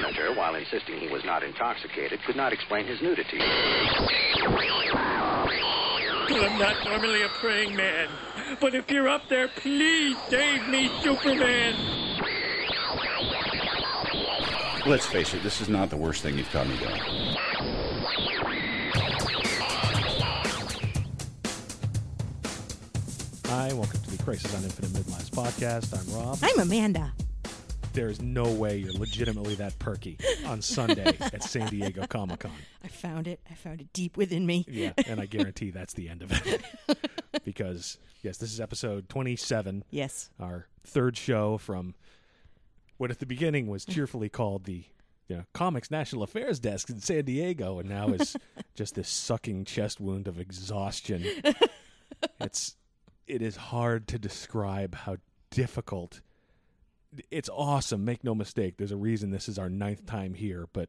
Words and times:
senator, 0.00 0.34
while 0.34 0.54
insisting 0.54 0.98
he 0.98 1.08
was 1.08 1.24
not 1.24 1.42
intoxicated, 1.42 2.20
could 2.26 2.36
not 2.36 2.52
explain 2.52 2.86
his 2.86 3.00
nudity. 3.00 3.38
I'm 6.28 6.58
not 6.58 6.84
normally 6.84 7.22
a 7.22 7.28
praying 7.28 7.74
man, 7.74 8.08
but 8.60 8.74
if 8.74 8.90
you're 8.90 9.08
up 9.08 9.22
there, 9.30 9.48
please 9.48 10.16
save 10.28 10.68
me, 10.68 10.90
Superman. 11.02 11.74
Let's 14.86 15.06
face 15.06 15.32
it, 15.34 15.42
this 15.42 15.60
is 15.60 15.68
not 15.68 15.88
the 15.90 15.96
worst 15.96 16.22
thing 16.22 16.36
you've 16.36 16.50
caught 16.50 16.68
me 16.68 16.76
doing. 16.76 17.00
Hi, 23.46 23.72
welcome 23.72 24.00
to 24.00 24.10
the 24.10 24.22
Crisis 24.22 24.54
on 24.54 24.62
Infinite 24.62 24.90
Midlives 24.90 25.30
podcast. 25.30 25.98
I'm 25.98 26.14
Rob. 26.14 26.38
I'm 26.42 26.60
Amanda. 26.60 27.12
There's 27.96 28.20
no 28.20 28.44
way 28.52 28.76
you're 28.76 28.92
legitimately 28.92 29.54
that 29.54 29.78
perky 29.78 30.18
on 30.44 30.60
Sunday 30.60 31.16
at 31.18 31.42
San 31.42 31.66
Diego 31.70 32.06
Comic 32.06 32.40
Con. 32.40 32.52
I 32.84 32.88
found 32.88 33.26
it. 33.26 33.40
I 33.50 33.54
found 33.54 33.80
it 33.80 33.90
deep 33.94 34.18
within 34.18 34.44
me. 34.44 34.66
Yeah, 34.68 34.92
and 35.06 35.18
I 35.18 35.24
guarantee 35.24 35.70
that's 35.70 35.94
the 35.94 36.10
end 36.10 36.20
of 36.20 36.30
it. 36.30 36.62
because, 37.46 37.96
yes, 38.22 38.36
this 38.36 38.52
is 38.52 38.60
episode 38.60 39.08
27, 39.08 39.82
Yes. 39.90 40.28
our 40.38 40.66
third 40.84 41.16
show 41.16 41.56
from 41.56 41.94
what 42.98 43.10
at 43.10 43.18
the 43.18 43.24
beginning 43.24 43.66
was 43.66 43.86
cheerfully 43.86 44.28
called 44.28 44.64
the 44.64 44.84
you 45.28 45.36
know, 45.36 45.44
Comics 45.54 45.90
National 45.90 46.22
Affairs 46.22 46.60
Desk 46.60 46.90
in 46.90 47.00
San 47.00 47.24
Diego, 47.24 47.78
and 47.78 47.88
now 47.88 48.08
is 48.08 48.36
just 48.74 48.94
this 48.94 49.08
sucking 49.08 49.64
chest 49.64 50.00
wound 50.00 50.28
of 50.28 50.38
exhaustion. 50.38 51.24
it's 52.40 52.76
it 53.26 53.40
is 53.40 53.56
hard 53.56 54.06
to 54.08 54.18
describe 54.18 54.94
how 54.94 55.16
difficult. 55.50 56.20
It's 57.30 57.48
awesome, 57.52 58.04
make 58.04 58.24
no 58.24 58.34
mistake. 58.34 58.76
There's 58.76 58.92
a 58.92 58.96
reason 58.96 59.30
this 59.30 59.48
is 59.48 59.58
our 59.58 59.68
ninth 59.68 60.06
time 60.06 60.34
here, 60.34 60.66
but 60.72 60.88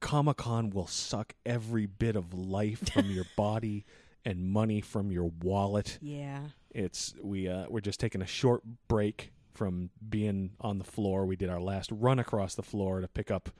Comic 0.00 0.38
Con 0.38 0.70
will 0.70 0.86
suck 0.86 1.34
every 1.44 1.86
bit 1.86 2.16
of 2.16 2.32
life 2.34 2.92
from 2.92 3.10
your 3.10 3.24
body 3.36 3.84
and 4.24 4.50
money 4.50 4.80
from 4.80 5.10
your 5.10 5.30
wallet. 5.42 5.98
Yeah. 6.00 6.40
It's 6.70 7.14
we 7.22 7.48
uh, 7.48 7.66
we're 7.68 7.80
just 7.80 8.00
taking 8.00 8.22
a 8.22 8.26
short 8.26 8.62
break 8.88 9.32
from 9.54 9.90
being 10.08 10.52
on 10.60 10.78
the 10.78 10.84
floor. 10.84 11.26
We 11.26 11.36
did 11.36 11.50
our 11.50 11.60
last 11.60 11.90
run 11.92 12.18
across 12.18 12.54
the 12.54 12.62
floor 12.62 13.00
to 13.00 13.08
pick 13.08 13.30
up. 13.30 13.50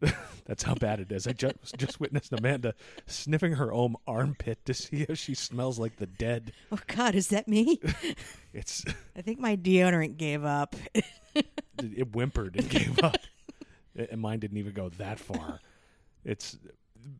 That's 0.46 0.62
how 0.62 0.74
bad 0.74 1.00
it 1.00 1.12
is. 1.12 1.26
I 1.26 1.32
just 1.32 1.76
just 1.76 2.00
witnessed 2.00 2.32
Amanda 2.32 2.74
sniffing 3.06 3.52
her 3.54 3.72
own 3.72 3.96
armpit 4.06 4.64
to 4.64 4.74
see 4.74 5.06
if 5.08 5.18
she 5.18 5.34
smells 5.34 5.78
like 5.78 5.96
the 5.96 6.06
dead. 6.06 6.52
Oh 6.72 6.78
God, 6.86 7.14
is 7.14 7.28
that 7.28 7.48
me? 7.48 7.80
It's 8.52 8.84
I 9.16 9.22
think 9.22 9.38
my 9.38 9.56
deodorant 9.56 10.16
gave 10.16 10.44
up. 10.44 10.74
it 11.34 12.08
whimpered 12.12 12.56
and 12.56 12.68
gave 12.68 12.98
up, 12.98 13.16
and 13.94 14.20
mine 14.20 14.40
didn't 14.40 14.56
even 14.56 14.72
go 14.72 14.88
that 14.98 15.20
far. 15.20 15.60
It's, 16.24 16.58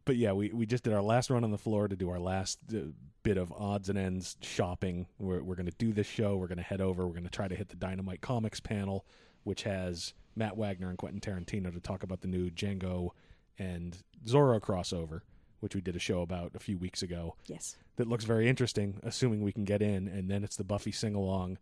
but 0.04 0.16
yeah, 0.16 0.32
we 0.32 0.48
we 0.48 0.66
just 0.66 0.82
did 0.82 0.92
our 0.92 1.02
last 1.02 1.30
run 1.30 1.44
on 1.44 1.52
the 1.52 1.56
floor 1.56 1.86
to 1.86 1.94
do 1.94 2.10
our 2.10 2.18
last 2.18 2.58
uh, 2.74 2.78
bit 3.22 3.36
of 3.36 3.52
odds 3.52 3.88
and 3.88 3.96
ends 3.96 4.38
shopping. 4.42 5.06
We're 5.20 5.40
we're 5.40 5.54
gonna 5.54 5.70
do 5.78 5.92
this 5.92 6.08
show. 6.08 6.36
We're 6.36 6.48
gonna 6.48 6.62
head 6.62 6.80
over. 6.80 7.06
We're 7.06 7.14
gonna 7.14 7.28
try 7.28 7.46
to 7.46 7.54
hit 7.54 7.68
the 7.68 7.76
Dynamite 7.76 8.22
Comics 8.22 8.58
panel, 8.58 9.06
which 9.44 9.62
has 9.62 10.14
Matt 10.36 10.56
Wagner 10.56 10.88
and 10.88 10.98
Quentin 10.98 11.20
Tarantino 11.20 11.72
to 11.72 11.80
talk 11.80 12.02
about 12.02 12.20
the 12.20 12.28
new 12.28 12.50
Django 12.50 13.10
and 13.58 13.96
Zorro 14.26 14.60
crossover, 14.60 15.20
which 15.60 15.74
we 15.74 15.80
did 15.80 15.96
a 15.96 16.00
show 16.00 16.22
about 16.22 16.52
a 16.54 16.60
few 16.60 16.78
weeks 16.78 17.02
ago. 17.02 17.36
yes. 17.46 17.76
That 17.96 18.08
looks 18.08 18.24
very 18.24 18.48
interesting, 18.48 18.98
assuming 19.02 19.42
we 19.42 19.52
can 19.52 19.64
get 19.64 19.82
in. 19.82 20.08
And 20.08 20.30
then 20.30 20.42
it's 20.42 20.56
the 20.56 20.64
Buffy 20.64 20.90
sing 20.92 21.14
along, 21.14 21.58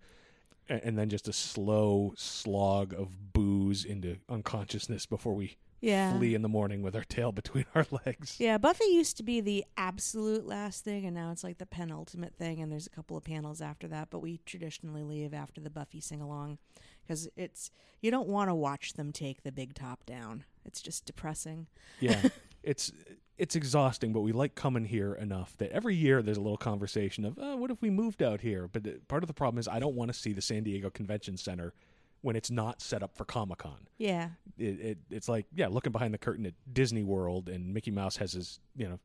and 0.69 0.97
then 0.97 1.09
just 1.09 1.27
a 1.27 1.33
slow 1.33 2.13
slog 2.17 2.95
of 2.95 3.33
booze 3.33 3.85
into 3.85 4.19
unconsciousness 4.29 5.05
before 5.07 5.35
we 5.35 5.57
Yeah. 5.81 6.17
flee 6.17 6.35
in 6.35 6.43
the 6.43 6.49
morning 6.49 6.83
with 6.83 6.97
our 6.97 7.05
tail 7.05 7.33
between 7.33 7.65
our 7.75 7.87
legs. 8.05 8.37
Yeah, 8.39 8.59
Buffy 8.59 8.87
used 8.87 9.17
to 9.19 9.23
be 9.23 9.41
the 9.41 9.65
absolute 9.77 10.47
last 10.47 10.85
thing, 10.85 11.05
and 11.07 11.15
now 11.15 11.31
it's 11.31 11.45
like 11.45 11.59
the 11.59 11.67
penultimate 11.67 12.35
thing. 12.37 12.61
And 12.61 12.71
there's 12.71 12.87
a 12.87 12.91
couple 12.91 13.17
of 13.17 13.25
panels 13.25 13.61
after 13.61 13.87
that, 13.89 14.09
but 14.11 14.21
we 14.21 14.41
traditionally 14.45 15.03
leave 15.03 15.33
after 15.33 15.61
the 15.61 15.71
Buffy 15.71 16.01
sing 16.01 16.21
along 16.21 16.59
because 17.03 17.29
it's 17.37 17.71
you 18.01 18.11
don't 18.11 18.29
want 18.29 18.51
to 18.51 18.55
watch 18.55 18.95
them 18.95 19.13
take 19.13 19.43
the 19.43 19.53
big 19.53 19.75
top 19.75 20.05
down. 20.05 20.45
It's 20.65 20.83
just 20.83 21.05
depressing. 21.05 21.67
Yeah. 22.01 22.29
it's 22.63 22.93
it's 23.39 23.55
exhausting, 23.55 24.13
but 24.13 24.21
we 24.21 24.33
like 24.33 24.57
coming 24.57 24.85
here 24.85 25.15
enough 25.15 25.57
that 25.59 25.71
every 25.71 25.95
year 25.95 26.23
there's 26.23 26.37
a 26.37 26.41
little 26.41 26.57
conversation 26.59 27.25
of, 27.25 27.39
oh, 27.41 27.57
what 27.57 27.71
if 27.71 27.81
we 27.81 27.89
moved 27.89 28.21
out 28.21 28.41
here? 28.41 28.67
But 28.67 29.07
part 29.07 29.23
of 29.23 29.29
the 29.29 29.35
problem 29.35 29.59
is 29.59 29.69
I 29.69 29.79
don't 29.79 29.95
want 29.95 30.13
to 30.13 30.19
see 30.19 30.33
the 30.33 30.43
San 30.43 30.65
Diego 30.65 30.91
Convention 30.91 31.37
Center 31.37 31.73
when 32.21 32.37
it's 32.37 32.51
not 32.51 32.81
set 32.81 33.03
up 33.03 33.17
for 33.17 33.25
Comic 33.25 33.59
Con. 33.59 33.87
Yeah. 33.97 34.31
It, 34.59 34.81
it 34.81 34.99
it's 35.11 35.29
like 35.29 35.47
yeah, 35.55 35.69
looking 35.69 35.93
behind 35.93 36.13
the 36.15 36.19
curtain 36.19 36.47
at 36.47 36.55
Disney 36.73 37.03
World, 37.05 37.49
and 37.49 37.73
Mickey 37.73 37.91
Mouse 37.91 38.17
has 38.17 38.33
his 38.33 38.61
you 38.77 38.89
know 38.89 38.99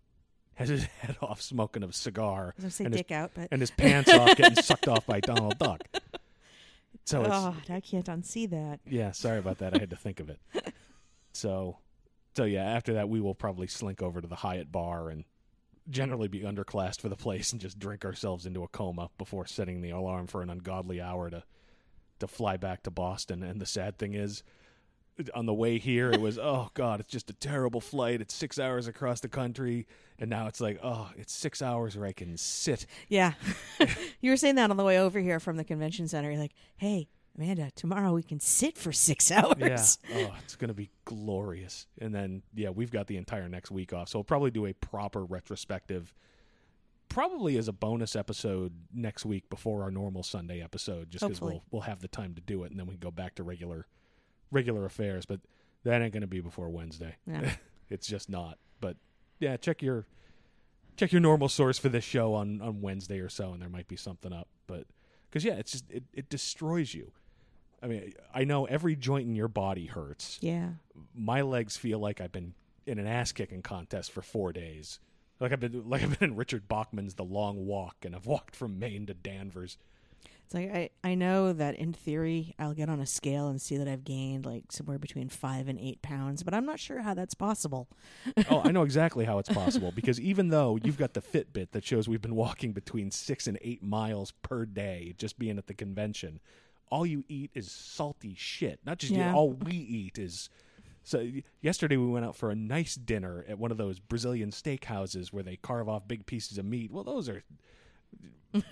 has 0.56 0.70
his 0.70 0.84
head 1.02 1.18
off 1.22 1.42
smoking 1.42 1.84
a 1.84 1.92
cigar, 1.92 2.54
I 2.60 2.66
was 2.66 2.76
say 2.76 2.86
and 2.86 2.94
his 2.94 3.02
dick 3.02 3.12
out, 3.12 3.32
but 3.34 3.50
and 3.52 3.62
his 3.62 3.72
pants 3.72 4.12
off 4.12 4.36
getting 4.36 4.62
sucked 4.64 4.88
off 4.88 5.06
by 5.06 5.20
Donald 5.20 5.58
Duck. 5.60 5.82
So 7.06 7.22
God, 7.26 7.70
I 7.70 7.82
can't 7.82 8.06
unsee 8.06 8.50
that. 8.52 8.80
yeah, 8.88 9.12
sorry 9.12 9.38
about 9.38 9.58
that. 9.58 9.76
I 9.76 9.80
had 9.80 9.90
to 9.90 9.96
think 9.98 10.20
of 10.20 10.30
it. 10.30 10.40
So, 11.36 11.80
so 12.36 12.44
yeah, 12.44 12.64
after 12.64 12.94
that 12.94 13.10
we 13.10 13.20
will 13.20 13.34
probably 13.34 13.66
slink 13.66 14.04
over 14.04 14.22
to 14.22 14.28
the 14.28 14.36
Hyatt 14.36 14.72
bar 14.72 15.10
and 15.10 15.26
generally 15.90 16.28
be 16.28 16.42
underclassed 16.42 17.02
for 17.02 17.10
the 17.10 17.16
place 17.16 17.52
and 17.52 17.60
just 17.60 17.80
drink 17.80 18.06
ourselves 18.06 18.46
into 18.46 18.64
a 18.64 18.68
coma 18.68 19.10
before 19.18 19.48
setting 19.48 19.82
the 19.82 19.90
alarm 19.90 20.28
for 20.28 20.44
an 20.44 20.52
ungodly 20.52 21.02
hour 21.02 21.32
to 21.32 21.44
to 22.24 22.28
fly 22.28 22.58
back 22.58 22.84
to 22.84 22.92
Boston. 22.92 23.44
And 23.44 23.62
the 23.62 23.66
sad 23.66 23.98
thing 23.98 24.14
is 24.14 24.44
on 25.36 25.46
the 25.46 25.54
way 25.54 25.78
here 25.78 26.10
it 26.12 26.20
was 26.20 26.40
oh 26.40 26.72
god 26.74 27.00
it's 27.00 27.08
just 27.12 27.30
a 27.30 27.34
terrible 27.34 27.80
flight 27.80 28.20
it's 28.20 28.34
six 28.34 28.58
hours 28.58 28.88
across 28.88 29.20
the 29.20 29.30
country 29.30 29.86
and 30.18 30.28
now 30.28 30.48
it's 30.48 30.60
like 30.60 30.80
oh 30.82 31.08
it's 31.16 31.32
six 31.32 31.62
hours 31.62 31.96
where 31.96 32.08
i 32.08 32.12
can 32.12 32.36
sit 32.36 32.88
Yeah. 33.10 33.34
you 34.22 34.32
were 34.32 34.38
saying 34.38 34.56
that 34.56 34.72
on 34.72 34.78
the 34.78 34.84
way 34.84 34.98
over 35.00 35.20
here 35.20 35.40
from 35.40 35.56
the 35.56 35.64
convention 35.64 36.08
center. 36.08 36.32
You're 36.32 36.42
like, 36.42 36.56
hey, 36.78 37.10
Amanda, 37.38 37.70
tomorrow 37.76 38.12
we 38.12 38.24
can 38.24 38.40
sit 38.40 38.76
for 38.76 38.92
six 38.92 39.32
hours. 39.32 40.00
Yeah. 40.10 40.16
Oh, 40.16 40.36
it's 40.44 40.56
going 40.56 40.70
to 40.70 40.74
be 40.74 40.90
glorious. 41.06 41.86
And 42.02 42.14
then, 42.14 42.42
yeah, 42.56 42.70
we've 42.70 42.92
got 42.92 43.06
the 43.06 43.18
entire 43.18 43.48
next 43.48 43.70
week 43.70 43.94
off. 43.94 44.10
So 44.10 44.18
we'll 44.20 44.24
probably 44.24 44.50
do 44.52 44.66
a 44.66 44.74
proper 44.74 45.24
retrospective, 45.24 46.12
probably 47.14 47.58
as 47.58 47.68
a 47.68 47.74
bonus 47.74 48.16
episode 48.16 48.74
next 48.94 49.26
week 49.26 49.50
before 49.50 49.84
our 49.84 49.92
normal 49.92 50.24
Sunday 50.24 50.62
episode, 50.62 51.12
just 51.12 51.24
because 51.24 51.40
we'll, 51.40 51.64
we'll 51.72 51.84
have 51.84 52.02
the 52.02 52.08
time 52.08 52.34
to 52.34 52.42
do 52.42 52.64
it. 52.64 52.72
And 52.72 52.80
then 52.80 52.88
we 52.88 52.94
can 52.94 53.00
go 53.00 53.12
back 53.12 53.36
to 53.36 53.44
regular, 53.44 53.88
regular 54.52 54.84
affairs. 54.86 55.26
But 55.26 55.40
that 55.84 56.02
ain't 56.02 56.12
going 56.12 56.22
to 56.22 56.28
be 56.28 56.42
before 56.42 56.70
Wednesday. 56.70 57.16
Yeah. 57.28 57.52
it's 57.90 58.08
just 58.08 58.30
not. 58.30 58.58
But 58.82 58.98
yeah, 59.40 59.58
check 59.58 59.82
your. 59.82 60.08
Check 60.96 61.12
your 61.12 61.22
normal 61.22 61.50
source 61.50 61.80
for 61.80 61.90
this 61.90 62.04
show 62.04 62.36
on, 62.36 62.62
on 62.62 62.80
Wednesday 62.80 63.20
or 63.20 63.28
so, 63.28 63.52
and 63.52 63.60
there 63.60 63.68
might 63.68 63.88
be 63.88 63.96
something 63.96 64.32
up. 64.32 64.48
But 64.68 64.86
because 65.28 65.44
yeah, 65.44 65.54
it's 65.54 65.72
just 65.72 65.90
it, 65.90 66.04
it 66.14 66.30
destroys 66.30 66.94
you. 66.94 67.12
I 67.82 67.88
mean, 67.88 68.14
I 68.32 68.44
know 68.44 68.66
every 68.66 68.96
joint 68.96 69.28
in 69.28 69.36
your 69.36 69.48
body 69.48 69.88
hurts. 69.88 70.38
Yeah. 70.40 70.70
My 71.16 71.42
legs 71.42 71.76
feel 71.76 71.98
like 71.98 72.22
I've 72.22 72.32
been 72.32 72.54
in 72.86 73.00
an 73.00 73.08
ass 73.08 73.32
kicking 73.32 73.64
contest 73.64 74.12
for 74.12 74.22
four 74.22 74.54
days. 74.54 75.00
Like 75.40 75.52
I've 75.52 75.60
been 75.60 75.90
like 75.90 76.04
I've 76.04 76.20
been 76.20 76.32
in 76.32 76.36
Richard 76.36 76.68
Bachman's 76.68 77.16
The 77.16 77.24
Long 77.26 77.66
Walk, 77.66 77.98
and 78.04 78.16
I've 78.16 78.26
walked 78.26 78.56
from 78.56 78.80
Maine 78.80 79.06
to 79.08 79.14
Danvers. 79.14 79.78
It's 80.46 80.54
like 80.54 80.72
I, 80.74 80.90
I 81.04 81.16
know 81.16 81.54
that 81.54 81.76
in 81.76 81.94
theory 81.94 82.54
I'll 82.60 82.74
get 82.74 82.90
on 82.90 83.00
a 83.00 83.06
scale 83.06 83.48
and 83.48 83.62
see 83.62 83.78
that 83.78 83.88
I've 83.88 84.04
gained 84.04 84.46
like 84.46 84.72
somewhere 84.72 85.00
between 85.00 85.30
five 85.30 85.68
and 85.70 85.80
eight 85.80 86.02
pounds, 86.02 86.44
but 86.44 86.54
I'm 86.54 86.66
not 86.66 86.80
sure 86.80 87.02
how 87.02 87.14
that's 87.14 87.34
possible. 87.34 87.88
Oh, 88.50 88.62
I 88.64 88.72
know 88.72 88.84
exactly 88.84 89.26
how 89.26 89.40
it's 89.40 89.50
possible 89.50 89.92
because 89.94 90.20
even 90.20 90.50
though 90.50 90.78
you've 90.84 90.98
got 90.98 91.14
the 91.14 91.22
Fitbit 91.22 91.72
that 91.72 91.86
shows 91.86 92.08
we've 92.10 92.22
been 92.22 92.36
walking 92.36 92.72
between 92.74 93.10
six 93.10 93.48
and 93.48 93.58
eight 93.62 93.82
miles 93.82 94.32
per 94.44 94.66
day 94.66 95.14
just 95.18 95.40
being 95.40 95.58
at 95.58 95.68
the 95.68 95.74
convention, 95.74 96.40
all 96.90 97.06
you 97.06 97.24
eat 97.30 97.52
is 97.54 97.72
salty 97.72 98.36
shit. 98.38 98.80
Not 98.86 99.00
just 99.00 99.14
you, 99.14 99.20
Yeah. 99.20 99.34
all 99.34 99.54
we 99.54 99.74
eat 99.76 100.20
is. 100.20 100.50
So 101.04 101.30
yesterday 101.62 101.98
we 101.98 102.08
went 102.08 102.26
out 102.26 102.36
for 102.36 102.50
a 102.50 102.56
nice 102.56 102.96
dinner 102.96 103.46
at 103.48 103.60
one 103.60 103.72
of 103.72 103.78
those 103.78 104.00
Brazilian 104.00 104.52
steakhouses 104.52 105.34
where 105.34 105.44
they 105.44 105.58
carve 105.58 105.90
off 105.90 106.08
big 106.08 106.26
pieces 106.26 106.58
of 106.58 106.66
meat. 106.66 106.92
Well, 106.92 107.04
those 107.04 107.28
are 107.28 107.44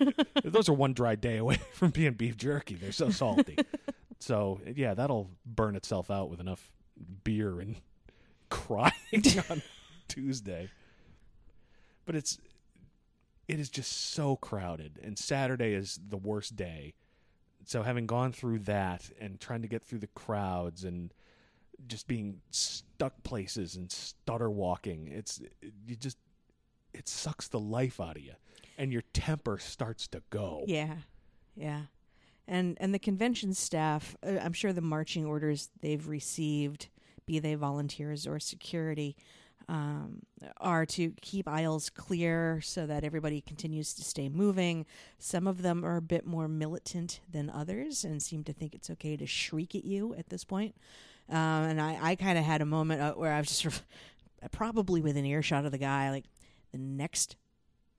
those 0.44 0.68
are 0.68 0.72
one 0.72 0.94
dry 0.94 1.14
day 1.14 1.36
away 1.36 1.56
from 1.72 1.90
being 1.90 2.14
beef 2.14 2.36
jerky. 2.36 2.74
They're 2.74 2.92
so 2.92 3.10
salty. 3.10 3.58
so 4.18 4.60
yeah, 4.74 4.94
that'll 4.94 5.30
burn 5.44 5.76
itself 5.76 6.10
out 6.10 6.30
with 6.30 6.40
enough 6.40 6.72
beer 7.22 7.60
and 7.60 7.76
crying 8.48 8.92
on 9.50 9.62
Tuesday. 10.08 10.70
But 12.06 12.14
it's 12.14 12.38
it 13.46 13.60
is 13.60 13.68
just 13.68 14.12
so 14.14 14.36
crowded 14.36 14.98
and 15.02 15.18
Saturday 15.18 15.74
is 15.74 16.00
the 16.08 16.16
worst 16.16 16.56
day. 16.56 16.94
So 17.64 17.82
having 17.82 18.06
gone 18.06 18.32
through 18.32 18.60
that 18.60 19.10
and 19.20 19.38
trying 19.38 19.62
to 19.62 19.68
get 19.68 19.84
through 19.84 19.98
the 20.00 20.08
crowds 20.08 20.84
and 20.84 21.12
just 21.86 22.06
being 22.06 22.40
stuck 22.50 23.22
places 23.22 23.76
and 23.76 23.90
stutter 23.90 24.50
walking, 24.50 25.08
it's 25.08 25.40
you 25.86 25.96
just 25.96 26.18
it 26.92 27.08
sucks 27.08 27.48
the 27.48 27.60
life 27.60 28.00
out 28.00 28.16
of 28.16 28.22
you 28.22 28.34
and 28.78 28.92
your 28.92 29.02
temper 29.12 29.58
starts 29.58 30.08
to 30.08 30.22
go. 30.30 30.64
Yeah, 30.66 30.96
yeah, 31.54 31.82
and 32.46 32.76
and 32.80 32.94
the 32.94 32.98
convention 32.98 33.54
staff, 33.54 34.16
uh, 34.26 34.38
I'm 34.42 34.52
sure 34.52 34.72
the 34.72 34.80
marching 34.80 35.26
orders 35.26 35.70
they've 35.80 36.06
received 36.06 36.88
be 37.26 37.38
they 37.38 37.54
volunteers 37.54 38.26
or 38.26 38.40
security, 38.40 39.16
um, 39.68 40.22
are 40.60 40.86
to 40.86 41.12
keep 41.20 41.48
aisles 41.48 41.90
clear 41.90 42.60
so 42.62 42.86
that 42.86 43.04
everybody 43.04 43.40
continues 43.40 43.94
to 43.94 44.02
stay 44.02 44.28
moving. 44.28 44.86
Some 45.18 45.46
of 45.46 45.62
them 45.62 45.84
are 45.84 45.96
a 45.96 46.02
bit 46.02 46.26
more 46.26 46.48
militant 46.48 47.20
than 47.30 47.48
others 47.50 48.04
and 48.04 48.22
seem 48.22 48.44
to 48.44 48.52
think 48.52 48.74
it's 48.74 48.90
okay 48.90 49.16
to 49.16 49.26
shriek 49.26 49.74
at 49.74 49.84
you 49.84 50.14
at 50.14 50.28
this 50.30 50.44
point. 50.44 50.74
Um, 51.32 51.64
and 51.64 51.80
I, 51.80 51.98
I 52.00 52.14
kind 52.14 52.38
of 52.38 52.44
had 52.44 52.60
a 52.60 52.66
moment 52.66 53.00
uh, 53.00 53.14
where 53.14 53.32
I 53.32 53.38
was 53.38 53.48
just 53.48 53.62
sort 53.62 53.74
of 54.42 54.50
probably 54.52 55.00
within 55.00 55.24
earshot 55.24 55.64
of 55.64 55.72
the 55.72 55.78
guy, 55.78 56.10
like 56.10 56.26
the 56.72 56.78
next 56.78 57.36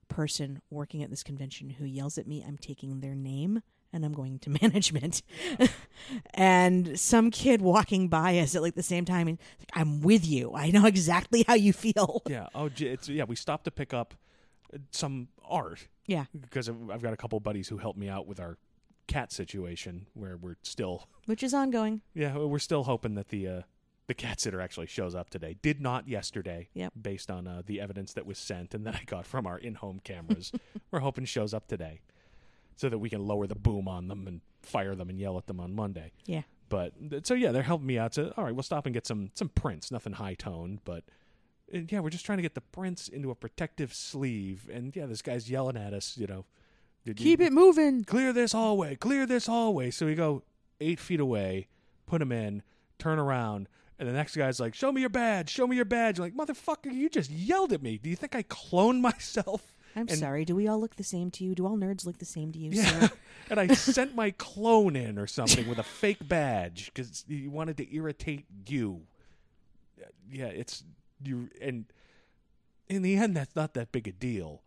person 0.07 0.61
working 0.69 1.01
at 1.01 1.09
this 1.09 1.23
convention 1.23 1.71
who 1.71 1.85
yells 1.85 2.17
at 2.17 2.27
me, 2.27 2.43
I'm 2.47 2.57
taking 2.57 2.99
their 2.99 3.15
name 3.15 3.61
and 3.91 4.05
I'm 4.05 4.13
going 4.13 4.39
to 4.39 4.49
management. 4.61 5.23
and 6.33 6.99
some 6.99 7.31
kid 7.31 7.61
walking 7.61 8.07
by 8.07 8.37
us 8.39 8.55
at 8.55 8.61
like 8.61 8.75
the 8.75 8.83
same 8.83 9.05
time, 9.05 9.27
and 9.27 9.39
like, 9.59 9.69
I'm 9.73 10.01
with 10.01 10.25
you. 10.25 10.53
I 10.55 10.71
know 10.71 10.85
exactly 10.85 11.43
how 11.47 11.53
you 11.55 11.73
feel. 11.73 12.21
Yeah. 12.27 12.47
Oh, 12.53 12.69
it's 12.75 13.09
yeah. 13.09 13.23
We 13.23 13.35
stopped 13.35 13.65
to 13.65 13.71
pick 13.71 13.93
up 13.93 14.13
uh, 14.73 14.79
some 14.91 15.27
art 15.47 15.87
Yeah, 16.07 16.25
because 16.39 16.69
I've 16.69 16.89
I've 16.89 17.01
got 17.03 17.13
a 17.13 17.17
couple 17.17 17.39
buddies 17.39 17.67
who 17.67 17.77
helped 17.77 17.99
me 17.99 18.09
out 18.09 18.27
with 18.27 18.39
our 18.39 18.57
cat 19.07 19.31
situation 19.31 20.07
where 20.13 20.37
we're 20.37 20.57
still 20.63 21.07
which 21.25 21.43
is 21.43 21.53
ongoing. 21.53 22.01
yeah 22.13 22.37
we're 22.37 22.59
still 22.59 22.83
hoping 22.83 23.15
that 23.15 23.29
the 23.29 23.47
uh, 23.47 23.61
the 24.07 24.13
cat 24.13 24.39
sitter 24.41 24.59
actually 24.59 24.87
shows 24.87 25.15
up 25.15 25.29
today. 25.29 25.55
Did 25.61 25.79
not 25.79 26.09
yesterday. 26.09 26.67
Yep. 26.73 26.93
Based 27.01 27.31
on 27.31 27.47
uh, 27.47 27.61
the 27.65 27.79
evidence 27.79 28.13
that 28.13 28.25
was 28.25 28.37
sent 28.37 28.73
and 28.73 28.85
that 28.85 28.95
I 28.95 29.03
got 29.05 29.25
from 29.25 29.47
our 29.47 29.57
in-home 29.57 30.01
cameras, 30.03 30.51
we're 30.91 30.99
hoping 30.99 31.23
shows 31.25 31.53
up 31.53 31.67
today, 31.67 32.01
so 32.75 32.89
that 32.89 32.97
we 32.97 33.09
can 33.09 33.25
lower 33.25 33.47
the 33.47 33.55
boom 33.55 33.87
on 33.87 34.09
them 34.09 34.27
and 34.27 34.41
fire 34.61 34.93
them 34.93 35.09
and 35.09 35.19
yell 35.19 35.37
at 35.37 35.47
them 35.47 35.59
on 35.61 35.73
Monday. 35.73 36.11
Yeah. 36.25 36.41
But 36.67 36.93
so 37.23 37.33
yeah, 37.33 37.51
they're 37.53 37.63
helping 37.63 37.87
me 37.87 37.97
out. 37.97 38.13
So 38.13 38.33
all 38.35 38.43
right, 38.43 38.53
we'll 38.53 38.63
stop 38.63 38.85
and 38.85 38.93
get 38.93 39.07
some 39.07 39.31
some 39.35 39.49
prints. 39.49 39.89
Nothing 39.89 40.13
high 40.13 40.33
toned, 40.33 40.79
but 40.83 41.05
uh, 41.73 41.79
yeah, 41.87 42.01
we're 42.01 42.09
just 42.09 42.25
trying 42.25 42.39
to 42.39 42.43
get 42.43 42.55
the 42.55 42.61
prints 42.61 43.07
into 43.07 43.31
a 43.31 43.35
protective 43.35 43.93
sleeve. 43.93 44.69
And 44.71 44.93
yeah, 44.95 45.05
this 45.05 45.21
guy's 45.21 45.49
yelling 45.49 45.77
at 45.77 45.93
us. 45.93 46.17
You 46.17 46.27
know, 46.27 46.45
"Did 47.05 47.19
you- 47.19 47.23
Keep 47.25 47.41
it 47.41 47.53
moving. 47.53 48.03
clear 48.03 48.31
this 48.33 48.51
hallway, 48.53 48.95
clear 48.95 49.25
this 49.25 49.45
hallway. 49.47 49.91
So 49.91 50.05
we 50.05 50.15
go 50.15 50.43
eight 50.79 50.99
feet 50.99 51.19
away, 51.19 51.67
put 52.05 52.21
him 52.21 52.31
in, 52.31 52.63
turn 52.99 53.19
around, 53.19 53.67
and 53.99 54.07
the 54.07 54.13
next 54.13 54.35
guy's 54.35 54.59
like, 54.59 54.73
"Show 54.73 54.91
me 54.91 55.01
your 55.01 55.09
badge, 55.09 55.49
show 55.49 55.67
me 55.67 55.75
your 55.75 55.85
badge." 55.85 56.17
I'm 56.19 56.23
like, 56.23 56.35
motherfucker, 56.35 56.91
you 56.93 57.09
just 57.09 57.29
yelled 57.29 57.71
at 57.73 57.81
me. 57.81 57.97
Do 57.97 58.09
you 58.09 58.15
think 58.15 58.35
I 58.35 58.43
cloned 58.43 59.01
myself? 59.11 59.75
I'm 59.95 60.07
And- 60.09 60.17
sorry. 60.17 60.43
Do 60.43 60.55
we 60.55 60.67
all 60.67 60.79
look 60.79 60.95
the 60.95 61.03
same 61.03 61.29
to 61.31 61.43
you? 61.43 61.53
Do 61.53 61.67
all 61.67 61.77
nerds 61.77 62.05
look 62.05 62.17
the 62.17 62.25
same 62.25 62.51
to 62.53 62.57
you, 62.59 62.71
Yeah, 62.71 63.09
and 63.51 63.59
I 63.59 63.67
sent 63.67 64.15
my 64.15 64.31
clone 64.31 64.95
in 64.95 65.19
or 65.19 65.27
something 65.27 65.67
with 65.69 65.77
a 65.77 65.83
fake 65.83 66.27
badge 66.27 66.85
because 66.93 67.23
he 67.27 67.47
wanted 67.47 67.77
to 67.77 67.95
irritate 67.95 68.45
you. 68.67 69.01
Yeah, 70.31 70.47
it's 70.47 70.83
you, 71.23 71.49
and 71.61 71.85
in 72.89 73.03
the 73.03 73.15
end, 73.15 73.37
that's 73.37 73.55
not 73.55 73.75
that 73.75 73.91
big 73.91 74.07
a 74.07 74.11
deal. 74.11 74.61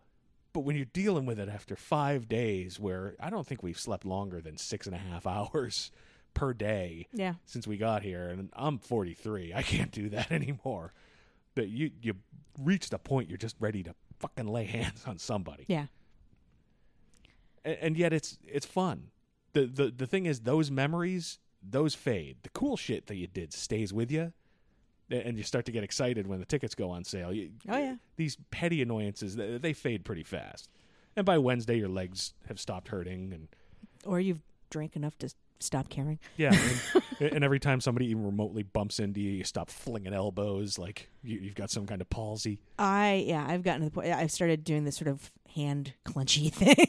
But 0.56 0.62
when 0.64 0.74
you're 0.74 0.86
dealing 0.86 1.26
with 1.26 1.38
it 1.38 1.50
after 1.50 1.76
five 1.76 2.30
days, 2.30 2.80
where 2.80 3.14
I 3.20 3.28
don't 3.28 3.46
think 3.46 3.62
we've 3.62 3.78
slept 3.78 4.06
longer 4.06 4.40
than 4.40 4.56
six 4.56 4.86
and 4.86 4.96
a 4.96 4.98
half 4.98 5.26
hours 5.36 5.90
per 6.32 6.54
day 6.54 7.08
Yeah. 7.12 7.34
since 7.44 7.66
we 7.66 7.76
got 7.76 8.02
here, 8.02 8.30
and 8.30 8.48
I'm 8.54 8.78
43, 8.78 9.52
I 9.52 9.62
can't 9.62 9.90
do 9.90 10.08
that 10.08 10.32
anymore. 10.40 10.94
But 11.54 11.68
you 11.68 11.90
you 12.00 12.14
reached 12.58 12.94
a 12.94 12.98
point 12.98 13.28
you're 13.28 13.36
just 13.36 13.56
ready 13.60 13.82
to 13.82 13.94
fucking 14.18 14.46
lay 14.48 14.64
hands 14.78 15.04
on 15.06 15.18
somebody 15.18 15.66
Yeah. 15.68 15.88
and, 17.62 17.76
and 17.82 17.96
yet 17.98 18.14
it's 18.14 18.38
it's 18.46 18.64
fun. 18.64 19.10
The, 19.52 19.66
the 19.66 19.92
the 19.94 20.06
thing 20.06 20.24
is, 20.24 20.40
those 20.40 20.70
memories 20.70 21.38
those 21.62 21.94
fade. 21.94 22.38
The 22.44 22.48
cool 22.48 22.78
shit 22.78 23.08
that 23.08 23.16
you 23.16 23.26
did 23.26 23.52
stays 23.52 23.92
with 23.92 24.10
you, 24.10 24.32
and 25.10 25.36
you 25.36 25.42
start 25.44 25.64
to 25.66 25.72
get 25.72 25.84
excited 25.84 26.26
when 26.26 26.40
the 26.40 26.46
tickets 26.46 26.74
go 26.74 26.90
on 26.90 27.04
sale. 27.04 27.32
You, 27.32 27.50
Oh, 27.68 27.78
yeah. 27.78 27.96
these 28.16 28.36
petty 28.50 28.82
annoyances 28.82 29.36
they, 29.36 29.58
they 29.58 29.72
fade 29.72 30.04
pretty 30.04 30.24
fast, 30.24 30.68
and 31.16 31.24
by 31.26 31.38
Wednesday 31.38 31.78
your 31.78 31.88
legs 31.88 32.34
have 32.48 32.58
stopped 32.60 32.88
hurting, 32.88 33.32
and 33.32 33.48
Or 34.04 34.20
you've 34.20 34.42
drank 34.70 34.96
enough 34.96 35.16
to 35.18 35.32
stop 35.60 35.88
caring. 35.88 36.18
yeah, 36.36 36.52
and, 37.20 37.32
and 37.32 37.44
every 37.44 37.58
time 37.60 37.80
somebody 37.80 38.06
even 38.08 38.24
remotely 38.26 38.62
bumps 38.62 38.98
into 39.00 39.20
you, 39.20 39.30
you 39.30 39.44
stop 39.44 39.70
flinging 39.70 40.12
elbows 40.12 40.78
like 40.78 41.08
you, 41.22 41.38
you've 41.38 41.54
got 41.54 41.70
some 41.70 41.86
kind 41.86 42.00
of 42.00 42.10
palsy. 42.10 42.58
I 42.78 43.24
yeah, 43.26 43.44
I've 43.48 43.62
gotten 43.62 43.80
to 43.82 43.86
the 43.86 43.90
point. 43.90 44.08
I've 44.12 44.32
started 44.32 44.64
doing 44.64 44.84
this 44.84 44.96
sort 44.96 45.08
of 45.08 45.30
hand 45.54 45.94
clenchy 46.04 46.52
thing, 46.52 46.86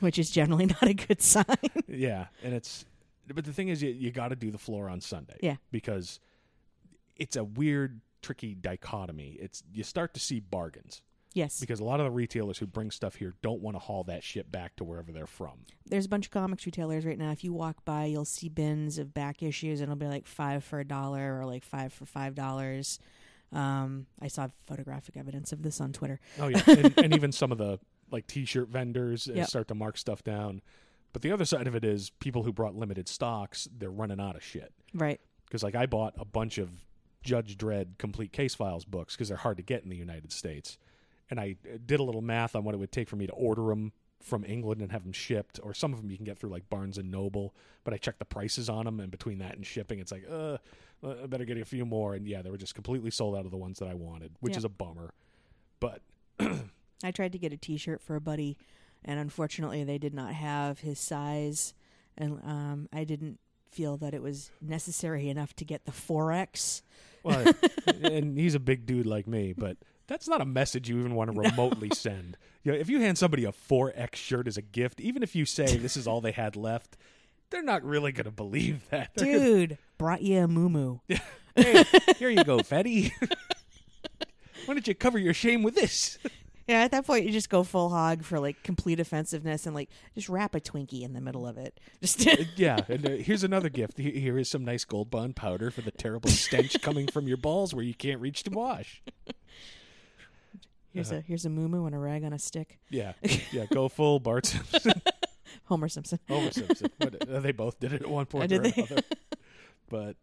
which 0.00 0.18
is 0.18 0.30
generally 0.30 0.66
not 0.66 0.82
a 0.84 0.94
good 0.94 1.20
sign. 1.20 1.44
yeah, 1.88 2.26
and 2.42 2.54
it's 2.54 2.84
but 3.26 3.44
the 3.44 3.52
thing 3.52 3.68
is, 3.68 3.82
you, 3.82 3.90
you 3.90 4.10
got 4.10 4.28
to 4.28 4.36
do 4.36 4.50
the 4.50 4.58
floor 4.58 4.88
on 4.88 5.00
Sunday. 5.00 5.36
Yeah. 5.40 5.56
because 5.70 6.20
it's 7.16 7.36
a 7.36 7.44
weird, 7.44 8.00
tricky 8.22 8.54
dichotomy. 8.54 9.36
It's 9.40 9.62
you 9.72 9.84
start 9.84 10.14
to 10.14 10.20
see 10.20 10.40
bargains 10.40 11.02
yes, 11.34 11.60
because 11.60 11.80
a 11.80 11.84
lot 11.84 12.00
of 12.00 12.04
the 12.06 12.10
retailers 12.10 12.58
who 12.58 12.66
bring 12.66 12.90
stuff 12.90 13.16
here 13.16 13.34
don't 13.42 13.60
want 13.60 13.74
to 13.74 13.78
haul 13.80 14.04
that 14.04 14.22
shit 14.24 14.50
back 14.52 14.76
to 14.76 14.84
wherever 14.84 15.12
they're 15.12 15.26
from. 15.26 15.66
there's 15.86 16.06
a 16.06 16.08
bunch 16.08 16.26
of 16.26 16.30
comics 16.32 16.64
retailers 16.66 17.04
right 17.04 17.18
now. 17.18 17.30
If 17.32 17.44
you 17.44 17.52
walk 17.52 17.84
by, 17.84 18.04
you'll 18.06 18.24
see 18.24 18.48
bins 18.48 18.98
of 18.98 19.12
back 19.14 19.42
issues, 19.42 19.80
and 19.80 19.88
it'll 19.90 19.96
be 19.98 20.06
like 20.06 20.26
five 20.26 20.64
for 20.64 20.80
a 20.80 20.84
dollar 20.84 21.38
or 21.38 21.44
like 21.46 21.64
five 21.64 21.92
for 21.92 22.06
five 22.06 22.34
dollars. 22.34 22.98
Um, 23.52 24.06
I 24.20 24.28
saw 24.28 24.48
photographic 24.66 25.16
evidence 25.16 25.52
of 25.52 25.62
this 25.62 25.80
on 25.80 25.92
Twitter. 25.92 26.18
Oh 26.40 26.48
yeah, 26.48 26.62
and, 26.66 26.94
and 26.98 27.14
even 27.14 27.30
some 27.30 27.52
of 27.52 27.58
the 27.58 27.78
like 28.10 28.26
T-shirt 28.26 28.68
vendors 28.68 29.28
uh, 29.28 29.34
Yep. 29.34 29.48
start 29.48 29.68
to 29.68 29.74
mark 29.74 29.96
stuff 29.98 30.22
down. 30.24 30.60
But 31.12 31.22
the 31.22 31.30
other 31.30 31.44
side 31.44 31.66
of 31.68 31.74
it 31.76 31.84
is 31.84 32.10
people 32.18 32.42
who 32.42 32.52
brought 32.52 32.74
limited 32.74 33.08
stocks, 33.08 33.68
they're 33.76 33.90
running 33.90 34.20
out 34.20 34.34
of 34.34 34.42
shit. 34.42 34.72
Right. 34.92 35.20
because 35.46 35.62
like 35.62 35.74
I 35.76 35.86
bought 35.86 36.14
a 36.18 36.24
bunch 36.24 36.58
of 36.58 36.70
Judge 37.24 37.56
Dredd 37.56 37.98
complete 37.98 38.32
case 38.32 38.54
files 38.54 38.84
books 38.84 39.16
because 39.16 39.28
they're 39.28 39.38
hard 39.38 39.56
to 39.56 39.62
get 39.62 39.82
in 39.82 39.88
the 39.88 39.96
United 39.96 40.30
States, 40.30 40.78
and 41.30 41.40
I 41.40 41.56
did 41.84 41.98
a 41.98 42.02
little 42.02 42.22
math 42.22 42.54
on 42.54 42.64
what 42.64 42.74
it 42.74 42.78
would 42.78 42.92
take 42.92 43.08
for 43.08 43.16
me 43.16 43.26
to 43.26 43.32
order 43.32 43.62
them 43.62 43.92
from 44.22 44.44
England 44.44 44.80
and 44.80 44.90
have 44.92 45.02
them 45.02 45.12
shipped, 45.12 45.60
or 45.62 45.74
some 45.74 45.92
of 45.92 46.00
them 46.00 46.10
you 46.10 46.16
can 46.16 46.24
get 46.24 46.38
through 46.38 46.50
like 46.50 46.68
Barnes 46.70 46.96
and 46.98 47.10
Noble, 47.10 47.54
but 47.84 47.92
I 47.92 47.98
checked 47.98 48.18
the 48.18 48.24
prices 48.24 48.68
on 48.68 48.84
them, 48.86 49.00
and 49.00 49.10
between 49.10 49.38
that 49.38 49.56
and 49.56 49.66
shipping, 49.66 49.98
it's 49.98 50.12
like, 50.12 50.24
uh, 50.30 50.58
I 51.06 51.26
better 51.26 51.44
get 51.44 51.58
a 51.58 51.64
few 51.64 51.84
more, 51.84 52.14
and 52.14 52.26
yeah, 52.26 52.40
they 52.40 52.50
were 52.50 52.56
just 52.56 52.74
completely 52.74 53.10
sold 53.10 53.36
out 53.36 53.44
of 53.44 53.50
the 53.50 53.58
ones 53.58 53.78
that 53.80 53.88
I 53.88 53.94
wanted, 53.94 54.32
which 54.40 54.56
is 54.56 54.64
a 54.64 54.70
bummer. 54.70 55.10
But 55.78 56.00
I 57.04 57.10
tried 57.10 57.32
to 57.32 57.38
get 57.38 57.52
a 57.52 57.58
T-shirt 57.58 58.00
for 58.00 58.16
a 58.16 58.20
buddy, 58.20 58.56
and 59.04 59.20
unfortunately, 59.20 59.84
they 59.84 59.98
did 59.98 60.14
not 60.14 60.32
have 60.32 60.80
his 60.80 60.98
size, 60.98 61.74
and 62.16 62.40
um, 62.44 62.88
I 62.92 63.04
didn't 63.04 63.38
feel 63.70 63.98
that 63.98 64.14
it 64.14 64.22
was 64.22 64.50
necessary 64.62 65.28
enough 65.28 65.54
to 65.56 65.64
get 65.64 65.84
the 65.84 65.92
four 65.92 66.32
X. 66.32 66.82
well, 67.24 67.52
and 68.02 68.38
he's 68.38 68.54
a 68.54 68.60
big 68.60 68.86
dude 68.86 69.06
like 69.06 69.26
me, 69.26 69.52
but 69.56 69.76
that's 70.06 70.28
not 70.28 70.40
a 70.40 70.44
message 70.44 70.88
you 70.88 70.98
even 71.00 71.14
want 71.14 71.32
to 71.32 71.38
remotely 71.40 71.90
send. 71.94 72.36
You 72.62 72.72
know, 72.72 72.78
if 72.78 72.88
you 72.88 73.00
hand 73.00 73.18
somebody 73.18 73.44
a 73.44 73.52
4X 73.52 74.14
shirt 74.14 74.46
as 74.46 74.56
a 74.56 74.62
gift, 74.62 75.00
even 75.00 75.22
if 75.22 75.34
you 75.34 75.44
say 75.44 75.76
this 75.76 75.96
is 75.96 76.06
all 76.06 76.20
they 76.20 76.32
had 76.32 76.54
left, 76.56 76.96
they're 77.50 77.62
not 77.62 77.82
really 77.84 78.12
going 78.12 78.24
to 78.26 78.30
believe 78.30 78.88
that. 78.90 79.10
They're 79.14 79.32
gonna- 79.38 79.44
Dude, 79.44 79.78
brought 79.98 80.22
you 80.22 80.38
a 80.40 80.48
moo 80.48 80.98
hey, 81.56 81.84
here 82.18 82.30
you 82.30 82.44
go, 82.44 82.58
Fetty. 82.58 83.10
Why 84.66 84.74
don't 84.74 84.86
you 84.88 84.94
cover 84.94 85.18
your 85.18 85.34
shame 85.34 85.62
with 85.62 85.74
this? 85.74 86.18
Yeah, 86.66 86.80
at 86.80 86.92
that 86.92 87.06
point, 87.06 87.26
you 87.26 87.32
just 87.32 87.50
go 87.50 87.62
full 87.62 87.90
hog 87.90 88.24
for 88.24 88.40
like 88.40 88.62
complete 88.62 88.98
offensiveness 88.98 89.66
and 89.66 89.74
like 89.74 89.90
just 90.14 90.28
wrap 90.28 90.54
a 90.54 90.60
Twinkie 90.60 91.02
in 91.02 91.12
the 91.12 91.20
middle 91.20 91.46
of 91.46 91.58
it. 91.58 91.78
Just 92.00 92.26
yeah, 92.58 92.80
and 92.88 93.06
uh, 93.06 93.10
here's 93.12 93.44
another 93.44 93.68
gift. 93.68 93.98
Here 93.98 94.38
is 94.38 94.48
some 94.48 94.64
nice 94.64 94.84
gold 94.84 95.10
bond 95.10 95.36
powder 95.36 95.70
for 95.70 95.82
the 95.82 95.90
terrible 95.90 96.30
stench 96.30 96.80
coming 96.82 97.06
from 97.06 97.28
your 97.28 97.36
balls 97.36 97.74
where 97.74 97.84
you 97.84 97.94
can't 97.94 98.20
reach 98.20 98.44
to 98.44 98.50
wash. 98.50 99.02
here's 100.92 101.10
a 101.10 101.20
here's 101.20 101.44
a 101.44 101.50
moo 101.50 101.84
and 101.84 101.94
a 101.94 101.98
rag 101.98 102.24
on 102.24 102.32
a 102.32 102.38
stick. 102.38 102.78
Yeah, 102.88 103.12
yeah, 103.52 103.66
go 103.70 103.88
full 103.88 104.18
Bart 104.20 104.46
Simpson. 104.46 105.02
Homer 105.66 105.88
Simpson. 105.88 106.18
Homer 106.28 106.50
Simpson. 106.50 106.90
What, 106.98 107.28
uh, 107.28 107.40
they 107.40 107.52
both 107.52 107.78
did 107.78 107.92
it 107.92 108.02
at 108.02 108.08
one 108.08 108.26
point 108.26 108.52
or 108.52 108.56
another. 108.56 109.02
but, 109.88 110.16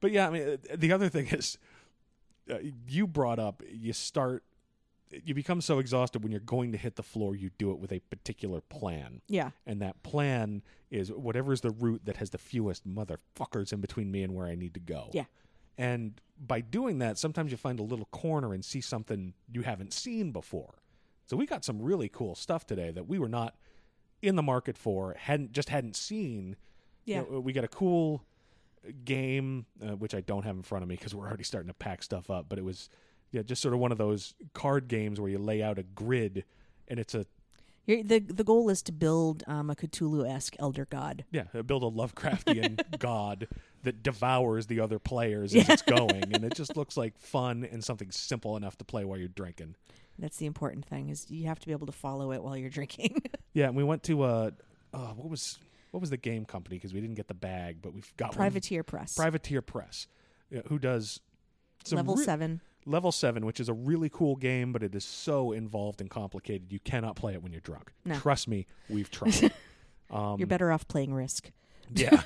but 0.00 0.10
yeah, 0.10 0.28
I 0.28 0.30
mean, 0.30 0.48
uh, 0.70 0.76
the 0.76 0.92
other 0.92 1.08
thing 1.08 1.26
is, 1.28 1.58
uh, 2.50 2.58
you 2.86 3.06
brought 3.06 3.38
up 3.38 3.62
you 3.70 3.92
start, 3.92 4.42
you 5.10 5.34
become 5.34 5.60
so 5.60 5.78
exhausted 5.78 6.22
when 6.22 6.32
you're 6.32 6.40
going 6.40 6.72
to 6.72 6.78
hit 6.78 6.96
the 6.96 7.02
floor. 7.02 7.36
You 7.36 7.50
do 7.58 7.70
it 7.70 7.78
with 7.78 7.92
a 7.92 8.00
particular 8.00 8.60
plan, 8.60 9.22
Yeah, 9.28 9.50
and 9.66 9.80
that 9.82 10.02
plan 10.02 10.62
is 10.90 11.12
whatever 11.12 11.52
is 11.52 11.60
the 11.60 11.70
route 11.70 12.04
that 12.04 12.16
has 12.16 12.30
the 12.30 12.38
fewest 12.38 12.86
motherfuckers 12.88 13.72
in 13.72 13.80
between 13.80 14.10
me 14.10 14.22
and 14.22 14.34
where 14.34 14.46
I 14.46 14.54
need 14.54 14.74
to 14.74 14.80
go. 14.80 15.10
Yeah. 15.12 15.24
And 15.78 16.20
by 16.38 16.60
doing 16.60 16.98
that, 16.98 17.18
sometimes 17.18 17.50
you 17.50 17.56
find 17.56 17.78
a 17.78 17.82
little 17.82 18.06
corner 18.06 18.54
and 18.54 18.64
see 18.64 18.80
something 18.80 19.34
you 19.50 19.62
haven't 19.62 19.92
seen 19.92 20.32
before. 20.32 20.74
So 21.26 21.36
we 21.36 21.46
got 21.46 21.64
some 21.64 21.82
really 21.82 22.08
cool 22.08 22.34
stuff 22.34 22.66
today 22.66 22.90
that 22.92 23.08
we 23.08 23.18
were 23.18 23.28
not 23.28 23.56
in 24.22 24.36
the 24.36 24.42
market 24.42 24.78
for, 24.78 25.14
hadn't 25.18 25.52
just 25.52 25.68
hadn't 25.68 25.96
seen. 25.96 26.56
You 27.04 27.14
yeah. 27.14 27.22
know, 27.22 27.40
we 27.40 27.52
got 27.52 27.64
a 27.64 27.68
cool 27.68 28.24
game 29.04 29.66
uh, 29.82 29.96
which 29.96 30.14
I 30.14 30.20
don't 30.20 30.44
have 30.44 30.56
in 30.56 30.62
front 30.62 30.82
of 30.82 30.88
me 30.88 30.96
because 30.96 31.14
we're 31.14 31.26
already 31.26 31.44
starting 31.44 31.68
to 31.68 31.74
pack 31.74 32.02
stuff 32.02 32.30
up. 32.30 32.46
But 32.48 32.58
it 32.58 32.64
was 32.64 32.88
yeah, 33.36 33.42
just 33.42 33.60
sort 33.60 33.74
of 33.74 33.80
one 33.80 33.92
of 33.92 33.98
those 33.98 34.34
card 34.54 34.88
games 34.88 35.20
where 35.20 35.28
you 35.28 35.36
lay 35.36 35.62
out 35.62 35.78
a 35.78 35.82
grid 35.82 36.44
and 36.88 36.98
it's 36.98 37.14
a 37.14 37.26
You're, 37.84 38.02
the 38.02 38.18
the 38.18 38.44
goal 38.44 38.70
is 38.70 38.80
to 38.84 38.92
build 38.92 39.44
um, 39.46 39.68
a 39.68 39.74
Cthulhu 39.74 40.26
esque 40.26 40.56
elder 40.58 40.86
god. 40.86 41.26
Yeah, 41.30 41.44
uh, 41.54 41.60
build 41.60 41.82
a 41.82 41.90
Lovecraftian 41.90 42.80
god 42.98 43.46
that 43.82 44.02
devours 44.02 44.68
the 44.68 44.80
other 44.80 44.98
players 44.98 45.54
as 45.54 45.68
it's 45.68 45.82
going, 45.82 46.32
and 46.32 46.44
it 46.44 46.54
just 46.56 46.78
looks 46.78 46.96
like 46.96 47.18
fun 47.18 47.68
and 47.70 47.84
something 47.84 48.10
simple 48.10 48.56
enough 48.56 48.78
to 48.78 48.84
play 48.84 49.04
while 49.04 49.18
you're 49.18 49.28
drinking. 49.28 49.76
That's 50.18 50.38
the 50.38 50.46
important 50.46 50.86
thing 50.86 51.10
is 51.10 51.30
you 51.30 51.46
have 51.48 51.58
to 51.60 51.66
be 51.66 51.72
able 51.72 51.86
to 51.88 51.92
follow 51.92 52.32
it 52.32 52.42
while 52.42 52.56
you're 52.56 52.70
drinking. 52.70 53.22
Yeah, 53.52 53.68
and 53.68 53.76
we 53.76 53.84
went 53.84 54.02
to 54.02 54.22
uh, 54.22 54.50
uh 54.92 54.98
what 55.14 55.30
was 55.30 55.58
what 55.90 56.00
was 56.00 56.10
the 56.10 56.18
game 56.18 56.44
company 56.44 56.76
because 56.76 56.92
we 56.92 57.00
didn't 57.00 57.14
get 57.14 57.26
the 57.26 57.32
bag, 57.32 57.78
but 57.80 57.94
we've 57.94 58.14
got 58.18 58.28
one. 58.28 58.36
Privateer 58.36 58.82
Press. 58.82 59.14
Privateer 59.14 59.62
Press, 59.62 60.08
yeah, 60.50 60.60
who 60.66 60.78
does 60.78 61.20
some 61.84 61.96
Level 61.96 62.16
re- 62.16 62.24
seven. 62.24 62.60
Level 62.86 63.10
seven, 63.10 63.44
which 63.44 63.58
is 63.58 63.68
a 63.68 63.72
really 63.72 64.08
cool 64.08 64.36
game, 64.36 64.72
but 64.72 64.82
it 64.82 64.94
is 64.94 65.04
so 65.04 65.50
involved 65.52 66.00
and 66.00 66.08
complicated. 66.08 66.72
You 66.72 66.78
cannot 66.78 67.16
play 67.16 67.32
it 67.34 67.42
when 67.42 67.50
you're 67.52 67.60
drunk. 67.60 67.92
No. 68.04 68.14
Trust 68.16 68.46
me, 68.48 68.66
we've 68.88 69.10
tried. 69.10 69.52
um, 70.10 70.38
You're 70.38 70.46
better 70.46 70.70
off 70.70 70.86
playing 70.86 71.12
Risk. 71.12 71.50
Yeah. 71.92 72.22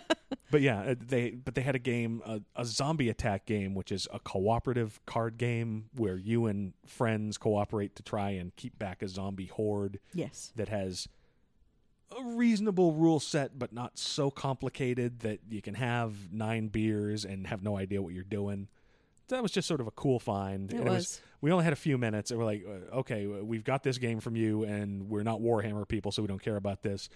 but 0.50 0.60
yeah, 0.62 0.80
uh, 0.80 0.94
they 0.98 1.30
but 1.30 1.54
they 1.54 1.62
had 1.62 1.76
a 1.76 1.78
game, 1.80 2.22
a, 2.26 2.40
a 2.56 2.64
zombie 2.64 3.08
attack 3.08 3.46
game, 3.46 3.74
which 3.74 3.92
is 3.92 4.08
a 4.12 4.18
cooperative 4.18 4.98
card 5.06 5.38
game 5.38 5.86
where 5.94 6.16
you 6.16 6.46
and 6.46 6.72
friends 6.86 7.38
cooperate 7.38 7.94
to 7.96 8.02
try 8.02 8.30
and 8.30 8.54
keep 8.56 8.78
back 8.78 9.02
a 9.02 9.08
zombie 9.08 9.46
horde 9.46 10.00
Yes. 10.12 10.52
that 10.56 10.68
has 10.68 11.08
a 12.18 12.22
reasonable 12.24 12.92
rule 12.94 13.20
set, 13.20 13.58
but 13.58 13.72
not 13.72 13.96
so 13.96 14.30
complicated 14.30 15.20
that 15.20 15.38
you 15.48 15.62
can 15.62 15.74
have 15.74 16.32
nine 16.32 16.66
beers 16.66 17.24
and 17.24 17.46
have 17.46 17.62
no 17.62 17.76
idea 17.76 18.02
what 18.02 18.12
you're 18.12 18.24
doing. 18.24 18.66
That 19.30 19.42
was 19.42 19.52
just 19.52 19.66
sort 19.66 19.80
of 19.80 19.86
a 19.86 19.90
cool 19.92 20.18
find. 20.18 20.72
It 20.72 20.76
and 20.76 20.88
was. 20.88 21.20
we 21.40 21.50
only 21.50 21.64
had 21.64 21.72
a 21.72 21.76
few 21.76 21.98
minutes, 21.98 22.30
and 22.30 22.38
we're 22.38 22.46
like, 22.46 22.64
uh, 22.66 22.96
okay, 22.98 23.26
we've 23.26 23.64
got 23.64 23.82
this 23.82 23.98
game 23.98 24.20
from 24.20 24.36
you, 24.36 24.64
and 24.64 25.08
we're 25.08 25.22
not 25.22 25.40
Warhammer 25.40 25.86
people, 25.88 26.12
so 26.12 26.22
we 26.22 26.28
don't 26.28 26.42
care 26.42 26.56
about 26.56 26.82
this. 26.82 27.08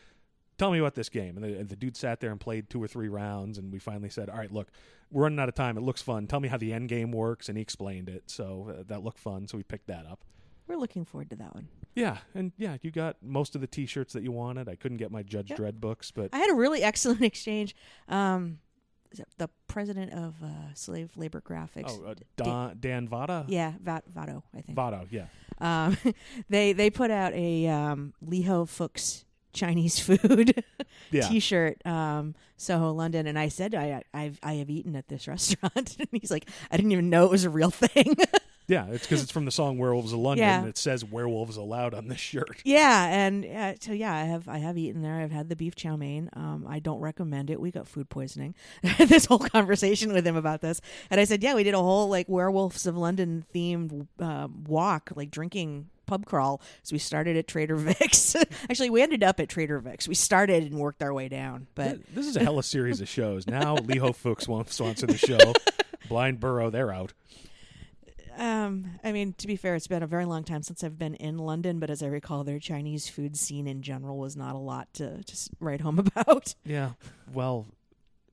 Tell 0.56 0.70
me 0.70 0.78
about 0.78 0.94
this 0.94 1.08
game. 1.08 1.36
And 1.36 1.44
the, 1.44 1.58
and 1.58 1.68
the 1.68 1.76
dude 1.76 1.96
sat 1.96 2.20
there 2.20 2.30
and 2.30 2.40
played 2.40 2.70
two 2.70 2.82
or 2.82 2.86
three 2.86 3.08
rounds, 3.08 3.58
and 3.58 3.72
we 3.72 3.78
finally 3.78 4.08
said, 4.08 4.30
all 4.30 4.38
right, 4.38 4.52
look, 4.52 4.68
we're 5.10 5.24
running 5.24 5.38
out 5.40 5.48
of 5.48 5.54
time. 5.54 5.76
It 5.76 5.82
looks 5.82 6.00
fun. 6.02 6.26
Tell 6.26 6.40
me 6.40 6.48
how 6.48 6.56
the 6.56 6.72
end 6.72 6.88
game 6.88 7.10
works, 7.12 7.48
and 7.48 7.58
he 7.58 7.62
explained 7.62 8.08
it. 8.08 8.24
So 8.26 8.70
uh, 8.70 8.82
that 8.86 9.02
looked 9.02 9.18
fun, 9.18 9.48
so 9.48 9.56
we 9.56 9.64
picked 9.64 9.88
that 9.88 10.06
up. 10.06 10.24
We're 10.66 10.76
looking 10.76 11.04
forward 11.04 11.30
to 11.30 11.36
that 11.36 11.54
one. 11.54 11.68
Yeah, 11.94 12.18
and 12.34 12.52
yeah, 12.56 12.76
you 12.82 12.90
got 12.90 13.16
most 13.22 13.54
of 13.54 13.60
the 13.60 13.66
T-shirts 13.66 14.14
that 14.14 14.22
you 14.22 14.32
wanted. 14.32 14.68
I 14.68 14.74
couldn't 14.76 14.96
get 14.96 15.10
my 15.10 15.22
Judge 15.22 15.50
Yep. 15.50 15.58
Dredd 15.58 15.80
books, 15.80 16.10
but 16.10 16.30
I 16.32 16.38
had 16.38 16.50
a 16.50 16.54
really 16.54 16.82
excellent 16.90 17.22
exchange. 17.22 17.76
Um, 18.08 18.58
it 18.73 18.73
the 19.38 19.48
president 19.68 20.12
of 20.12 20.34
uh, 20.42 20.46
Slave 20.74 21.10
Labor 21.16 21.40
Graphics. 21.40 21.90
oh, 22.04 22.10
uh, 22.10 22.14
Don, 22.36 22.76
Dan 22.80 23.08
Vada, 23.08 23.44
Yeah, 23.48 23.72
Vat, 23.82 24.04
Vado, 24.12 24.42
I 24.54 24.60
think. 24.60 24.76
Vado, 24.76 25.06
yeah, 25.10 25.26
Um, 25.58 25.96
they 26.48 26.72
they 26.72 26.90
put 26.90 27.10
out 27.10 27.32
a 27.34 27.66
um, 27.68 28.14
Lee 28.20 28.42
Ho 28.42 28.64
Fook's 28.66 29.24
Chinese 29.52 30.00
food 30.00 30.64
yeah. 31.12 31.28
T-shirt, 31.28 31.84
um, 31.86 32.34
Soho, 32.56 32.92
London, 32.92 33.26
and 33.26 33.38
I 33.38 33.48
said 33.48 33.74
I 33.74 34.02
I've 34.12 34.38
I 34.42 34.54
have 34.54 34.68
eaten 34.70 34.96
at 34.96 35.08
this 35.08 35.28
restaurant, 35.28 35.96
and 35.98 36.08
he's 36.12 36.30
like, 36.30 36.48
I 36.70 36.76
didn't 36.76 36.92
even 36.92 37.08
know 37.10 37.24
it 37.24 37.30
was 37.30 37.44
a 37.44 37.50
real 37.50 37.70
thing. 37.70 38.16
Yeah, 38.66 38.86
it's 38.88 39.04
because 39.04 39.22
it's 39.22 39.30
from 39.30 39.44
the 39.44 39.50
song 39.50 39.76
"Werewolves 39.76 40.12
of 40.12 40.18
London." 40.18 40.46
Yeah. 40.46 40.60
and 40.60 40.68
It 40.68 40.78
says 40.78 41.04
"Werewolves 41.04 41.56
Allowed" 41.56 41.92
on 41.92 42.08
this 42.08 42.18
shirt. 42.18 42.60
yeah, 42.64 43.06
and 43.06 43.44
uh, 43.44 43.74
so 43.80 43.92
yeah, 43.92 44.14
I 44.14 44.24
have 44.24 44.48
I 44.48 44.58
have 44.58 44.78
eaten 44.78 45.02
there. 45.02 45.20
I've 45.20 45.30
had 45.32 45.48
the 45.48 45.56
beef 45.56 45.74
chow 45.74 45.96
mein. 45.96 46.30
Um, 46.32 46.66
I 46.68 46.78
don't 46.78 47.00
recommend 47.00 47.50
it. 47.50 47.60
We 47.60 47.70
got 47.70 47.86
food 47.86 48.08
poisoning. 48.08 48.54
this 48.98 49.26
whole 49.26 49.38
conversation 49.38 50.12
with 50.12 50.26
him 50.26 50.36
about 50.36 50.62
this, 50.62 50.80
and 51.10 51.20
I 51.20 51.24
said, 51.24 51.42
yeah, 51.42 51.54
we 51.54 51.62
did 51.62 51.74
a 51.74 51.78
whole 51.80 52.08
like 52.08 52.28
Werewolves 52.28 52.86
of 52.86 52.96
London 52.96 53.44
themed 53.54 54.06
um, 54.18 54.64
walk, 54.66 55.10
like 55.14 55.30
drinking 55.30 55.90
pub 56.06 56.24
crawl. 56.24 56.60
So 56.82 56.94
we 56.94 56.98
started 56.98 57.36
at 57.36 57.46
Trader 57.46 57.76
Vic's. 57.76 58.34
Actually, 58.70 58.90
we 58.90 59.02
ended 59.02 59.22
up 59.22 59.40
at 59.40 59.48
Trader 59.50 59.78
Vic's. 59.78 60.08
We 60.08 60.14
started 60.14 60.62
and 60.64 60.78
worked 60.78 61.02
our 61.02 61.12
way 61.12 61.28
down, 61.28 61.66
but. 61.74 61.98
This 62.14 62.26
is 62.26 62.36
a 62.36 62.40
hella 62.40 62.62
series 62.62 63.00
of 63.02 63.08
shows. 63.08 63.46
Now 63.46 63.74
Lee 63.74 63.98
Ho 63.98 64.12
Fook's 64.12 64.48
won't 64.48 64.70
sponsor 64.70 65.06
the 65.06 65.18
show. 65.18 65.52
Blind 66.08 66.40
Burrow, 66.40 66.70
they're 66.70 66.92
out. 66.92 67.12
Um, 68.36 68.98
I 69.04 69.12
mean, 69.12 69.34
to 69.38 69.46
be 69.46 69.56
fair, 69.56 69.74
it's 69.74 69.86
been 69.86 70.02
a 70.02 70.06
very 70.06 70.24
long 70.24 70.44
time 70.44 70.62
since 70.62 70.82
I've 70.82 70.98
been 70.98 71.14
in 71.14 71.38
London, 71.38 71.78
but 71.78 71.90
as 71.90 72.02
I 72.02 72.06
recall, 72.06 72.44
their 72.44 72.58
Chinese 72.58 73.08
food 73.08 73.36
scene 73.36 73.66
in 73.66 73.82
general 73.82 74.18
was 74.18 74.36
not 74.36 74.54
a 74.54 74.58
lot 74.58 74.92
to 74.94 75.22
just 75.24 75.50
write 75.60 75.80
home 75.80 75.98
about. 76.16 76.54
Yeah, 76.64 76.92
well, 77.32 77.66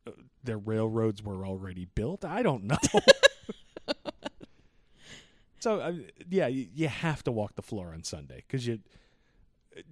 uh, 0.07 0.11
their 0.43 0.57
railroads 0.57 1.23
were 1.23 1.45
already 1.45 1.85
built. 1.85 2.25
I 2.25 2.41
don't 2.41 2.63
know. 2.63 2.77
so 5.59 5.79
uh, 5.79 5.93
yeah, 6.29 6.47
you, 6.47 6.67
you 6.73 6.87
have 6.87 7.23
to 7.23 7.31
walk 7.31 7.55
the 7.55 7.61
floor 7.61 7.93
on 7.93 8.03
Sunday 8.03 8.43
because 8.47 8.65
you. 8.65 8.79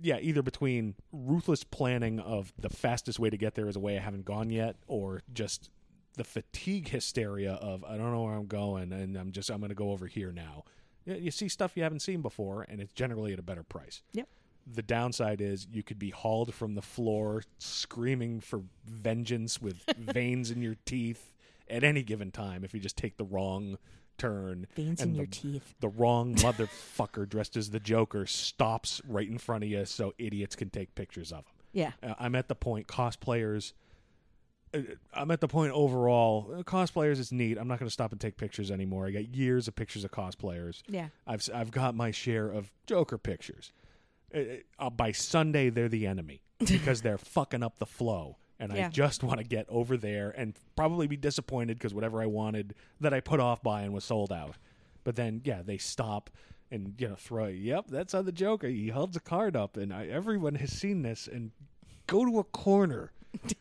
Yeah, 0.01 0.17
either 0.19 0.41
between 0.41 0.95
ruthless 1.13 1.63
planning 1.63 2.19
of 2.19 2.51
the 2.59 2.69
fastest 2.69 3.17
way 3.17 3.29
to 3.29 3.37
get 3.37 3.55
there 3.55 3.69
is 3.69 3.77
a 3.77 3.79
way 3.79 3.95
I 3.97 4.01
haven't 4.01 4.25
gone 4.25 4.49
yet, 4.49 4.75
or 4.87 5.21
just 5.33 5.69
the 6.15 6.23
fatigue 6.23 6.89
hysteria 6.89 7.53
of 7.53 7.83
I 7.83 7.97
don't 7.97 8.11
know 8.11 8.23
where 8.23 8.33
I'm 8.33 8.47
going 8.47 8.91
and 8.91 9.15
I'm 9.15 9.31
just 9.31 9.49
I'm 9.49 9.59
going 9.59 9.69
to 9.69 9.75
go 9.75 9.91
over 9.91 10.07
here 10.07 10.31
now. 10.31 10.63
You, 11.05 11.31
see 11.31 11.47
stuff 11.49 11.71
you 11.75 11.81
haven't 11.81 12.01
seen 12.01 12.21
before, 12.21 12.67
and 12.69 12.79
it's 12.79 12.93
generally 12.93 13.33
at 13.33 13.39
a 13.39 13.41
better 13.41 13.63
price. 13.63 14.03
Yep. 14.13 14.27
The 14.71 14.83
downside 14.83 15.41
is 15.41 15.65
you 15.71 15.81
could 15.81 15.97
be 15.97 16.11
hauled 16.11 16.53
from 16.53 16.75
the 16.75 16.83
floor, 16.83 17.41
screaming 17.57 18.41
for 18.41 18.61
vengeance 18.85 19.59
with 19.59 19.83
veins 19.97 20.51
in 20.51 20.61
your 20.61 20.75
teeth 20.85 21.33
at 21.67 21.83
any 21.83 22.03
given 22.03 22.29
time 22.31 22.63
if 22.63 22.73
you 22.73 22.79
just 22.79 22.97
take 22.97 23.17
the 23.17 23.23
wrong 23.23 23.77
turn. 24.19 24.67
Veins 24.75 25.01
in 25.01 25.15
your 25.15 25.25
teeth. 25.25 25.73
The 25.79 25.89
wrong 25.89 26.35
motherfucker 26.35 27.27
dressed 27.27 27.57
as 27.57 27.71
the 27.71 27.79
Joker 27.79 28.27
stops 28.27 29.01
right 29.07 29.27
in 29.27 29.39
front 29.39 29.63
of 29.63 29.69
you 29.69 29.85
so 29.85 30.13
idiots 30.19 30.55
can 30.55 30.69
take 30.69 30.93
pictures 30.93 31.31
of 31.31 31.39
him. 31.39 31.53
Yeah. 31.71 31.91
Uh, 32.03 32.13
I'm 32.19 32.35
at 32.35 32.47
the 32.47 32.55
point 32.55 32.87
cosplayers. 32.87 33.73
Uh, 34.73 34.79
I'm 35.13 35.31
at 35.31 35.41
the 35.41 35.47
point 35.47 35.71
overall. 35.73 36.53
uh, 36.57 36.63
Cosplayers 36.63 37.19
is 37.19 37.31
neat. 37.31 37.57
I'm 37.57 37.67
not 37.67 37.79
going 37.79 37.87
to 37.87 37.93
stop 37.93 38.11
and 38.11 38.19
take 38.21 38.37
pictures 38.37 38.71
anymore. 38.71 39.07
I 39.07 39.11
got 39.11 39.33
years 39.35 39.67
of 39.67 39.75
pictures 39.75 40.03
of 40.03 40.11
cosplayers. 40.11 40.81
Yeah. 40.87 41.07
I've 41.27 41.47
I've 41.53 41.71
got 41.71 41.95
my 41.95 42.11
share 42.11 42.49
of 42.49 42.71
Joker 42.85 43.17
pictures. 43.17 43.71
Uh, 44.33 44.39
uh, 44.77 44.89
by 44.89 45.11
Sunday, 45.11 45.69
they're 45.69 45.89
the 45.89 46.05
enemy 46.05 46.41
because 46.59 47.01
they're 47.01 47.17
fucking 47.17 47.63
up 47.63 47.79
the 47.79 47.85
flow, 47.85 48.37
and 48.59 48.71
I 48.71 48.89
just 48.89 49.23
want 49.23 49.39
to 49.39 49.43
get 49.43 49.65
over 49.69 49.97
there 49.97 50.29
and 50.37 50.53
probably 50.75 51.07
be 51.07 51.17
disappointed 51.17 51.77
because 51.79 51.93
whatever 51.93 52.21
I 52.21 52.27
wanted 52.27 52.75
that 53.01 53.13
I 53.13 53.21
put 53.21 53.39
off 53.39 53.63
buying 53.63 53.91
was 53.91 54.03
sold 54.03 54.31
out. 54.31 54.55
But 55.03 55.15
then, 55.15 55.41
yeah, 55.43 55.61
they 55.63 55.77
stop 55.77 56.29
and 56.69 56.93
you 56.99 57.07
know 57.07 57.15
throw. 57.15 57.47
Yep, 57.47 57.85
that's 57.87 58.13
on 58.13 58.25
the 58.25 58.31
Joker. 58.31 58.67
He 58.67 58.89
holds 58.89 59.15
a 59.17 59.19
card 59.19 59.55
up, 59.55 59.77
and 59.77 59.91
I, 59.91 60.05
everyone 60.07 60.55
has 60.55 60.71
seen 60.71 61.01
this. 61.01 61.27
And 61.27 61.51
go 62.05 62.23
to 62.25 62.37
a 62.39 62.43
corner. 62.43 63.11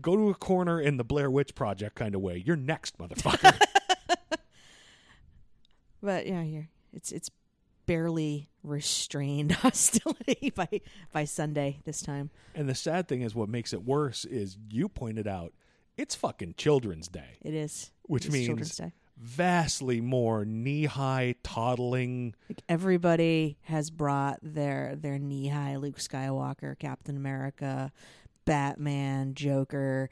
Go 0.00 0.16
to 0.16 0.30
a 0.30 0.34
corner 0.34 0.80
in 0.80 0.96
the 0.96 1.04
Blair 1.04 1.30
Witch 1.30 1.54
Project 1.54 1.94
kind 1.96 2.14
of 2.14 2.20
way. 2.20 2.42
You're 2.44 2.56
next, 2.56 2.98
motherfucker. 2.98 3.58
But 6.02 6.26
yeah, 6.26 6.42
here 6.42 6.68
it's 6.92 7.10
it's 7.12 7.30
barely 7.86 8.50
restrained 8.62 9.52
hostility 9.62 10.52
by 10.54 10.68
by 11.12 11.24
Sunday 11.24 11.80
this 11.84 12.00
time. 12.02 12.30
and 12.54 12.68
the 12.68 12.74
sad 12.74 13.08
thing 13.08 13.22
is, 13.22 13.34
what 13.34 13.48
makes 13.48 13.72
it 13.72 13.84
worse 13.84 14.24
is 14.24 14.56
you 14.70 14.88
pointed 14.88 15.26
out 15.26 15.52
it's 15.96 16.14
fucking 16.14 16.54
Children's 16.58 17.08
Day, 17.08 17.38
It 17.42 17.54
is, 17.54 17.90
which 18.02 18.26
It's 18.26 18.32
means 18.32 18.46
Children's 18.46 18.76
Day. 18.76 18.92
vastly 19.16 20.00
more 20.02 20.44
knee-high 20.44 21.36
toddling. 21.42 22.34
Like 22.50 22.62
everybody 22.68 23.56
has 23.62 23.90
brought 23.90 24.38
their 24.42 24.94
their 24.96 25.18
knee 25.18 25.48
high 25.48 25.76
Luke 25.76 25.98
Skywalker, 25.98 26.78
Captain 26.78 27.16
America, 27.16 27.90
Batman, 28.46 29.34
Joker, 29.34 30.08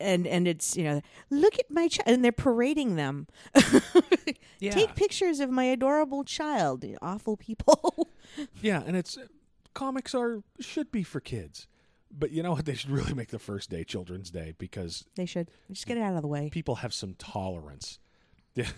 and 0.00 0.26
and 0.26 0.48
it's 0.48 0.74
you 0.78 0.84
know 0.84 1.02
look 1.28 1.58
at 1.58 1.70
my 1.70 1.88
child, 1.88 2.08
and 2.08 2.24
they're 2.24 2.32
parading 2.32 2.96
them. 2.96 3.26
Take 4.60 4.94
pictures 4.96 5.40
of 5.40 5.50
my 5.50 5.64
adorable 5.64 6.24
child. 6.24 6.84
Awful 7.02 7.36
people. 7.36 8.08
Yeah, 8.60 8.82
and 8.84 8.96
it's 8.96 9.16
comics 9.74 10.12
are 10.14 10.42
should 10.58 10.90
be 10.90 11.04
for 11.04 11.20
kids, 11.20 11.68
but 12.10 12.32
you 12.32 12.42
know 12.42 12.52
what? 12.52 12.64
They 12.64 12.74
should 12.74 12.90
really 12.90 13.14
make 13.14 13.28
the 13.28 13.38
first 13.38 13.70
day 13.70 13.84
Children's 13.84 14.30
Day 14.30 14.54
because 14.58 15.04
they 15.14 15.26
should 15.26 15.50
just 15.70 15.86
get 15.86 15.98
it 15.98 16.00
out 16.00 16.16
of 16.16 16.22
the 16.22 16.26
way. 16.28 16.48
people 16.50 16.76
have 16.76 16.94
some 16.94 17.14
tolerance. 17.14 17.98
Yeah, 18.56 18.68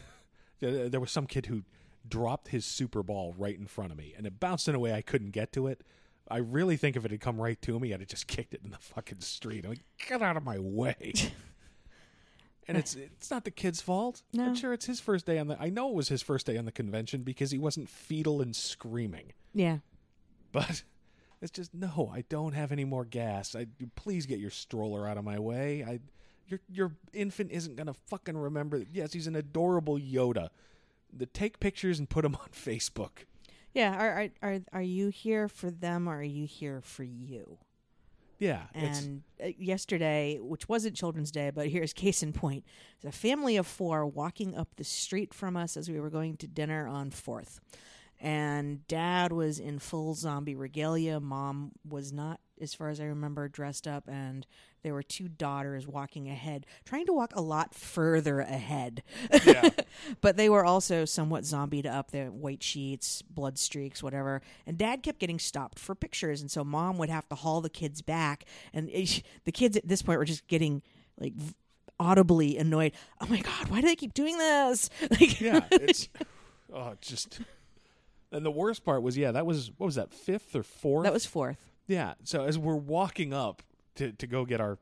there 0.60 0.88
there 0.88 1.00
was 1.00 1.10
some 1.10 1.26
kid 1.26 1.46
who 1.46 1.62
dropped 2.08 2.48
his 2.48 2.64
Super 2.64 3.02
Ball 3.02 3.34
right 3.38 3.58
in 3.58 3.66
front 3.66 3.92
of 3.92 3.98
me, 3.98 4.12
and 4.16 4.26
it 4.26 4.40
bounced 4.40 4.68
in 4.68 4.74
a 4.74 4.78
way 4.78 4.92
I 4.92 5.02
couldn't 5.02 5.30
get 5.30 5.52
to 5.52 5.66
it. 5.66 5.82
I 6.30 6.38
really 6.38 6.76
think 6.76 6.96
if 6.96 7.04
it 7.04 7.10
had 7.10 7.20
come 7.20 7.40
right 7.40 7.60
to 7.62 7.78
me, 7.78 7.92
I'd 7.94 8.00
have 8.00 8.08
just 8.08 8.26
kicked 8.26 8.54
it 8.54 8.60
in 8.64 8.70
the 8.70 8.78
fucking 8.78 9.20
street. 9.20 9.64
I'm 9.64 9.70
like, 9.70 9.84
get 10.08 10.22
out 10.22 10.36
of 10.36 10.44
my 10.44 10.58
way. 10.58 11.12
and 12.68 12.76
it's 12.76 12.94
it's 12.94 13.30
not 13.30 13.44
the 13.44 13.50
kid's 13.50 13.80
fault. 13.80 14.22
No. 14.32 14.44
I'm 14.44 14.54
sure 14.54 14.72
it's 14.72 14.86
his 14.86 15.00
first 15.00 15.26
day 15.26 15.38
on 15.38 15.48
the. 15.48 15.60
I 15.60 15.70
know 15.70 15.88
it 15.88 15.94
was 15.94 16.08
his 16.08 16.22
first 16.22 16.46
day 16.46 16.56
on 16.56 16.64
the 16.64 16.72
convention 16.72 17.22
because 17.22 17.50
he 17.50 17.58
wasn't 17.58 17.88
fetal 17.88 18.40
and 18.40 18.54
screaming. 18.54 19.32
Yeah. 19.54 19.78
But 20.52 20.82
it's 21.40 21.52
just 21.52 21.74
no. 21.74 22.10
I 22.12 22.24
don't 22.28 22.54
have 22.54 22.72
any 22.72 22.84
more 22.84 23.04
gas. 23.04 23.54
I 23.54 23.66
please 23.94 24.26
get 24.26 24.38
your 24.38 24.50
stroller 24.50 25.08
out 25.08 25.18
of 25.18 25.24
my 25.24 25.38
way. 25.38 25.84
I 25.84 26.00
your 26.48 26.60
your 26.68 26.92
infant 27.12 27.52
isn't 27.52 27.76
gonna 27.76 27.94
fucking 27.94 28.36
remember. 28.36 28.84
Yes, 28.92 29.12
he's 29.12 29.26
an 29.26 29.36
adorable 29.36 29.98
Yoda. 29.98 30.48
The 31.12 31.26
take 31.26 31.60
pictures 31.60 31.98
and 31.98 32.08
put 32.08 32.24
him 32.24 32.34
on 32.34 32.48
Facebook. 32.52 33.24
Yeah, 33.76 33.94
are 33.94 34.30
are 34.40 34.60
are, 34.72 34.82
you 34.82 35.10
here 35.10 35.48
for 35.48 35.70
them 35.70 36.08
or 36.08 36.20
are 36.20 36.22
you 36.22 36.46
here 36.46 36.80
for 36.80 37.04
you? 37.04 37.58
Yeah, 38.38 38.62
And 38.72 39.22
uh, 39.42 39.48
yesterday, 39.58 40.38
which 40.40 40.66
wasn't 40.66 40.96
Children's 40.96 41.30
Day, 41.30 41.50
but 41.54 41.68
here's 41.68 41.92
case 42.04 42.22
in 42.22 42.32
point: 42.32 42.64
there's 43.02 43.14
a 43.14 43.18
family 43.18 43.58
of 43.58 43.66
four 43.66 44.06
walking 44.06 44.56
up 44.56 44.76
the 44.76 44.84
street 44.84 45.34
from 45.34 45.58
us 45.58 45.76
as 45.76 45.90
we 45.90 46.00
were 46.00 46.08
going 46.08 46.38
to 46.38 46.46
dinner 46.46 46.88
on 46.88 47.10
Fourth, 47.10 47.60
and 48.18 48.86
Dad 48.88 49.30
was 49.30 49.58
in 49.58 49.78
full 49.78 50.14
zombie 50.14 50.54
regalia. 50.54 51.20
Mom 51.20 51.72
was 51.86 52.14
not, 52.14 52.40
as 52.60 52.74
far 52.74 52.88
as 52.88 53.00
I 53.00 53.04
remember, 53.04 53.48
dressed 53.48 53.86
up, 53.86 54.08
and 54.08 54.46
there 54.82 54.94
were 54.94 55.02
two 55.02 55.28
daughters 55.28 55.86
walking 55.86 56.28
ahead, 56.28 56.66
trying 56.84 57.06
to 57.06 57.12
walk 57.12 57.32
a 57.34 57.40
lot 57.40 57.74
further 57.74 58.40
ahead. 58.40 59.02
Yeah. 59.44 59.70
but 60.20 60.36
they 60.36 60.48
were 60.48 60.64
also 60.64 61.04
somewhat 61.04 61.44
zombied 61.44 61.86
up. 61.86 62.10
The 62.12 62.26
white 62.26 62.62
sheets, 62.62 63.22
blood 63.22 63.58
streaks, 63.58 64.02
whatever. 64.02 64.42
And 64.66 64.78
Dad 64.78 65.02
kept 65.02 65.18
getting 65.18 65.38
stopped 65.38 65.78
for 65.78 65.94
pictures, 65.94 66.40
and 66.40 66.50
so 66.50 66.64
Mom 66.64 66.98
would 66.98 67.08
have 67.08 67.28
to 67.30 67.34
haul 67.34 67.60
the 67.60 67.70
kids 67.70 68.02
back. 68.02 68.44
And 68.72 68.88
it, 68.90 69.22
the 69.44 69.52
kids 69.52 69.76
at 69.76 69.88
this 69.88 70.02
point 70.02 70.18
were 70.18 70.24
just 70.24 70.46
getting 70.46 70.82
like 71.18 71.32
audibly 71.98 72.56
annoyed. 72.56 72.92
Oh 73.20 73.26
my 73.26 73.40
god, 73.40 73.68
why 73.68 73.80
do 73.80 73.86
they 73.86 73.96
keep 73.96 74.14
doing 74.14 74.38
this? 74.38 74.90
Like, 75.10 75.40
yeah, 75.40 75.60
it's 75.70 76.08
oh, 76.72 76.94
just. 77.00 77.40
And 78.32 78.44
the 78.44 78.50
worst 78.50 78.84
part 78.84 79.02
was, 79.02 79.16
yeah, 79.16 79.32
that 79.32 79.46
was 79.46 79.70
what 79.76 79.86
was 79.86 79.94
that 79.94 80.12
fifth 80.12 80.54
or 80.54 80.62
fourth? 80.62 81.04
that 81.04 81.12
was 81.12 81.26
fourth. 81.26 81.58
Yeah. 81.86 82.14
So 82.24 82.44
as 82.44 82.58
we're 82.58 82.74
walking 82.76 83.32
up 83.32 83.62
to 83.96 84.12
to 84.12 84.26
go 84.26 84.44
get 84.44 84.60
our 84.60 84.78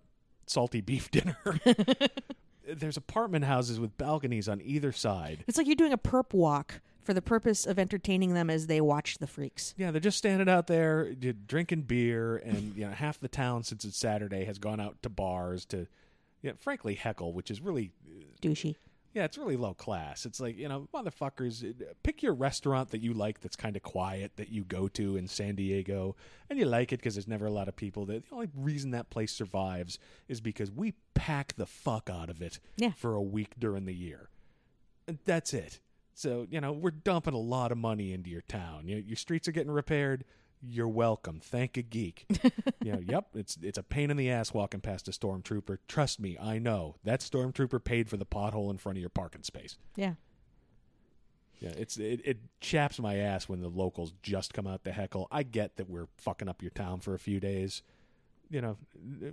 salty 0.47 0.81
beef 0.81 1.11
dinner, 1.11 1.37
there's 2.69 2.97
apartment 2.97 3.45
houses 3.45 3.79
with 3.79 3.97
balconies 3.97 4.49
on 4.49 4.61
either 4.63 4.93
side. 4.93 5.45
It's 5.47 5.59
like 5.59 5.67
you're 5.67 5.77
doing 5.77 5.93
a 5.93 5.99
perp 5.99 6.33
walk 6.33 6.81
for 7.03 7.13
the 7.13 7.23
purpose 7.23 7.67
of 7.67 7.79
entertaining 7.79 8.35
them 8.35 8.49
as 8.49 8.67
they 8.67 8.81
watch 8.81 9.19
the 9.19 9.27
freaks. 9.27 9.75
Yeah, 9.77 9.91
they're 9.91 10.01
just 10.01 10.19
standing 10.19 10.49
out 10.49 10.67
there 10.67 11.13
d- 11.13 11.35
drinking 11.47 11.83
beer, 11.83 12.37
and 12.37 12.75
you 12.77 12.87
know 12.87 12.93
half 12.93 13.21
the 13.21 13.29
town 13.29 13.63
since 13.63 13.85
it's 13.85 13.97
Saturday 13.99 14.45
has 14.45 14.59
gone 14.59 14.81
out 14.81 15.03
to 15.03 15.09
bars 15.11 15.65
to, 15.67 15.87
yeah, 16.43 16.53
frankly 16.59 16.95
heckle, 16.95 17.33
which 17.33 17.51
is 17.51 17.61
really 17.61 17.93
uh, 18.09 18.25
Douchey. 18.41 18.77
Yeah, 19.15 19.25
it's 19.25 19.39
really 19.39 19.57
low 19.57 19.75
class. 19.75 20.27
It's 20.27 20.41
like, 20.41 20.59
you 20.59 20.69
know, 20.69 20.89
motherfuckers, 20.93 21.65
uh, 21.65 21.85
pick 22.03 22.21
your 22.23 22.35
restaurant 22.35 22.91
that 22.91 23.01
you 23.01 23.15
like 23.15 23.41
that's 23.41 23.55
kind 23.55 23.77
of 23.77 23.83
quiet 23.85 24.33
that 24.37 24.49
you 24.51 24.65
go 24.65 24.89
to 24.89 25.17
in 25.17 25.29
San 25.29 25.55
Diego, 25.55 26.17
and 26.51 26.59
you 26.59 26.65
like 26.67 26.93
it 26.93 26.99
because 26.99 27.15
there's 27.15 27.29
never 27.29 27.47
a 27.47 27.51
lot 27.51 27.69
of 27.69 27.77
people. 27.77 28.07
That 28.07 28.29
the 28.29 28.35
only 28.35 28.49
reason 28.57 28.91
that 28.91 29.11
place 29.11 29.31
survives 29.33 30.01
is 30.29 30.41
because 30.41 30.71
we 30.73 30.95
pack 31.15 31.55
the 31.57 31.67
fuck 31.67 32.11
out 32.11 32.29
of 32.29 32.43
it 32.43 32.59
Yeah. 32.77 32.91
for 32.91 33.15
a 33.15 33.23
week 33.23 33.55
during 33.59 33.85
the 33.85 33.95
year. 33.95 34.29
And 35.07 35.19
that's 35.25 35.55
it. 35.55 35.79
So, 36.15 36.47
you 36.51 36.61
know, 36.61 36.73
we're 36.73 36.91
dumping 36.91 37.35
a 37.35 37.39
lot 37.39 37.71
of 37.73 37.79
money 37.79 38.13
into 38.13 38.31
your 38.31 38.43
town. 38.43 38.89
You 38.89 38.97
your 38.97 39.17
streets 39.17 39.47
are 39.49 39.53
getting 39.53 39.73
repaired. 39.73 40.25
You're 40.67 40.89
welcome. 40.89 41.41
Thank 41.43 41.77
a 41.77 41.83
geek. 41.83 42.27
you 42.83 42.93
know, 42.93 43.01
yep, 43.07 43.29
it's 43.35 43.59
it's 43.63 43.79
a 43.79 43.83
pain 43.83 44.11
in 44.11 44.17
the 44.17 44.31
ass 44.31 44.55
walking 44.55 44.81
past 44.81 45.09
a 45.09 45.11
stormtrooper. 45.11 45.79
Trust 45.89 46.21
me, 46.21 46.39
I 46.41 46.59
know. 46.59 46.97
That 47.05 47.21
stormtrooper 47.21 47.83
paid 47.83 48.09
for 48.09 48.17
the 48.17 48.27
pothole 48.27 48.71
in 48.71 48.79
front 48.79 48.97
of 48.97 49.01
your 49.01 49.11
parking 49.11 49.43
space. 49.43 49.77
Yeah. 49.97 50.15
Yeah, 51.61 51.71
it's 51.77 51.97
it, 51.97 52.21
it 52.25 52.39
chaps 52.61 52.99
my 52.99 53.17
ass 53.17 53.49
when 53.49 53.61
the 53.61 53.69
locals 53.69 54.13
just 54.23 54.55
come 54.55 54.67
out 54.67 54.85
to 54.85 54.93
heckle. 54.93 55.29
I 55.31 55.43
get 55.43 55.77
that 55.77 55.89
we're 55.89 56.09
fucking 56.19 56.49
up 56.49 56.63
your 56.63 56.71
town 56.71 57.01
for 57.01 57.15
a 57.15 57.19
few 57.19 57.41
days. 57.41 57.83
You 58.51 58.61
know, 58.61 58.77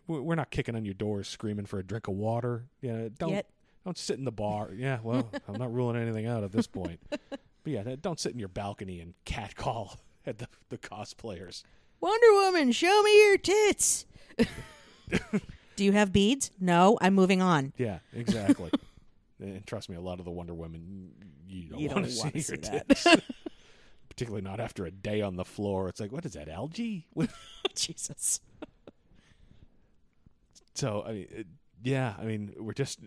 we're 0.08 0.36
not 0.36 0.52
kicking 0.52 0.76
on 0.76 0.86
your 0.86 0.94
doors 0.94 1.28
screaming 1.28 1.66
for 1.66 1.80
a 1.80 1.84
drink 1.84 2.08
of 2.08 2.16
water. 2.16 2.66
You 2.82 2.94
know, 2.94 3.10
don't 3.10 3.32
Yet. 3.32 3.50
don't 3.86 3.98
sit 3.98 4.18
in 4.18 4.26
the 4.26 4.32
bar. 4.32 4.72
Yeah, 4.74 5.00
well, 5.04 5.30
I'm 5.48 5.58
not 5.58 5.74
ruling 5.74 5.98
anything 5.98 6.26
out 6.26 6.44
at 6.44 6.52
this 6.52 6.68
point. 6.68 7.00
But 7.10 7.32
yeah, 7.66 7.96
don't 8.02 8.20
sit 8.20 8.34
in 8.34 8.40
your 8.40 8.48
balcony 8.48 9.00
and 9.02 9.14
catcall 9.26 10.00
at 10.26 10.38
the 10.40 10.48
the 10.70 10.78
cosplayers. 10.78 11.64
Wonder 12.00 12.34
Woman, 12.34 12.72
show 12.72 13.02
me 13.04 13.28
your 13.28 13.38
tits. 13.38 14.06
Do 15.76 15.84
you 15.84 15.92
have 15.92 16.12
beads? 16.12 16.52
No, 16.60 16.98
I'm 17.02 17.14
moving 17.14 17.42
on. 17.42 17.74
Yeah, 17.78 18.00
exactly. 18.14 18.72
and 19.40 19.66
trust 19.66 19.90
me, 19.90 19.96
a 19.96 20.02
lot 20.02 20.20
of 20.20 20.26
the 20.26 20.32
Wonder 20.32 20.54
Women 20.54 21.12
you 21.48 21.70
don't 21.70 21.80
You 21.80 21.90
want 21.90 22.04
don't 22.04 22.12
to 22.12 22.20
wanna 22.20 22.32
see 22.34 22.40
see 22.42 22.54
your 22.54 22.62
that. 22.62 22.90
tits. 22.90 23.08
Particularly 24.10 24.42
not 24.44 24.60
after 24.60 24.86
a 24.86 24.92
day 24.92 25.22
on 25.22 25.36
the 25.36 25.46
floor. 25.46 25.90
It's 25.90 26.00
like, 26.00 26.12
what 26.12 26.26
is 26.26 26.34
that 26.34 26.50
algae? 26.50 27.08
Jesus. 27.76 28.42
So 30.74 31.04
I 31.06 31.12
mean, 31.12 31.28
it, 31.30 31.48
yeah, 31.84 32.16
I 32.20 32.24
mean, 32.26 32.54
we're 32.58 32.74
just 32.74 33.00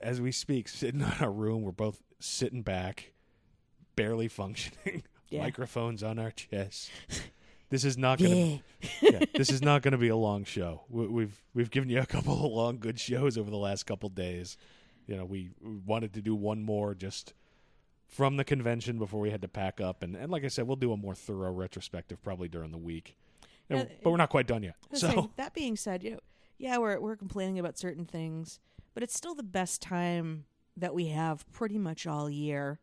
as 0.00 0.20
we 0.20 0.32
speak, 0.32 0.68
sitting 0.68 1.00
in 1.00 1.06
our 1.20 1.30
room. 1.30 1.62
We're 1.62 1.72
both 1.72 2.02
sitting 2.20 2.62
back, 2.62 3.12
barely 3.96 4.28
functioning. 4.28 5.02
Yeah. 5.30 5.42
Microphones 5.42 6.02
on 6.02 6.18
our 6.18 6.30
chests. 6.30 6.90
This 7.70 7.84
is 7.84 7.98
not 7.98 8.18
gonna. 8.18 8.34
Yeah. 8.34 8.58
yeah, 9.02 9.20
this 9.34 9.50
is 9.50 9.60
not 9.60 9.82
gonna 9.82 9.98
be 9.98 10.08
a 10.08 10.16
long 10.16 10.44
show. 10.44 10.82
We, 10.88 11.06
we've 11.06 11.42
we've 11.54 11.70
given 11.70 11.90
you 11.90 12.00
a 12.00 12.06
couple 12.06 12.32
of 12.46 12.50
long, 12.52 12.78
good 12.78 12.98
shows 12.98 13.36
over 13.36 13.50
the 13.50 13.58
last 13.58 13.84
couple 13.84 14.08
days. 14.08 14.56
You 15.06 15.16
know, 15.16 15.24
we, 15.26 15.50
we 15.60 15.76
wanted 15.86 16.14
to 16.14 16.22
do 16.22 16.34
one 16.34 16.62
more 16.62 16.94
just 16.94 17.34
from 18.06 18.36
the 18.38 18.44
convention 18.44 18.98
before 18.98 19.20
we 19.20 19.30
had 19.30 19.42
to 19.42 19.48
pack 19.48 19.80
up, 19.82 20.02
and, 20.02 20.16
and 20.16 20.30
like 20.32 20.44
I 20.44 20.48
said, 20.48 20.66
we'll 20.66 20.76
do 20.76 20.92
a 20.92 20.96
more 20.96 21.14
thorough 21.14 21.52
retrospective 21.52 22.22
probably 22.22 22.48
during 22.48 22.72
the 22.72 22.78
week. 22.78 23.16
And- 23.68 23.80
Yeah, 23.80 23.96
but 24.02 24.10
we're 24.10 24.16
not 24.16 24.30
quite 24.30 24.46
done 24.46 24.62
yet. 24.62 24.76
So 24.94 25.08
saying, 25.08 25.30
that 25.36 25.52
being 25.52 25.76
said, 25.76 26.02
you 26.02 26.12
know, 26.12 26.20
yeah, 26.56 26.78
we're 26.78 26.98
we're 27.00 27.16
complaining 27.16 27.58
about 27.58 27.76
certain 27.78 28.06
things, 28.06 28.60
but 28.94 29.02
it's 29.02 29.14
still 29.14 29.34
the 29.34 29.42
best 29.42 29.82
time 29.82 30.44
that 30.76 30.94
we 30.94 31.08
have 31.08 31.44
pretty 31.52 31.76
much 31.76 32.06
all 32.06 32.30
year. 32.30 32.80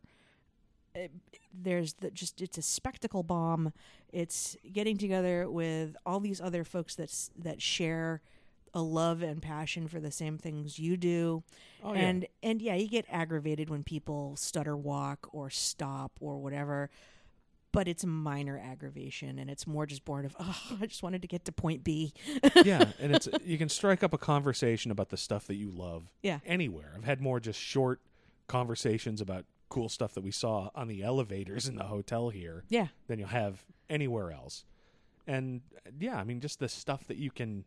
It- 0.96 1.12
there's 1.58 1.94
the, 1.94 2.10
just 2.10 2.42
it's 2.42 2.58
a 2.58 2.62
spectacle 2.62 3.22
bomb. 3.22 3.72
It's 4.12 4.56
getting 4.72 4.98
together 4.98 5.48
with 5.50 5.96
all 6.04 6.20
these 6.20 6.40
other 6.40 6.64
folks 6.64 6.94
that 6.96 7.10
that 7.38 7.62
share 7.62 8.20
a 8.74 8.82
love 8.82 9.22
and 9.22 9.40
passion 9.40 9.88
for 9.88 9.98
the 10.00 10.10
same 10.10 10.36
things 10.36 10.78
you 10.78 10.98
do. 10.98 11.42
Oh, 11.82 11.94
yeah. 11.94 12.00
and 12.00 12.26
and 12.42 12.60
yeah, 12.60 12.74
you 12.74 12.88
get 12.88 13.06
aggravated 13.10 13.70
when 13.70 13.84
people 13.84 14.36
stutter 14.36 14.76
walk 14.76 15.28
or 15.32 15.48
stop 15.48 16.12
or 16.20 16.36
whatever. 16.38 16.90
But 17.72 17.88
it's 17.88 18.04
a 18.04 18.06
minor 18.06 18.58
aggravation, 18.62 19.38
and 19.38 19.50
it's 19.50 19.66
more 19.66 19.84
just 19.86 20.04
born 20.04 20.24
of, 20.26 20.34
oh, 20.40 20.58
I 20.80 20.86
just 20.86 21.02
wanted 21.02 21.20
to 21.22 21.28
get 21.28 21.44
to 21.46 21.52
point 21.52 21.84
B. 21.84 22.12
yeah, 22.64 22.90
and 23.00 23.14
it's 23.16 23.28
you 23.44 23.56
can 23.58 23.68
strike 23.70 24.02
up 24.02 24.12
a 24.12 24.18
conversation 24.18 24.90
about 24.90 25.08
the 25.08 25.16
stuff 25.16 25.46
that 25.46 25.56
you 25.56 25.70
love. 25.70 26.04
Yeah. 26.22 26.38
anywhere. 26.44 26.92
I've 26.96 27.04
had 27.04 27.20
more 27.22 27.40
just 27.40 27.58
short 27.60 28.00
conversations 28.46 29.20
about 29.22 29.44
cool 29.68 29.88
stuff 29.88 30.14
that 30.14 30.22
we 30.22 30.30
saw 30.30 30.70
on 30.74 30.88
the 30.88 31.02
elevators 31.02 31.66
in 31.68 31.76
the 31.76 31.84
hotel 31.84 32.30
here 32.30 32.64
Yeah. 32.68 32.88
than 33.08 33.18
you'll 33.18 33.28
have 33.28 33.64
anywhere 33.90 34.30
else. 34.32 34.64
And 35.26 35.62
yeah, 35.98 36.16
I 36.16 36.24
mean, 36.24 36.40
just 36.40 36.60
the 36.60 36.68
stuff 36.68 37.06
that 37.08 37.16
you 37.16 37.30
can 37.30 37.64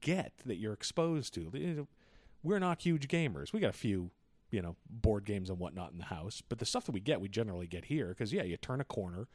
get 0.00 0.32
that 0.46 0.56
you're 0.56 0.72
exposed 0.72 1.34
to. 1.34 1.86
We're 2.42 2.58
not 2.58 2.82
huge 2.82 3.08
gamers. 3.08 3.52
We 3.52 3.60
got 3.60 3.70
a 3.70 3.72
few, 3.72 4.10
you 4.50 4.60
know, 4.62 4.76
board 4.88 5.24
games 5.24 5.50
and 5.50 5.58
whatnot 5.58 5.92
in 5.92 5.98
the 5.98 6.04
house, 6.04 6.42
but 6.48 6.58
the 6.58 6.66
stuff 6.66 6.84
that 6.86 6.92
we 6.92 7.00
get, 7.00 7.20
we 7.20 7.28
generally 7.28 7.66
get 7.66 7.86
here 7.86 8.08
because 8.08 8.32
yeah, 8.32 8.42
you 8.42 8.56
turn 8.56 8.80
a 8.80 8.84
corner, 8.84 9.26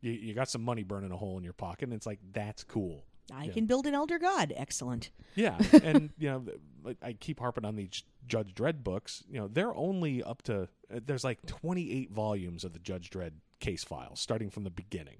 you, 0.00 0.12
you 0.12 0.34
got 0.34 0.48
some 0.48 0.62
money 0.62 0.82
burning 0.82 1.12
a 1.12 1.16
hole 1.16 1.36
in 1.38 1.44
your 1.44 1.52
pocket, 1.52 1.84
and 1.84 1.92
it's 1.92 2.06
like 2.06 2.20
that's 2.32 2.64
cool. 2.64 3.04
I 3.32 3.44
Yeah. 3.44 3.52
can 3.52 3.66
build 3.66 3.86
an 3.86 3.94
elder 3.94 4.18
god. 4.18 4.52
Excellent. 4.56 5.10
Yeah, 5.34 5.58
and 5.82 6.10
you 6.18 6.28
know, 6.30 6.44
like 6.82 6.98
I 7.02 7.14
keep 7.14 7.40
harping 7.40 7.64
on 7.64 7.76
these 7.76 8.02
Judge 8.26 8.54
Dredd 8.54 8.82
books. 8.84 9.24
You 9.30 9.40
know, 9.40 9.48
they're 9.48 9.74
only 9.74 10.22
up 10.22 10.42
to 10.42 10.68
uh, 10.94 11.00
there's 11.04 11.24
like 11.24 11.44
28 11.46 12.10
volumes 12.12 12.64
of 12.64 12.72
the 12.72 12.78
Judge 12.78 13.10
Dredd 13.10 13.32
case 13.60 13.84
files, 13.84 14.20
starting 14.20 14.50
from 14.50 14.64
the 14.64 14.70
beginning. 14.70 15.18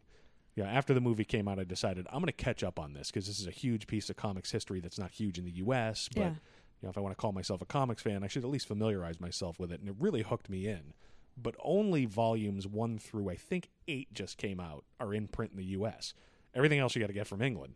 Yeah, 0.56 0.66
after 0.66 0.94
the 0.94 1.00
movie 1.00 1.24
came 1.24 1.48
out, 1.48 1.58
I 1.58 1.64
decided 1.64 2.06
I'm 2.10 2.20
going 2.20 2.26
to 2.26 2.32
catch 2.32 2.62
up 2.62 2.78
on 2.78 2.92
this 2.92 3.10
because 3.10 3.26
this 3.26 3.40
is 3.40 3.46
a 3.48 3.50
huge 3.52 3.86
piece 3.88 4.08
of 4.10 4.16
comics 4.16 4.52
history 4.52 4.78
that's 4.80 4.98
not 4.98 5.10
huge 5.10 5.36
in 5.38 5.44
the 5.44 5.50
U.S. 5.56 6.08
But 6.14 6.20
Yeah. 6.20 6.28
you 6.28 6.34
know, 6.82 6.90
if 6.90 6.98
I 6.98 7.00
want 7.00 7.12
to 7.16 7.20
call 7.20 7.32
myself 7.32 7.60
a 7.62 7.66
comics 7.66 8.02
fan, 8.02 8.22
I 8.22 8.28
should 8.28 8.44
at 8.44 8.50
least 8.50 8.68
familiarize 8.68 9.18
myself 9.20 9.58
with 9.58 9.72
it, 9.72 9.80
and 9.80 9.88
it 9.88 9.96
really 9.98 10.22
hooked 10.22 10.48
me 10.48 10.68
in. 10.68 10.92
But 11.36 11.56
only 11.64 12.04
volumes 12.04 12.68
one 12.68 12.98
through 12.98 13.30
I 13.30 13.34
think 13.34 13.70
eight 13.88 14.12
just 14.14 14.36
came 14.38 14.60
out 14.60 14.84
are 15.00 15.12
in 15.12 15.26
print 15.26 15.50
in 15.50 15.56
the 15.56 15.64
U.S. 15.78 16.14
Everything 16.54 16.78
else 16.78 16.94
you 16.94 17.00
got 17.00 17.08
to 17.08 17.12
get 17.12 17.26
from 17.26 17.42
England 17.42 17.74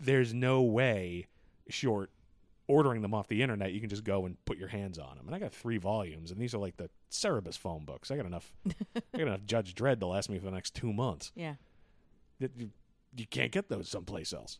there's 0.00 0.34
no 0.34 0.62
way 0.62 1.26
short 1.68 2.10
ordering 2.68 3.00
them 3.00 3.14
off 3.14 3.28
the 3.28 3.42
internet 3.42 3.72
you 3.72 3.80
can 3.80 3.88
just 3.88 4.02
go 4.04 4.26
and 4.26 4.36
put 4.44 4.58
your 4.58 4.68
hands 4.68 4.98
on 4.98 5.16
them 5.16 5.26
and 5.26 5.34
i 5.34 5.38
got 5.38 5.52
three 5.52 5.78
volumes 5.78 6.30
and 6.30 6.40
these 6.40 6.52
are 6.54 6.58
like 6.58 6.76
the 6.76 6.90
cerebus 7.10 7.56
phone 7.56 7.84
books 7.84 8.10
i 8.10 8.16
got 8.16 8.26
enough 8.26 8.52
i 8.96 9.18
got 9.18 9.28
enough 9.28 9.44
judge 9.46 9.74
dredd 9.74 10.00
to 10.00 10.06
last 10.06 10.28
me 10.28 10.38
for 10.38 10.46
the 10.46 10.50
next 10.50 10.74
two 10.74 10.92
months 10.92 11.30
Yeah. 11.34 11.54
That 12.40 12.50
you, 12.56 12.70
you 13.16 13.26
can't 13.26 13.52
get 13.52 13.68
those 13.68 13.88
someplace 13.88 14.32
else 14.32 14.58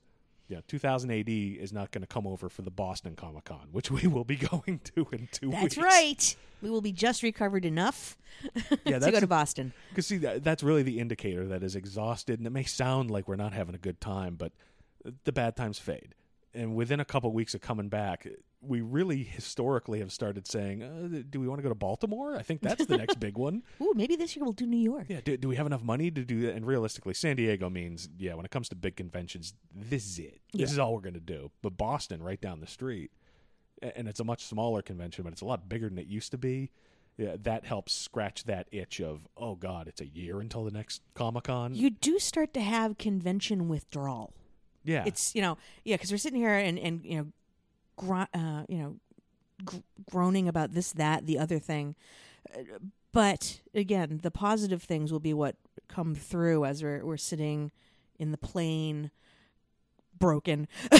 yeah 0.48 0.60
2000 0.68 1.10
ad 1.10 1.28
is 1.28 1.72
not 1.72 1.90
going 1.90 2.02
to 2.02 2.06
come 2.06 2.26
over 2.28 2.48
for 2.48 2.62
the 2.62 2.70
boston 2.70 3.16
comic 3.16 3.44
con 3.44 3.68
which 3.72 3.90
we 3.90 4.06
will 4.06 4.24
be 4.24 4.36
going 4.52 4.80
to 4.84 5.06
in 5.12 5.28
two 5.32 5.50
That's 5.50 5.62
weeks 5.62 5.78
right. 5.78 6.36
We 6.62 6.70
will 6.70 6.80
be 6.80 6.92
just 6.92 7.22
recovered 7.22 7.64
enough 7.64 8.16
yeah 8.84 8.94
to 8.94 9.00
that's 9.00 9.10
go 9.10 9.20
to 9.20 9.26
Boston. 9.26 9.72
Because 9.90 10.06
see, 10.06 10.16
that, 10.18 10.42
that's 10.42 10.62
really 10.62 10.82
the 10.82 10.98
indicator 11.00 11.46
that 11.48 11.62
is 11.62 11.76
exhausted, 11.76 12.38
and 12.40 12.46
it 12.46 12.50
may 12.50 12.64
sound 12.64 13.10
like 13.10 13.28
we're 13.28 13.36
not 13.36 13.52
having 13.52 13.74
a 13.74 13.78
good 13.78 14.00
time, 14.00 14.36
but 14.36 14.52
the 15.24 15.32
bad 15.32 15.56
times 15.56 15.78
fade. 15.78 16.14
And 16.54 16.74
within 16.74 17.00
a 17.00 17.04
couple 17.04 17.30
weeks 17.32 17.54
of 17.54 17.60
coming 17.60 17.88
back, 17.88 18.26
we 18.62 18.80
really 18.80 19.22
historically 19.22 19.98
have 19.98 20.10
started 20.10 20.46
saying, 20.46 20.82
uh, 20.82 21.22
do 21.28 21.38
we 21.38 21.46
want 21.46 21.58
to 21.58 21.62
go 21.62 21.68
to 21.68 21.74
Baltimore? 21.74 22.34
I 22.34 22.42
think 22.42 22.62
that's 22.62 22.86
the 22.86 22.96
next 22.96 23.20
big 23.20 23.36
one. 23.36 23.62
Ooh, 23.82 23.92
maybe 23.94 24.16
this 24.16 24.34
year 24.34 24.44
we'll 24.44 24.54
do 24.54 24.66
New 24.66 24.78
York. 24.78 25.04
Yeah, 25.08 25.20
do, 25.22 25.36
do 25.36 25.48
we 25.48 25.56
have 25.56 25.66
enough 25.66 25.82
money 25.82 26.10
to 26.10 26.24
do 26.24 26.40
that? 26.42 26.54
And 26.54 26.66
realistically, 26.66 27.12
San 27.12 27.36
Diego 27.36 27.68
means, 27.68 28.08
yeah, 28.18 28.34
when 28.34 28.46
it 28.46 28.50
comes 28.50 28.70
to 28.70 28.74
big 28.74 28.96
conventions, 28.96 29.52
this 29.74 30.06
is 30.06 30.18
it. 30.18 30.40
This 30.54 30.70
Yeah. 30.70 30.74
is 30.74 30.78
all 30.78 30.94
we're 30.94 31.00
going 31.02 31.14
to 31.14 31.20
do. 31.20 31.50
But 31.62 31.76
Boston, 31.76 32.22
right 32.22 32.40
down 32.40 32.60
the 32.60 32.66
street, 32.66 33.10
and 33.82 34.08
it's 34.08 34.20
a 34.20 34.24
much 34.24 34.42
smaller 34.44 34.80
convention, 34.80 35.24
but 35.24 35.34
it's 35.34 35.42
a 35.42 35.46
lot 35.46 35.68
bigger 35.68 35.90
than 35.90 35.98
it 35.98 36.06
used 36.06 36.30
to 36.30 36.38
be. 36.38 36.70
Yeah, 37.18 37.36
that 37.42 37.64
helps 37.66 37.92
scratch 37.92 38.44
that 38.44 38.68
itch 38.72 39.00
of, 39.00 39.26
oh 39.36 39.54
God, 39.54 39.88
it's 39.88 40.00
a 40.00 40.06
year 40.06 40.40
until 40.40 40.64
the 40.64 40.70
next 40.70 41.02
Comic 41.14 41.44
Con. 41.44 41.74
You 41.74 41.90
do 41.90 42.18
start 42.18 42.52
to 42.54 42.60
have 42.62 42.96
convention 42.98 43.68
withdrawal. 43.68 44.32
Yeah, 44.86 45.04
It's 45.06 45.34
you 45.34 45.42
know 45.42 45.58
yeah 45.84 45.96
because 45.96 46.10
we're 46.10 46.16
sitting 46.18 46.40
here 46.40 46.54
and 46.54 46.78
and 46.78 47.04
you 47.04 47.16
know, 47.18 47.26
gr- 47.96 48.30
uh, 48.34 48.62
you 48.68 48.78
know, 48.78 48.96
gr- 49.64 49.76
groaning 50.10 50.48
about 50.48 50.72
this 50.72 50.92
that 50.92 51.26
the 51.26 51.38
other 51.38 51.58
thing, 51.58 51.94
but 53.12 53.60
again 53.74 54.20
the 54.22 54.30
positive 54.30 54.82
things 54.82 55.12
will 55.12 55.20
be 55.20 55.34
what 55.34 55.56
come 55.88 56.14
through 56.14 56.64
as 56.64 56.82
we're 56.82 57.04
we're 57.04 57.16
sitting 57.16 57.70
in 58.18 58.30
the 58.30 58.38
plane 58.38 59.10
broken. 60.18 60.66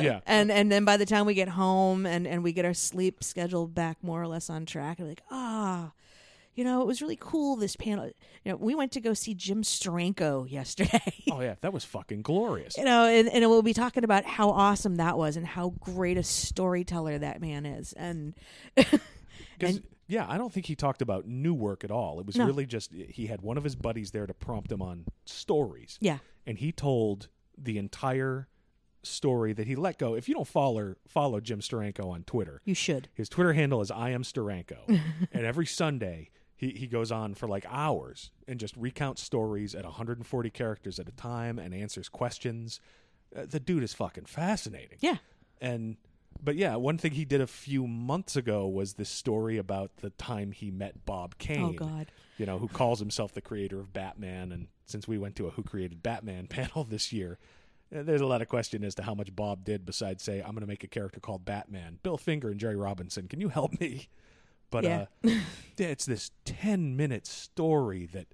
Yeah. 0.00 0.20
and 0.26 0.52
and 0.52 0.70
then 0.70 0.84
by 0.84 0.96
the 0.96 1.06
time 1.06 1.26
we 1.26 1.34
get 1.34 1.48
home 1.48 2.06
and 2.06 2.24
and 2.26 2.44
we 2.44 2.52
get 2.52 2.64
our 2.64 2.74
sleep 2.74 3.24
schedule 3.24 3.66
back 3.66 3.96
more 4.02 4.22
or 4.22 4.28
less 4.28 4.48
on 4.48 4.64
track 4.64 4.98
we're 5.00 5.06
like 5.08 5.22
ah 5.30 5.90
you 6.58 6.64
know 6.64 6.80
it 6.82 6.86
was 6.86 7.00
really 7.00 7.16
cool 7.20 7.56
this 7.56 7.76
panel 7.76 8.06
you 8.44 8.50
know 8.50 8.56
we 8.56 8.74
went 8.74 8.90
to 8.92 9.00
go 9.00 9.14
see 9.14 9.32
jim 9.34 9.62
Steranko 9.62 10.50
yesterday 10.58 11.14
oh 11.30 11.40
yeah, 11.40 11.54
that 11.60 11.72
was 11.72 11.84
fucking 11.84 12.22
glorious. 12.22 12.76
you 12.76 12.84
know, 12.84 13.04
and, 13.06 13.28
and 13.28 13.48
we'll 13.48 13.62
be 13.62 13.72
talking 13.74 14.02
about 14.04 14.24
how 14.24 14.50
awesome 14.50 14.96
that 14.96 15.16
was 15.16 15.36
and 15.36 15.46
how 15.46 15.70
great 15.80 16.16
a 16.18 16.22
storyteller 16.22 17.18
that 17.18 17.40
man 17.40 17.64
is. 17.66 17.92
And 17.92 18.34
And- 19.60 19.82
yeah, 20.10 20.24
I 20.28 20.38
don't 20.38 20.50
think 20.52 20.66
he 20.66 20.74
talked 20.74 21.02
about 21.02 21.26
new 21.26 21.52
work 21.52 21.84
at 21.84 21.90
all. 21.90 22.18
It 22.18 22.26
was 22.26 22.36
No. 22.36 22.46
really 22.46 22.64
just 22.64 22.92
he 22.94 23.26
had 23.26 23.42
one 23.42 23.58
of 23.58 23.64
his 23.64 23.76
buddies 23.76 24.10
there 24.10 24.26
to 24.26 24.32
prompt 24.32 24.72
him 24.72 24.80
on 24.80 25.04
stories. 25.26 25.98
yeah, 26.00 26.18
and 26.46 26.56
he 26.58 26.72
told 26.72 27.28
the 27.58 27.76
entire 27.76 28.48
story 29.02 29.52
that 29.52 29.66
he 29.66 29.76
let 29.76 29.98
go. 29.98 30.14
If 30.14 30.26
you 30.28 30.34
don't 30.34 30.48
follow 30.48 30.94
follow 31.06 31.40
Jim 31.40 31.60
Steranko 31.60 32.06
on 32.06 32.22
Twitter, 32.24 32.62
you 32.64 32.74
should. 32.74 33.08
his 33.14 33.28
Twitter 33.28 33.52
handle 33.52 33.82
is 33.82 33.90
I 33.90 34.10
am 34.10 34.22
Steranko, 34.22 34.78
and 35.32 35.44
every 35.44 35.66
Sunday 35.66 36.30
he 36.58 36.70
he 36.70 36.86
goes 36.88 37.10
on 37.10 37.34
for 37.34 37.46
like 37.46 37.64
hours 37.70 38.32
and 38.48 38.58
just 38.58 38.76
recounts 38.76 39.22
stories 39.22 39.74
at 39.74 39.84
140 39.84 40.50
characters 40.50 40.98
at 40.98 41.08
a 41.08 41.12
time 41.12 41.58
and 41.58 41.72
answers 41.72 42.08
questions. 42.08 42.80
Uh, 43.34 43.46
the 43.48 43.60
dude 43.60 43.84
is 43.84 43.94
fucking 43.94 44.26
fascinating. 44.26 44.98
Yeah. 45.00 45.18
And 45.60 45.96
but 46.42 46.56
yeah, 46.56 46.74
one 46.76 46.98
thing 46.98 47.12
he 47.12 47.24
did 47.24 47.40
a 47.40 47.46
few 47.46 47.86
months 47.86 48.34
ago 48.34 48.66
was 48.66 48.94
this 48.94 49.08
story 49.08 49.56
about 49.56 49.98
the 49.98 50.10
time 50.10 50.50
he 50.50 50.70
met 50.70 51.06
Bob 51.06 51.38
Kane. 51.38 51.62
Oh, 51.64 51.72
God. 51.72 52.10
You 52.38 52.46
know, 52.46 52.58
who 52.58 52.68
calls 52.68 52.98
himself 52.98 53.32
the 53.32 53.40
creator 53.40 53.78
of 53.78 53.92
Batman 53.92 54.52
and 54.52 54.66
since 54.84 55.06
we 55.06 55.18
went 55.18 55.36
to 55.36 55.46
a 55.46 55.50
Who 55.50 55.62
Created 55.62 56.02
Batman 56.02 56.46
panel 56.48 56.82
this 56.82 57.12
year, 57.12 57.38
uh, 57.94 58.02
there's 58.02 58.20
a 58.20 58.26
lot 58.26 58.42
of 58.42 58.48
question 58.48 58.82
as 58.82 58.96
to 58.96 59.02
how 59.02 59.14
much 59.14 59.34
Bob 59.34 59.64
did 59.64 59.86
besides 59.86 60.24
say, 60.24 60.40
I'm 60.40 60.52
going 60.52 60.60
to 60.60 60.66
make 60.66 60.84
a 60.84 60.88
character 60.88 61.20
called 61.20 61.44
Batman. 61.44 61.98
Bill 62.02 62.18
Finger 62.18 62.50
and 62.50 62.58
Jerry 62.58 62.76
Robinson, 62.76 63.28
can 63.28 63.40
you 63.40 63.48
help 63.48 63.80
me? 63.80 64.08
But 64.70 64.84
Yeah. 64.84 65.06
uh, 65.24 65.30
yeah, 65.76 65.86
it's 65.88 66.06
this 66.06 66.30
10 66.44 66.96
minute 66.96 67.26
story 67.26 68.06
that, 68.12 68.26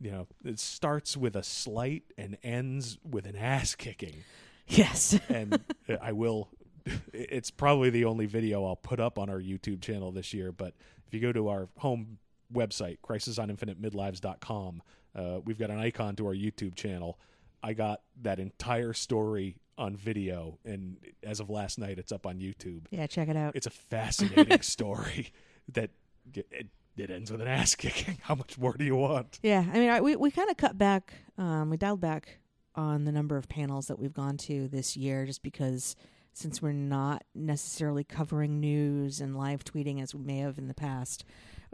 you 0.00 0.10
know, 0.10 0.26
it 0.44 0.58
starts 0.58 1.16
with 1.16 1.34
a 1.36 1.42
slight 1.42 2.04
and 2.18 2.36
ends 2.42 2.98
with 3.08 3.26
an 3.26 3.36
ass 3.36 3.74
kicking 3.74 4.24
Yes. 4.68 5.18
and 5.28 5.60
I 6.00 6.12
will. 6.12 6.48
It's 7.12 7.50
probably 7.52 7.90
the 7.90 8.04
only 8.06 8.26
video 8.26 8.64
I'll 8.64 8.74
put 8.74 8.98
up 8.98 9.16
on 9.18 9.30
our 9.30 9.38
YouTube 9.40 9.80
channel 9.82 10.10
this 10.10 10.34
year. 10.34 10.50
But 10.50 10.74
if 11.06 11.14
you 11.14 11.20
go 11.20 11.30
to 11.32 11.48
our 11.48 11.68
home 11.78 12.18
website, 12.52 12.98
crisisoninfiniteMidlives.com, 13.06 14.82
uh, 15.14 15.40
we've 15.44 15.58
got 15.58 15.70
an 15.70 15.78
icon 15.78 16.16
to 16.16 16.26
our 16.26 16.34
YouTube 16.34 16.74
channel. 16.74 17.18
I 17.62 17.74
got 17.74 18.00
that 18.22 18.38
entire 18.40 18.92
story 18.92 19.56
on 19.78 19.96
video, 19.96 20.58
and 20.64 20.96
as 21.22 21.40
of 21.40 21.48
last 21.50 21.78
night, 21.78 21.98
it's 21.98 22.12
up 22.12 22.26
on 22.26 22.38
YouTube. 22.38 22.82
yeah, 22.90 23.06
check 23.06 23.28
it 23.28 23.36
out. 23.36 23.54
It's 23.56 23.66
a 23.66 23.70
fascinating 23.70 24.62
story 24.62 25.32
that 25.68 25.90
it, 26.34 26.68
it 26.96 27.10
ends 27.10 27.30
with 27.30 27.40
an 27.40 27.48
ass 27.48 27.74
kicking. 27.74 28.18
How 28.22 28.34
much 28.34 28.58
more 28.58 28.74
do 28.74 28.84
you 28.84 28.96
want? 28.96 29.38
Yeah, 29.42 29.64
I 29.72 29.78
mean, 29.78 29.90
I, 29.90 30.00
we 30.00 30.16
we 30.16 30.30
kind 30.30 30.50
of 30.50 30.56
cut 30.56 30.78
back. 30.78 31.14
Um, 31.38 31.70
we 31.70 31.76
dialed 31.76 32.00
back 32.00 32.38
on 32.74 33.04
the 33.04 33.12
number 33.12 33.36
of 33.36 33.48
panels 33.48 33.86
that 33.86 33.98
we've 33.98 34.14
gone 34.14 34.36
to 34.38 34.68
this 34.68 34.96
year, 34.96 35.26
just 35.26 35.42
because 35.42 35.96
since 36.34 36.62
we're 36.62 36.72
not 36.72 37.24
necessarily 37.34 38.04
covering 38.04 38.58
news 38.58 39.20
and 39.20 39.36
live 39.36 39.64
tweeting 39.64 40.02
as 40.02 40.14
we 40.14 40.22
may 40.24 40.38
have 40.38 40.56
in 40.56 40.66
the 40.66 40.74
past, 40.74 41.26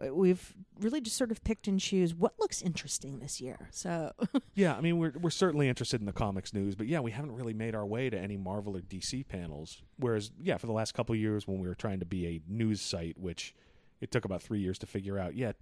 uh, 0.04 0.12
we've 0.12 0.54
really 0.80 1.00
just 1.00 1.16
sort 1.16 1.30
of 1.30 1.42
picked 1.44 1.68
and 1.68 1.78
choose 1.78 2.12
what 2.12 2.34
looks 2.40 2.60
interesting 2.60 3.20
this 3.20 3.40
year. 3.40 3.68
So 3.70 4.12
Yeah, 4.54 4.74
I 4.74 4.80
mean 4.80 4.98
we're 4.98 5.12
we're 5.20 5.30
certainly 5.30 5.68
interested 5.68 6.00
in 6.00 6.06
the 6.06 6.12
comics 6.12 6.52
news, 6.52 6.74
but 6.74 6.88
yeah, 6.88 7.00
we 7.00 7.12
haven't 7.12 7.36
really 7.36 7.54
made 7.54 7.74
our 7.74 7.86
way 7.86 8.10
to 8.10 8.18
any 8.18 8.36
Marvel 8.36 8.76
or 8.76 8.80
DC 8.80 9.26
panels. 9.28 9.82
Whereas, 9.96 10.32
yeah, 10.40 10.56
for 10.56 10.66
the 10.66 10.72
last 10.72 10.92
couple 10.92 11.14
of 11.14 11.20
years 11.20 11.46
when 11.46 11.60
we 11.60 11.68
were 11.68 11.74
trying 11.74 12.00
to 12.00 12.06
be 12.06 12.26
a 12.26 12.40
news 12.48 12.80
site, 12.80 13.16
which 13.18 13.54
it 14.00 14.10
took 14.10 14.24
about 14.24 14.42
three 14.42 14.60
years 14.60 14.78
to 14.78 14.86
figure 14.86 15.18
out, 15.18 15.34
yeah, 15.34 15.52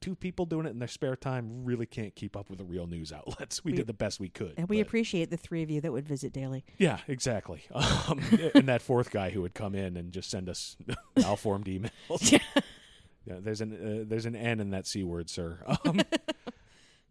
two 0.00 0.14
people 0.14 0.46
doing 0.46 0.64
it 0.66 0.70
in 0.70 0.78
their 0.78 0.86
spare 0.88 1.16
time 1.16 1.64
really 1.64 1.86
can't 1.86 2.14
keep 2.14 2.36
up 2.36 2.48
with 2.48 2.58
the 2.58 2.64
real 2.64 2.86
news 2.86 3.12
outlets. 3.12 3.64
We, 3.64 3.72
We- 3.72 3.76
did 3.78 3.86
the 3.88 3.92
best 3.92 4.20
we 4.20 4.28
could. 4.28 4.54
and 4.56 4.68
we 4.68 4.76
but- 4.80 4.86
appreciate 4.86 5.30
the 5.30 5.36
three 5.36 5.62
of 5.62 5.70
you 5.70 5.80
that 5.80 5.90
would 5.92 6.06
visit 6.06 6.32
daily. 6.32 6.64
yeah, 6.78 6.98
exactly. 7.08 7.62
Um, 7.74 8.20
and 8.54 8.68
that 8.68 8.80
fourth 8.82 9.10
guy 9.10 9.30
who 9.30 9.42
would 9.42 9.54
come 9.54 9.74
in 9.74 9.96
and 9.96 10.12
just 10.12 10.30
send 10.30 10.48
us 10.48 10.76
malformed 11.16 11.66
emails. 11.66 12.40
yeah, 13.26 13.36
there's 13.40 13.60
an 13.60 13.72
uh, 13.74 14.04
there's 14.08 14.24
an 14.26 14.36
N 14.36 14.60
in 14.60 14.70
that 14.70 14.86
c 14.86 15.02
word, 15.04 15.28
sir. 15.28 15.62
Um, 15.84 16.00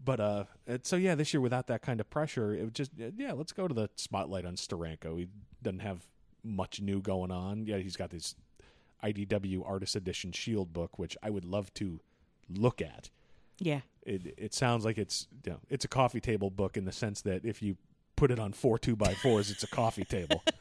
but 0.04 0.20
uh, 0.20 0.44
so 0.84 0.96
yeah, 0.96 1.16
this 1.16 1.34
year 1.34 1.42
without 1.42 1.68
that 1.68 1.82
kind 1.82 2.00
of 2.00 2.10
pressure, 2.10 2.54
it 2.54 2.64
would 2.64 2.74
just 2.76 2.92
yeah, 2.96 3.34
let's 3.34 3.52
go 3.52 3.68
to 3.68 3.74
the 3.74 3.90
spotlight 3.96 4.46
on 4.46 4.56
Steranko. 4.56 5.20
He 5.20 5.28
doesn't 5.62 5.80
have 5.80 6.06
much 6.44 6.80
new 6.82 7.02
going 7.02 7.32
on. 7.32 7.66
Yeah, 7.66 7.78
he's 7.78 7.98
got 7.98 8.10
this 8.10 8.34
IDW 9.04 9.68
Artist 9.68 9.96
Edition 9.96 10.32
Shield 10.32 10.74
book, 10.74 10.98
which 11.00 11.18
I 11.24 11.30
would 11.30 11.46
love 11.46 11.74
to 11.76 12.00
look 12.50 12.82
at. 12.82 13.10
Yeah. 13.60 13.82
It 14.04 14.34
it 14.38 14.54
sounds 14.54 14.86
like 14.86 14.98
it's 14.98 15.28
you 15.46 15.52
know, 15.54 15.60
it's 15.70 15.84
a 15.86 15.88
coffee 15.90 16.22
table 16.22 16.50
book 16.50 16.78
in 16.78 16.86
the 16.86 16.92
sense 16.92 17.22
that 17.22 17.44
if 17.46 17.62
you 17.62 17.78
put 18.16 18.32
it 18.32 18.40
on 18.40 18.54
four 18.54 18.78
two 18.80 18.96
by 18.96 19.14
fours, 19.16 19.52
it's 19.52 19.64
a 19.64 19.68
coffee 19.68 20.06
table. 20.06 20.44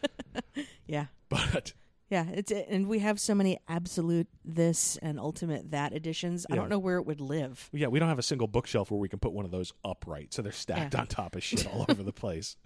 Yeah. 0.86 1.06
But 1.28 1.72
Yeah, 2.08 2.26
it's 2.32 2.52
and 2.52 2.86
we 2.86 3.00
have 3.00 3.18
so 3.18 3.34
many 3.34 3.58
absolute 3.68 4.28
this 4.44 4.96
and 4.98 5.18
ultimate 5.18 5.72
that 5.72 5.92
editions. 5.92 6.46
I 6.48 6.54
Yeah. 6.54 6.60
don't 6.60 6.70
know 6.70 6.78
where 6.78 6.96
it 6.98 7.06
would 7.06 7.20
live. 7.20 7.68
yeah, 7.72 7.88
we 7.88 7.98
don't 7.98 8.08
have 8.08 8.18
a 8.20 8.22
single 8.22 8.46
bookshelf 8.46 8.90
where 8.90 9.00
we 9.00 9.08
can 9.08 9.18
put 9.18 9.32
one 9.32 9.44
of 9.44 9.50
those 9.50 9.72
upright, 9.84 10.32
so 10.32 10.42
they're 10.42 10.52
stacked 10.52 10.94
Yeah. 10.94 11.00
on 11.00 11.06
top 11.08 11.34
of 11.34 11.42
shit 11.42 11.66
all 11.66 11.84
over 11.88 12.02
the 12.04 12.12
place. 12.12 12.56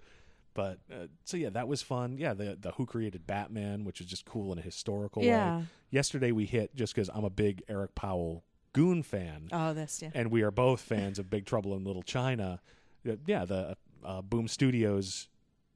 But 0.53 0.79
uh, 0.91 1.07
so 1.23 1.37
yeah, 1.37 1.49
that 1.51 1.67
was 1.67 1.81
fun. 1.81 2.17
Yeah, 2.17 2.33
the 2.33 2.57
the 2.59 2.71
Who 2.73 2.85
created 2.85 3.25
Batman, 3.25 3.85
which 3.85 4.01
is 4.01 4.07
just 4.07 4.25
cool 4.25 4.51
in 4.51 4.59
a 4.59 4.61
historical 4.61 5.23
Yeah. 5.23 5.59
way. 5.59 5.65
Yesterday 5.91 6.31
we 6.31 6.45
hit 6.45 6.75
just 6.75 6.93
because 6.95 7.09
I'm 7.13 7.23
a 7.23 7.29
big 7.29 7.63
Eric 7.69 7.95
Powell 7.95 8.43
Goon 8.73 9.03
fan, 9.03 9.49
Oh, 9.51 9.73
that's 9.73 10.01
yeah. 10.01 10.11
and 10.13 10.31
we 10.31 10.41
are 10.43 10.51
both 10.51 10.79
fans 10.81 11.19
of 11.19 11.29
Big 11.29 11.45
Trouble 11.45 11.75
in 11.75 11.83
Little 11.83 12.03
China. 12.03 12.61
Yeah, 13.03 13.15
Yeah, 13.25 13.45
the 13.45 13.77
uh, 14.03 14.21
Boom 14.21 14.47
Studios 14.47 15.27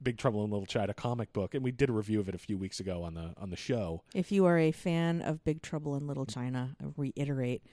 Big 0.01 0.17
Trouble 0.17 0.43
in 0.45 0.51
Little 0.51 0.65
China 0.65 0.93
comic 0.93 1.31
book, 1.33 1.53
and 1.55 1.63
we 1.63 1.71
did 1.71 1.89
a 1.89 1.93
review 1.93 2.19
of 2.19 2.27
it 2.29 2.35
a 2.35 2.38
few 2.38 2.57
weeks 2.57 2.79
ago 2.79 3.03
on 3.03 3.13
the 3.13 3.33
on 3.38 3.49
the 3.49 3.55
show. 3.57 4.03
If 4.13 4.31
you 4.31 4.45
are 4.45 4.57
a 4.57 4.71
fan 4.71 5.21
of 5.21 5.43
Big 5.43 5.61
Trouble 5.61 5.95
in 5.95 6.05
Little 6.07 6.25
China, 6.25 6.75
I 6.81 6.88
reiterate, 6.97 7.63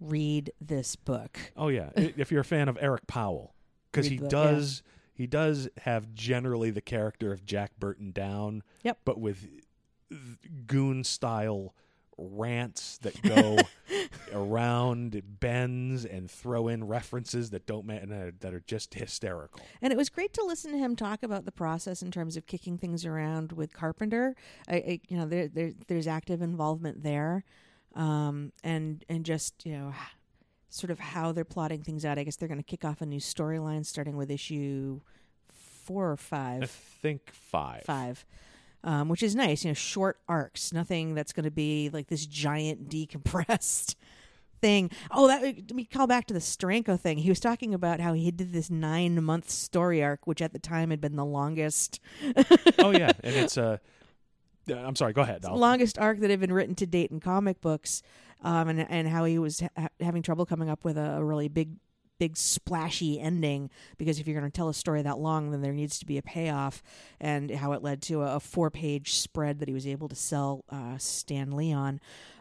read 0.00 0.52
this 0.60 0.96
book. 0.96 1.38
Oh 1.56 1.68
yeah, 1.68 1.90
if 1.96 2.30
you're 2.30 2.40
a 2.42 2.44
fan 2.44 2.68
of 2.68 2.78
Eric 2.80 3.06
Powell, 3.06 3.54
because 3.90 4.06
he 4.06 4.16
the- 4.18 4.28
does 4.28 4.82
he 5.18 5.26
does 5.26 5.68
have 5.78 6.14
generally 6.14 6.70
the 6.70 6.80
character 6.80 7.32
of 7.32 7.44
Jack 7.44 7.72
Burton 7.76 8.12
down. 8.12 8.62
Yep. 8.84 9.00
But 9.04 9.20
with 9.20 9.48
goon 10.68 11.02
style 11.02 11.74
rants 12.16 12.98
that 12.98 13.20
go 13.22 13.58
around 14.32 15.20
bends 15.40 16.04
and 16.04 16.30
throw 16.30 16.68
in 16.68 16.86
references 16.86 17.50
that 17.50 17.66
don't 17.66 17.84
matter 17.84 18.32
that 18.38 18.54
are 18.54 18.60
just 18.60 18.94
hysterical. 18.94 19.60
And 19.82 19.92
it 19.92 19.96
was 19.96 20.08
great 20.08 20.32
to 20.34 20.44
listen 20.44 20.70
to 20.70 20.78
him 20.78 20.94
talk 20.94 21.24
about 21.24 21.44
the 21.44 21.52
process 21.52 22.00
in 22.00 22.12
terms 22.12 22.36
of 22.36 22.46
kicking 22.46 22.78
things 22.78 23.04
around 23.04 23.50
with 23.50 23.72
Carpenter. 23.72 24.36
I, 24.68 24.74
I 24.74 25.00
you 25.08 25.16
know, 25.16 25.26
there, 25.26 25.48
there 25.48 25.72
there's 25.88 26.06
active 26.06 26.42
involvement 26.42 27.02
there, 27.02 27.42
um, 27.96 28.52
and 28.62 29.04
and 29.08 29.24
just 29.24 29.66
you 29.66 29.76
know, 29.76 29.92
sort 30.68 30.90
of 30.90 30.98
how 30.98 31.32
they're 31.32 31.44
plotting 31.44 31.82
things 31.82 32.04
out. 32.04 32.18
I 32.18 32.24
guess 32.24 32.36
they're 32.36 32.48
going 32.48 32.58
to 32.60 32.64
kick 32.64 32.84
off 32.84 33.00
a 33.00 33.06
new 33.06 33.20
storyline 33.20 33.84
starting 33.86 34.16
with 34.16 34.30
issue 34.30 35.00
four 35.84 36.10
or 36.12 36.16
five. 36.16 36.62
I 36.62 36.66
think 36.66 37.30
five. 37.32 37.82
five, 37.84 38.26
um, 38.84 39.08
which 39.08 39.22
is 39.22 39.34
nice. 39.34 39.64
You 39.64 39.70
know, 39.70 39.74
short 39.74 40.18
arcs, 40.28 40.72
nothing 40.72 41.14
that's 41.14 41.32
going 41.32 41.44
to 41.44 41.50
be 41.50 41.88
like 41.90 42.08
this 42.08 42.26
giant 42.26 42.88
decompressed 42.90 43.94
thing. 44.60 44.90
Oh, 45.10 45.26
that 45.28 45.42
let 45.42 45.72
me 45.74 45.84
call 45.84 46.06
back 46.06 46.26
to 46.26 46.34
the 46.34 46.40
Steranko 46.40 46.98
thing. 47.00 47.18
He 47.18 47.30
was 47.30 47.40
talking 47.40 47.72
about 47.72 48.00
how 48.00 48.12
he 48.12 48.30
did 48.30 48.52
this 48.52 48.70
nine 48.70 49.22
month 49.24 49.48
story 49.50 50.02
arc, 50.02 50.26
which 50.26 50.42
at 50.42 50.52
the 50.52 50.58
time 50.58 50.90
had 50.90 51.00
been 51.00 51.16
the 51.16 51.24
longest. 51.24 52.00
oh 52.78 52.90
yeah, 52.90 53.12
and 53.24 53.34
it's 53.34 53.56
uh 53.56 53.78
Uh, 54.70 54.74
I'm 54.74 54.96
sorry. 54.96 55.14
Go 55.14 55.22
ahead. 55.22 55.44
I'll- 55.46 55.56
longest 55.56 55.98
arc 55.98 56.20
that 56.20 56.28
had 56.28 56.40
been 56.40 56.52
written 56.52 56.74
to 56.74 56.86
date 56.86 57.10
in 57.10 57.20
comic 57.20 57.62
books, 57.62 58.02
um, 58.42 58.68
and 58.68 58.80
and 58.90 59.08
how 59.08 59.24
he 59.24 59.38
was 59.38 59.60
ha- 59.76 59.88
having 60.00 60.22
trouble 60.22 60.46
coming 60.46 60.68
up 60.68 60.84
with 60.84 60.96
a, 60.98 61.16
a 61.16 61.24
really 61.24 61.48
big, 61.48 61.70
big 62.18 62.36
splashy 62.36 63.20
ending 63.20 63.70
because 63.96 64.18
if 64.18 64.26
you're 64.26 64.38
going 64.38 64.50
to 64.50 64.56
tell 64.56 64.68
a 64.68 64.74
story 64.74 65.02
that 65.02 65.18
long, 65.18 65.50
then 65.50 65.62
there 65.62 65.72
needs 65.72 65.98
to 66.00 66.06
be 66.06 66.18
a 66.18 66.22
payoff, 66.22 66.82
and 67.20 67.50
how 67.50 67.72
it 67.72 67.82
led 67.82 68.02
to 68.02 68.22
a, 68.22 68.36
a 68.36 68.40
four 68.40 68.70
page 68.70 69.14
spread 69.14 69.58
that 69.60 69.68
he 69.68 69.74
was 69.74 69.86
able 69.86 70.08
to 70.08 70.16
sell 70.16 70.64
uh, 70.70 70.96
Stan 70.98 71.52
Lee 71.56 71.72
on. 71.72 72.00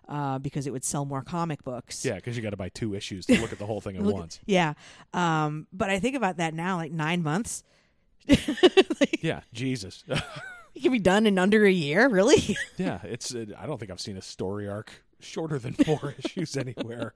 Uh, 0.09 0.39
because 0.39 0.65
it 0.65 0.71
would 0.71 0.85
sell 0.85 1.03
more 1.03 1.21
comic 1.21 1.61
books. 1.65 2.05
Yeah, 2.05 2.15
because 2.15 2.37
you 2.37 2.41
got 2.41 2.51
to 2.51 2.55
buy 2.55 2.69
two 2.69 2.95
issues 2.95 3.25
to 3.25 3.41
look 3.41 3.51
at 3.51 3.59
the 3.59 3.65
whole 3.65 3.81
thing 3.81 3.97
at 3.97 4.03
Look- 4.05 4.15
once. 4.15 4.39
Yeah. 4.45 4.75
Um, 5.13 5.67
but 5.73 5.89
I 5.89 5.99
think 5.99 6.15
about 6.15 6.37
that 6.37 6.53
now, 6.53 6.77
like 6.77 6.93
nine 6.93 7.21
months. 7.21 7.61
like, 8.29 9.21
Yeah, 9.21 9.41
Jesus. 9.53 10.05
it 10.75 10.81
can 10.81 10.93
be 10.93 10.99
done 10.99 11.27
in 11.27 11.37
under 11.37 11.65
a 11.65 11.71
year, 11.71 12.07
really? 12.07 12.55
yeah, 12.77 12.99
it's. 13.03 13.35
Uh, 13.35 13.47
I 13.57 13.65
don't 13.65 13.79
think 13.79 13.91
I've 13.91 13.99
seen 13.99 14.15
a 14.15 14.21
story 14.21 14.67
arc 14.67 15.03
shorter 15.19 15.59
than 15.59 15.73
four 15.73 16.15
issues 16.23 16.55
anywhere. 16.57 17.13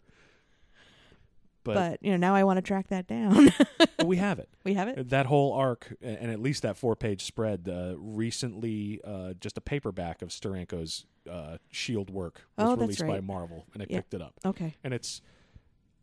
But, 1.64 1.74
but 1.76 2.00
you 2.04 2.10
know, 2.12 2.18
now 2.18 2.34
I 2.34 2.44
want 2.44 2.58
to 2.58 2.62
track 2.64 2.88
that 2.88 3.06
down. 3.06 3.54
we 4.06 4.18
have 4.18 4.40
it. 4.40 4.50
we 4.64 4.74
have 4.74 4.88
it. 4.88 5.10
That 5.10 5.28
whole 5.28 5.54
arc, 5.54 5.94
and 6.02 6.32
at 6.32 6.40
least 6.42 6.64
that 6.64 6.76
four-page 6.76 7.24
spread, 7.24 7.70
uh, 7.70 7.94
recently, 7.98 9.00
uh, 9.06 9.34
just 9.40 9.60
a 9.60 9.62
paperback 9.62 10.24
of 10.24 10.30
Steranko's 10.30 11.06
uh, 11.30 11.58
Shield 11.70 12.10
work 12.10 12.48
was 12.58 12.70
Oh, 12.70 12.76
released 12.76 13.06
by. 13.06 13.20
Marvel, 13.22 13.68
and 13.76 13.84
I 13.84 13.86
Yeah. 13.88 13.98
picked 13.98 14.16
it 14.16 14.22
up. 14.24 14.34
Okay. 14.44 14.76
and 14.84 14.94
it's 14.94 15.22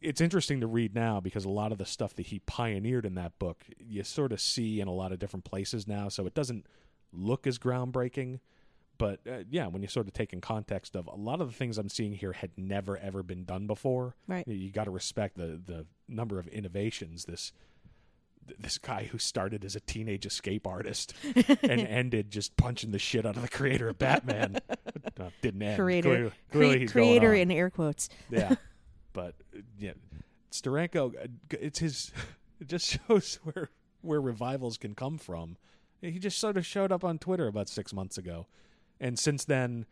it's 0.01 0.21
interesting 0.21 0.61
to 0.61 0.67
read 0.69 0.95
now 0.95 1.19
because 1.19 1.45
a 1.45 1.49
lot 1.49 1.73
of 1.73 1.79
the 1.79 1.85
stuff 1.85 2.15
that 2.15 2.27
he 2.27 2.39
pioneered 2.39 3.05
in 3.05 3.17
that 3.17 3.37
book 3.41 3.65
you 3.81 4.05
sort 4.05 4.31
of 4.31 4.41
see 4.41 4.79
in 4.81 4.87
a 4.87 4.93
lot 4.93 5.11
of 5.11 5.19
different 5.19 5.45
places 5.45 5.89
now 5.89 6.09
so 6.09 6.25
it 6.25 6.35
doesn't 6.35 6.65
look 7.13 7.49
as 7.49 7.59
groundbreaking 7.59 8.39
but 8.99 9.21
uh, 9.31 9.39
yeah 9.49 9.67
when 9.69 9.81
you 9.83 9.89
sort 9.89 10.07
of 10.07 10.13
take 10.13 10.33
in 10.33 10.41
context 10.41 10.95
of 10.97 11.07
a 11.07 11.15
lot 11.15 11.41
of 11.41 11.47
the 11.49 11.53
things 11.55 11.79
i'm 11.79 11.89
seeing 11.89 12.13
here 12.13 12.33
had 12.33 12.51
never 12.57 12.99
ever 12.99 13.23
been 13.23 13.45
done 13.45 13.67
before 13.67 14.15
Right. 14.27 14.47
you 14.47 14.71
got 14.71 14.85
to 14.85 14.91
respect 14.91 15.37
the 15.37 15.61
the 15.65 15.87
number 16.09 16.39
of 16.39 16.47
innovations 16.49 17.25
this 17.25 17.53
this 18.59 18.79
guy 18.79 19.05
who 19.05 19.19
started 19.19 19.63
as 19.65 19.77
a 19.77 19.81
teenage 19.81 20.25
escape 20.25 20.67
artist 20.67 21.13
and 21.63 21.81
ended 21.83 22.31
just 22.31 22.57
punching 22.57 22.93
the 22.93 22.99
shit 22.99 23.27
out 23.27 23.37
of 23.37 23.43
the 23.43 23.49
creator 23.49 23.89
of 23.89 23.99
Batman. 23.99 24.59
Uh, 25.21 25.31
didn't 25.43 25.61
end. 25.63 25.77
Creator, 25.77 26.09
Clearly, 26.09 26.33
clearly 26.53 26.87
cre- 26.87 26.93
creator 26.93 27.35
in 27.35 27.51
air 27.51 27.71
quotes. 27.71 28.09
yeah 28.31 28.55
but 29.13 29.35
uh, 29.57 29.61
yeah 29.79 29.93
Steranko 30.53 31.13
uh, 31.17 31.27
it's 31.51 31.81
his 31.81 32.13
it 32.61 32.69
just 32.69 32.87
shows 33.09 33.39
where 33.43 33.69
where 34.01 34.21
revivals 34.21 34.79
can 34.79 34.95
come 34.95 35.19
from 35.19 35.57
he 36.01 36.19
just 36.21 36.39
sort 36.39 36.57
of 36.57 36.65
showed 36.65 36.93
up 36.93 37.03
on 37.05 37.19
Twitter 37.19 37.49
about 37.49 37.69
6 37.69 37.93
months 37.93 38.17
ago 38.17 38.47
and 39.01 39.19
since 39.19 39.45
then 39.45 39.87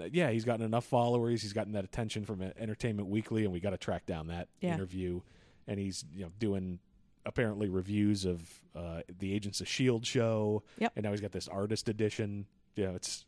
uh, 0.00 0.04
yeah 0.12 0.30
he's 0.30 0.44
gotten 0.44 0.64
enough 0.64 0.84
followers 0.84 1.42
he's 1.42 1.52
gotten 1.52 1.72
that 1.72 1.84
attention 1.84 2.24
from 2.24 2.40
uh, 2.42 2.46
Entertainment 2.58 3.08
Weekly 3.08 3.44
and 3.44 3.52
we 3.52 3.60
got 3.60 3.70
to 3.70 3.78
track 3.78 4.06
down 4.06 4.26
that 4.28 4.48
Yeah. 4.60 4.74
interview 4.74 5.20
and 5.66 5.78
he's 5.78 6.04
you 6.14 6.24
know 6.24 6.30
doing 6.38 6.78
apparently 7.26 7.68
reviews 7.68 8.24
of 8.26 8.42
uh, 8.76 9.00
the 9.18 9.32
Agents 9.32 9.60
of 9.60 9.68
Shield 9.68 10.04
show 10.06 10.62
Yep. 10.78 10.92
and 10.96 11.04
now 11.04 11.10
he's 11.10 11.20
got 11.20 11.32
this 11.32 11.48
artist 11.48 11.88
edition 11.88 12.46
yeah 12.76 12.90
it's 12.90 13.24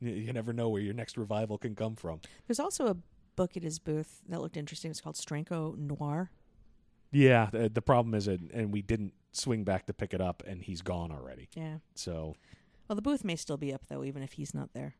you, 0.00 0.10
you 0.10 0.32
never 0.32 0.52
know 0.52 0.68
where 0.68 0.82
your 0.82 0.94
next 0.94 1.16
revival 1.16 1.56
can 1.58 1.74
come 1.74 1.96
from 1.96 2.20
There's 2.46 2.60
also 2.60 2.86
a 2.88 2.96
book 3.36 3.56
at 3.56 3.62
his 3.62 3.78
booth 3.78 4.20
that 4.28 4.40
looked 4.40 4.56
interesting. 4.56 4.90
It's 4.90 5.00
called 5.00 5.14
Steranko 5.14 5.76
Noir. 5.78 6.30
Yeah, 7.12 7.48
the, 7.52 7.68
the 7.68 7.80
problem 7.80 8.14
is, 8.14 8.26
it, 8.26 8.40
and 8.52 8.72
we 8.72 8.82
didn't 8.82 9.12
swing 9.30 9.62
back 9.62 9.86
to 9.86 9.92
pick 9.92 10.12
it 10.12 10.20
up, 10.20 10.42
and 10.44 10.60
he's 10.60 10.82
gone 10.82 11.12
already. 11.12 11.48
Yeah. 11.54 11.76
So 11.94 12.34
Well, 12.88 12.96
the 12.96 13.02
booth 13.02 13.24
may 13.24 13.36
still 13.36 13.56
be 13.56 13.72
up 13.72 13.86
though, 13.88 14.02
even 14.04 14.22
if 14.22 14.32
he's 14.32 14.54
not 14.54 14.72
there. 14.72 14.94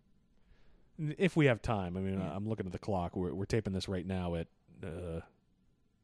if 0.98 1.36
we 1.36 1.46
have 1.46 1.62
time, 1.62 1.96
I 1.96 2.00
mean, 2.00 2.18
Yeah. 2.20 2.34
I'm 2.34 2.48
looking 2.48 2.66
at 2.66 2.72
the 2.72 2.78
clock. 2.78 3.16
We're 3.16 3.32
we're 3.34 3.46
taping 3.46 3.72
this 3.72 3.88
right 3.88 4.06
now 4.06 4.34
at. 4.34 4.48
Uh, 4.82 5.20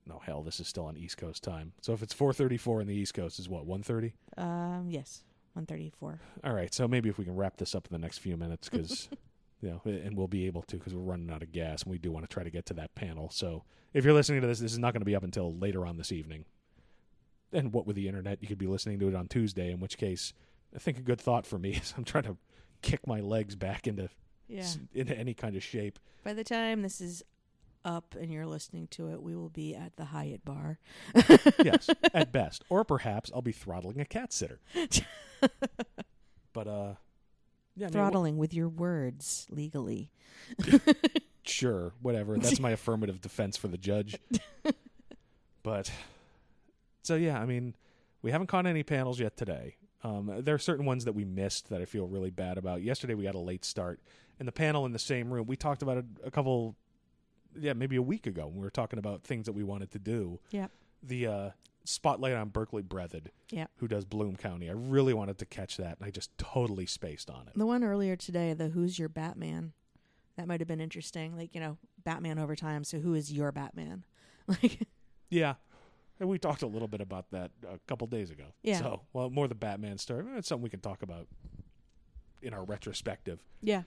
no 0.06 0.18
hell, 0.18 0.42
this 0.42 0.60
is 0.60 0.68
still 0.68 0.84
on 0.84 0.96
East 0.98 1.16
Coast 1.16 1.42
time. 1.42 1.72
So 1.80 1.92
if 1.94 2.02
it's 2.02 2.12
4:34 2.12 2.82
in 2.82 2.86
the 2.86 2.94
East 2.94 3.14
Coast, 3.14 3.38
is 3.38 3.48
what 3.48 3.66
1:30? 3.66 4.12
Um, 4.36 4.88
yes, 4.90 5.24
one 5.54 5.64
thirty-four. 5.66 6.20
All 6.44 6.52
right, 6.52 6.72
so 6.74 6.86
maybe 6.86 7.08
if 7.08 7.16
we 7.18 7.24
can 7.24 7.36
wrap 7.36 7.56
this 7.56 7.74
up 7.74 7.86
in 7.86 7.92
the 7.92 7.98
next 8.04 8.18
few 8.18 8.36
minutes, 8.36 8.68
because 8.68 9.08
you 9.62 9.70
know, 9.70 9.80
and 9.84 10.16
we'll 10.16 10.28
be 10.28 10.46
able 10.46 10.62
to 10.62 10.76
because 10.76 10.94
we're 10.94 11.00
running 11.00 11.30
out 11.30 11.42
of 11.42 11.52
gas, 11.52 11.82
and 11.84 11.90
we 11.90 11.98
do 11.98 12.12
want 12.12 12.28
to 12.28 12.32
try 12.32 12.42
to 12.44 12.50
get 12.50 12.66
to 12.66 12.74
that 12.74 12.94
panel. 12.94 13.30
So 13.30 13.64
if 13.94 14.04
you're 14.04 14.12
listening 14.14 14.40
to 14.42 14.46
this, 14.46 14.58
this 14.58 14.72
is 14.72 14.78
not 14.78 14.92
going 14.92 15.00
to 15.00 15.06
be 15.06 15.16
up 15.16 15.22
until 15.24 15.54
later 15.56 15.86
on 15.86 15.96
this 15.96 16.12
evening. 16.12 16.44
And 17.52 17.72
what 17.72 17.86
with 17.86 17.96
the 17.96 18.08
internet, 18.08 18.42
you 18.42 18.48
could 18.48 18.58
be 18.58 18.66
listening 18.66 18.98
to 18.98 19.08
it 19.08 19.14
on 19.14 19.28
Tuesday. 19.28 19.70
In 19.70 19.80
which 19.80 19.96
case, 19.96 20.34
I 20.74 20.78
think 20.78 20.98
a 20.98 21.02
good 21.02 21.20
thought 21.20 21.46
for 21.46 21.58
me 21.58 21.70
is 21.82 21.94
I'm 21.96 22.04
trying 22.04 22.24
to 22.24 22.36
kick 22.82 23.06
my 23.06 23.20
legs 23.20 23.54
back 23.54 23.86
into 23.86 24.08
Yeah. 24.48 24.66
into 24.94 25.16
any 25.16 25.34
kind 25.34 25.56
of 25.56 25.62
shape. 25.62 25.98
By 26.24 26.32
the 26.34 26.44
time 26.44 26.82
this 26.82 27.00
is 27.00 27.22
up 27.84 28.14
and 28.18 28.32
you're 28.32 28.46
listening 28.46 28.86
to 28.88 29.10
it, 29.10 29.22
we 29.22 29.36
will 29.36 29.50
be 29.50 29.74
at 29.74 29.96
the 29.96 30.06
Hyatt 30.06 30.44
bar. 30.44 30.78
Yes, 31.62 31.88
at 32.14 32.32
best, 32.32 32.64
or 32.68 32.84
perhaps 32.84 33.30
I'll 33.34 33.42
be 33.42 33.52
throttling 33.52 34.00
a 34.00 34.04
cat 34.04 34.32
sitter. 34.32 34.60
But 36.52 36.68
uh, 36.68 36.94
yeah, 37.76 37.86
I 37.86 37.88
mean, 37.88 37.88
wh- 37.88 37.92
Throttling 37.92 38.36
with 38.38 38.54
your 38.54 38.68
words 38.68 39.46
legally. 39.50 40.10
sure, 41.42 41.92
whatever. 42.00 42.36
That's 42.38 42.60
my 42.60 42.70
affirmative 42.70 43.20
defense 43.20 43.56
for 43.56 43.68
the 43.68 43.76
judge. 43.78 44.16
but 45.62 45.90
so 47.02 47.16
yeah, 47.16 47.40
I 47.40 47.44
mean, 47.44 47.74
we 48.22 48.30
haven't 48.30 48.46
caught 48.46 48.66
any 48.66 48.82
panels 48.84 49.18
yet 49.20 49.36
today. 49.36 49.76
Um, 50.04 50.30
there 50.42 50.54
are 50.54 50.58
certain 50.58 50.84
ones 50.84 51.04
that 51.06 51.14
we 51.14 51.24
missed 51.24 51.70
that 51.70 51.80
I 51.80 51.86
feel 51.86 52.06
really 52.06 52.30
bad 52.30 52.58
about. 52.58 52.82
Yesterday 52.82 53.14
we 53.14 53.24
got 53.24 53.34
a 53.34 53.38
late 53.40 53.64
start, 53.64 54.00
and 54.38 54.46
the 54.46 54.52
panel 54.52 54.84
in 54.86 54.92
the 54.92 54.98
same 54.98 55.32
room. 55.32 55.46
We 55.46 55.56
talked 55.56 55.82
about 55.82 55.96
it 55.96 56.04
a 56.22 56.30
couple, 56.30 56.76
yeah, 57.58 57.72
maybe 57.72 57.96
a 57.96 58.02
week 58.02 58.26
ago. 58.26 58.46
When 58.46 58.56
we 58.56 58.60
were 58.62 58.70
talking 58.70 58.98
about 58.98 59.22
things 59.24 59.46
that 59.46 59.52
we 59.54 59.62
wanted 59.64 59.90
to 59.92 59.98
do. 59.98 60.40
Yeah. 60.50 60.66
The 61.02 61.26
uh, 61.26 61.50
spotlight 61.84 62.34
on 62.34 62.50
Berkeley 62.50 62.82
Breathed, 62.82 63.30
Yeah. 63.50 63.66
who 63.78 63.88
does 63.88 64.04
Bloom 64.04 64.36
County. 64.36 64.68
I 64.68 64.74
really 64.74 65.14
wanted 65.14 65.38
to 65.38 65.46
catch 65.46 65.78
that, 65.78 65.96
and 65.98 66.06
I 66.06 66.10
just 66.10 66.36
totally 66.38 66.86
spaced 66.86 67.30
on 67.30 67.48
it. 67.48 67.54
The 67.58 67.66
one 67.66 67.82
earlier 67.82 68.14
today, 68.16 68.52
the 68.52 68.68
Who's 68.68 68.98
Your 68.98 69.08
Batman? 69.08 69.72
That 70.36 70.48
might 70.48 70.60
have 70.60 70.68
been 70.68 70.80
interesting. 70.80 71.36
Like, 71.36 71.54
you 71.54 71.60
know, 71.60 71.78
Batman 72.02 72.38
over 72.38 72.56
time. 72.56 72.84
So 72.84 72.98
who 72.98 73.14
is 73.14 73.32
your 73.32 73.52
Batman? 73.52 74.04
Like, 74.46 74.86
Yeah. 75.30 75.54
And 76.20 76.28
we 76.28 76.38
talked 76.38 76.62
a 76.62 76.66
little 76.66 76.88
bit 76.88 77.00
about 77.00 77.30
that 77.32 77.50
a 77.68 77.78
couple 77.86 78.06
days 78.06 78.30
ago. 78.30 78.44
Yeah. 78.62 78.78
So, 78.78 79.00
well, 79.12 79.30
more 79.30 79.48
the 79.48 79.54
Batman 79.54 79.98
story. 79.98 80.24
It's 80.36 80.48
something 80.48 80.62
we 80.62 80.70
can 80.70 80.80
talk 80.80 81.02
about 81.02 81.26
in 82.42 82.54
our 82.54 82.64
retrospective. 82.64 83.40
yeah. 83.60 83.82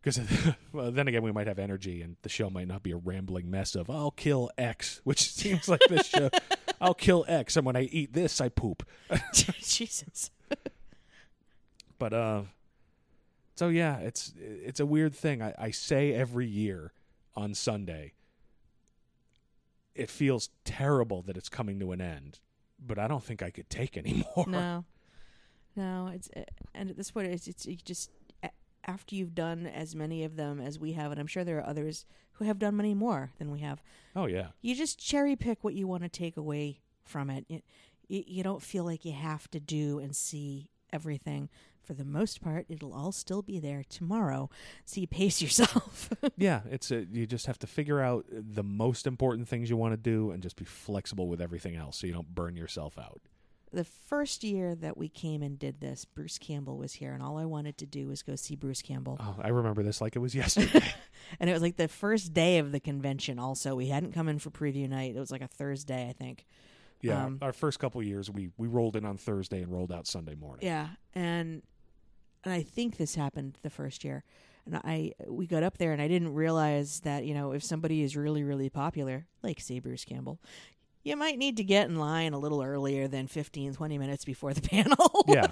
Because 0.00 0.20
well, 0.72 0.92
then 0.92 1.08
again, 1.08 1.22
we 1.22 1.32
might 1.32 1.48
have 1.48 1.58
energy, 1.58 2.00
and 2.00 2.16
the 2.22 2.28
show 2.28 2.48
might 2.48 2.68
not 2.68 2.84
be 2.84 2.92
a 2.92 2.96
rambling 2.96 3.50
mess 3.50 3.74
of 3.74 3.90
"I'll 3.90 4.12
kill 4.12 4.50
X," 4.56 5.00
which 5.04 5.32
seems 5.32 5.68
like 5.68 5.80
this 5.88 6.06
show. 6.06 6.30
I'll 6.80 6.94
kill 6.94 7.24
X, 7.26 7.56
and 7.56 7.66
when 7.66 7.74
I 7.74 7.82
eat 7.82 8.12
this, 8.12 8.40
I 8.40 8.48
poop. 8.48 8.86
Jesus. 9.60 10.30
But 11.98 12.12
uh, 12.12 12.42
so 13.56 13.68
yeah, 13.68 13.98
it's 13.98 14.32
it's 14.38 14.78
a 14.78 14.86
weird 14.86 15.12
thing. 15.14 15.42
I, 15.42 15.54
I 15.58 15.70
say 15.72 16.12
every 16.12 16.46
year 16.46 16.92
on 17.34 17.54
Sunday, 17.54 18.12
it 19.96 20.10
feels 20.10 20.50
terrible 20.64 21.22
that 21.22 21.36
it's 21.36 21.48
coming 21.48 21.78
to 21.80 21.92
an 21.92 22.00
end, 22.00 22.40
but 22.78 22.98
I 22.98 23.08
don't 23.08 23.22
think 23.24 23.42
I 23.42 23.50
could 23.50 23.68
take 23.70 23.96
anymore. 24.04 24.44
No. 24.46 24.84
No, 25.74 26.10
it's 26.14 26.30
uh, 26.34 26.42
and 26.74 26.88
at 26.90 26.96
this 26.96 27.10
point 27.10 27.28
it's 27.28 27.46
it's 27.46 27.66
you 27.66 27.76
just 27.76 28.10
a- 28.42 28.50
after 28.86 29.14
you've 29.14 29.34
done 29.34 29.66
as 29.66 29.94
many 29.94 30.24
of 30.24 30.36
them 30.36 30.58
as 30.60 30.78
we 30.78 30.92
have 30.94 31.10
and 31.10 31.20
I'm 31.20 31.26
sure 31.26 31.44
there 31.44 31.58
are 31.58 31.66
others 31.66 32.06
who 32.32 32.44
have 32.46 32.58
done 32.58 32.76
many 32.76 32.94
more 32.94 33.30
than 33.38 33.50
we 33.50 33.60
have. 33.60 33.82
Oh 34.14 34.26
yeah, 34.26 34.48
You 34.62 34.74
just 34.74 34.98
cherry 34.98 35.36
pick 35.36 35.62
what 35.62 35.74
you 35.74 35.86
want 35.86 36.02
to 36.02 36.08
take 36.08 36.36
away 36.36 36.80
from 37.04 37.28
it. 37.30 37.44
You, 37.48 37.60
you, 38.08 38.24
you 38.26 38.42
don't 38.42 38.62
feel 38.62 38.84
like 38.84 39.04
you 39.04 39.12
have 39.12 39.50
to 39.50 39.60
do 39.60 39.98
and 39.98 40.14
see 40.16 40.70
everything. 40.92 41.48
For 41.86 41.94
the 41.94 42.04
most 42.04 42.40
part, 42.40 42.66
it'll 42.68 42.92
all 42.92 43.12
still 43.12 43.42
be 43.42 43.58
there 43.60 43.82
tomorrow. 43.88 44.50
So 44.84 45.00
you 45.00 45.06
pace 45.06 45.40
yourself. 45.40 46.10
yeah. 46.36 46.60
It's 46.70 46.90
a, 46.90 47.06
you 47.12 47.26
just 47.26 47.46
have 47.46 47.58
to 47.60 47.66
figure 47.66 48.00
out 48.00 48.26
the 48.30 48.64
most 48.64 49.06
important 49.06 49.48
things 49.48 49.70
you 49.70 49.76
want 49.76 49.92
to 49.92 49.96
do, 49.96 50.32
and 50.32 50.42
just 50.42 50.56
be 50.56 50.64
flexible 50.64 51.28
with 51.28 51.40
everything 51.40 51.76
else, 51.76 51.96
so 51.98 52.06
you 52.06 52.12
don't 52.12 52.34
burn 52.34 52.56
yourself 52.56 52.98
out. 52.98 53.20
the 53.72 53.84
first 53.84 54.42
year 54.42 54.74
that 54.74 54.96
we 54.96 55.08
came 55.08 55.42
and 55.42 55.58
did 55.58 55.80
this, 55.80 56.04
Bruce 56.04 56.38
Campbell 56.38 56.76
was 56.78 56.94
here, 56.94 57.12
and 57.12 57.22
all 57.22 57.36
I 57.38 57.44
wanted 57.44 57.76
to 57.78 57.86
do 57.86 58.08
was 58.08 58.22
go 58.22 58.34
see 58.36 58.56
Bruce 58.56 58.82
Campbell. 58.82 59.16
Oh, 59.20 59.36
I 59.40 59.48
remember 59.48 59.82
this 59.82 60.00
like 60.00 60.16
it 60.16 60.20
was 60.20 60.34
yesterday. 60.42 60.84
And 61.40 61.50
it 61.50 61.52
was 61.52 61.60
like 61.62 61.76
the 61.76 61.88
first 61.88 62.32
day 62.34 62.58
of 62.58 62.70
the 62.70 62.78
convention. 62.78 63.40
Also, 63.40 63.74
we 63.74 63.88
hadn't 63.88 64.12
come 64.12 64.28
in 64.28 64.38
for 64.38 64.50
preview 64.50 64.88
night. 64.88 65.16
It 65.16 65.18
was 65.18 65.32
like 65.32 65.42
a 65.42 65.48
Thursday, 65.48 66.08
I 66.08 66.12
think. 66.12 66.46
yeah, 67.02 67.24
Um, 67.24 67.38
our 67.42 67.52
first 67.52 67.80
couple 67.80 68.00
years, 68.02 68.30
we 68.30 68.50
we 68.56 68.68
rolled 68.68 68.94
in 68.94 69.04
on 69.04 69.16
Thursday 69.16 69.60
and 69.60 69.72
rolled 69.72 69.90
out 69.90 70.06
Sunday 70.06 70.36
morning. 70.36 70.64
Yeah, 70.64 70.88
and 71.14 71.62
and 72.46 72.54
I 72.54 72.62
think 72.62 72.96
this 72.96 73.16
happened 73.16 73.58
the 73.62 73.70
first 73.70 74.04
year. 74.04 74.22
And 74.64 74.76
I 74.76 75.12
we 75.26 75.46
got 75.46 75.62
up 75.62 75.78
there, 75.78 75.92
and 75.92 76.00
I 76.00 76.08
didn't 76.08 76.32
realize 76.34 77.00
that 77.00 77.24
you 77.24 77.34
know 77.34 77.52
if 77.52 77.62
somebody 77.62 78.02
is 78.02 78.16
really 78.16 78.42
really 78.42 78.70
popular, 78.70 79.26
like 79.42 79.60
say 79.60 79.78
Bruce 79.78 80.04
Campbell, 80.04 80.40
you 81.04 81.16
might 81.16 81.38
need 81.38 81.58
to 81.58 81.64
get 81.64 81.88
in 81.88 81.96
line 81.96 82.32
a 82.32 82.38
little 82.38 82.62
earlier 82.62 83.06
than 83.06 83.28
15, 83.28 83.74
20 83.74 83.98
minutes 83.98 84.24
before 84.24 84.52
the 84.54 84.60
panel. 84.68 85.24
Yeah. 85.28 85.46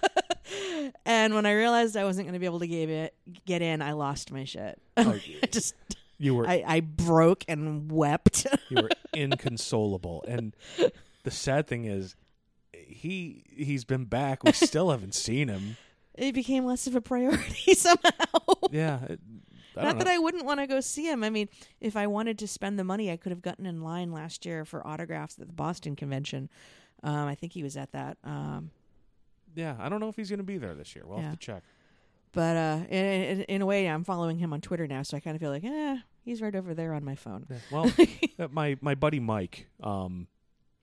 and 1.07 1.35
when 1.35 1.47
I 1.47 1.53
realized 1.53 1.97
I 1.97 2.05
wasn't 2.05 2.27
going 2.27 2.33
to 2.33 2.41
be 2.41 2.47
able 2.47 2.59
to 2.59 2.67
get 2.67 2.89
it, 2.89 3.15
get 3.47 3.63
in, 3.63 3.83
I 3.83 3.93
lost 3.93 4.33
my 4.33 4.45
shit. 4.45 4.81
Oh, 4.97 5.19
I 5.43 5.47
just 5.47 5.75
you 6.19 6.35
were 6.35 6.49
I, 6.49 6.65
I 6.67 6.81
broke 6.81 7.45
and 7.47 7.93
wept. 7.93 8.47
you 8.69 8.83
were 8.83 8.91
inconsolable. 9.13 10.25
And 10.27 10.57
the 11.23 11.31
sad 11.31 11.69
thing 11.69 11.85
is, 11.85 12.17
he 12.73 13.45
he's 13.49 13.85
been 13.85 14.07
back. 14.07 14.43
We 14.43 14.53
still 14.53 14.91
haven't 14.91 15.15
seen 15.15 15.49
him. 15.49 15.77
It 16.17 16.33
became 16.35 16.65
less 16.65 16.87
of 16.87 16.95
a 16.95 17.01
priority 17.01 17.75
somehow. 17.75 18.55
Yeah, 18.71 19.03
it, 19.05 19.21
Not 19.77 19.99
that. 19.99 20.09
I 20.09 20.19
wouldn't 20.19 20.45
want 20.45 20.61
to 20.61 20.67
go 20.67 20.81
see 20.81 21.09
him. 21.11 21.25
I 21.25 21.31
mean, 21.31 21.49
if 21.81 21.97
I 21.97 22.07
wanted 22.07 22.39
to 22.41 22.47
spend 22.49 22.79
the 22.79 22.85
money, 22.85 23.11
I 23.11 23.17
could 23.17 23.31
have 23.33 23.43
gotten 23.43 23.67
in 23.67 23.83
line 23.83 24.13
last 24.13 24.47
year 24.47 24.65
for 24.65 24.87
autographs 24.87 25.39
at 25.39 25.47
the 25.47 25.53
Boston 25.53 25.97
convention. 25.97 26.49
Um, 27.03 27.27
I 27.29 27.35
think 27.35 27.53
he 27.53 27.63
was 27.63 27.77
at 27.77 27.93
that. 27.93 28.17
Um, 28.25 28.71
yeah, 29.55 29.77
I 29.79 29.89
don't 29.89 30.01
know 30.01 30.09
if 30.09 30.17
he's 30.17 30.29
going 30.31 30.39
to 30.39 30.45
be 30.45 30.59
there 30.59 30.75
this 30.75 30.95
year. 30.97 31.05
We'll 31.07 31.19
Yeah. 31.19 31.25
have 31.31 31.39
to 31.39 31.47
check. 31.47 31.63
but 32.33 32.57
uh, 32.57 32.79
in, 32.89 33.05
in, 33.05 33.41
in 33.43 33.63
a 33.63 33.67
way, 33.67 33.87
I'm 33.89 34.05
following 34.05 34.39
him 34.39 34.53
on 34.53 34.61
Twitter 34.61 34.87
now, 34.87 35.03
so 35.03 35.17
I 35.17 35.21
kind 35.21 35.37
of 35.37 35.41
feel 35.41 35.51
like, 35.51 35.65
eh, 35.65 35.99
he's 36.25 36.41
right 36.43 36.55
over 36.55 36.75
there 36.75 36.93
on 36.95 37.05
my 37.05 37.15
phone. 37.15 37.47
Yeah, 37.51 37.57
Well, 37.71 37.93
uh, 38.39 38.49
my 38.51 38.77
my 38.81 38.95
buddy 38.95 39.21
Mike, 39.21 39.67
um, 39.83 40.27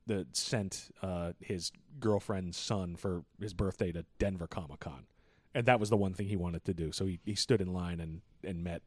that 0.07 0.35
sent 0.35 0.89
uh 1.01 1.33
his 1.39 1.71
girlfriend's 1.99 2.57
son 2.57 2.95
for 2.95 3.23
his 3.39 3.53
birthday 3.53 3.91
to 3.91 4.05
Denver 4.19 4.47
Comic 4.47 4.79
Con, 4.79 5.05
and 5.53 5.65
that 5.65 5.79
was 5.79 5.89
the 5.89 5.97
one 5.97 6.13
thing 6.13 6.27
he 6.27 6.35
wanted 6.35 6.65
to 6.65 6.73
do. 6.73 6.91
So 6.91 7.05
he 7.05 7.19
he 7.25 7.35
stood 7.35 7.61
in 7.61 7.73
line 7.73 7.99
and 7.99 8.21
and 8.43 8.63
met 8.63 8.81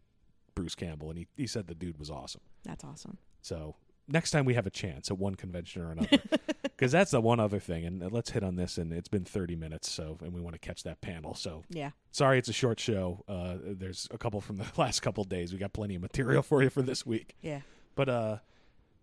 Bruce 0.54 0.74
Campbell, 0.74 1.10
and 1.10 1.18
he 1.18 1.26
he 1.36 1.46
said 1.46 1.66
the 1.66 1.74
dude 1.74 1.98
was 1.98 2.10
awesome. 2.10 2.40
That's 2.64 2.84
awesome. 2.84 3.18
So 3.42 3.76
next 4.08 4.30
time 4.32 4.44
we 4.44 4.54
have 4.54 4.66
a 4.66 4.70
chance 4.70 5.10
at 5.10 5.18
one 5.18 5.34
convention 5.34 5.82
or 5.82 5.90
another, 5.92 6.18
because 6.62 6.92
that's 6.92 7.10
the 7.10 7.20
one 7.20 7.40
other 7.40 7.58
thing. 7.58 7.84
And 7.84 8.12
let's 8.12 8.30
hit 8.30 8.42
on 8.42 8.56
this. 8.56 8.78
And 8.78 8.92
it's 8.92 9.08
been 9.08 9.24
thirty 9.24 9.56
minutes, 9.56 9.90
so 9.90 10.18
and 10.22 10.32
we 10.32 10.40
want 10.40 10.54
to 10.54 10.58
catch 10.58 10.82
that 10.84 11.00
panel. 11.00 11.34
So 11.34 11.64
Yeah. 11.70 11.90
sorry, 12.10 12.38
it's 12.38 12.48
a 12.48 12.52
short 12.54 12.78
show. 12.80 13.24
Uh, 13.28 13.56
there's 13.62 14.08
a 14.10 14.18
couple 14.18 14.40
from 14.40 14.56
the 14.56 14.66
last 14.76 15.00
couple 15.00 15.24
days. 15.24 15.52
We 15.52 15.58
got 15.58 15.72
plenty 15.72 15.94
of 15.96 16.02
material 16.02 16.42
for 16.42 16.62
you 16.62 16.70
for 16.70 16.82
this 16.82 17.04
week. 17.04 17.36
Yeah. 17.42 17.60
But 17.96 18.08
uh, 18.08 18.38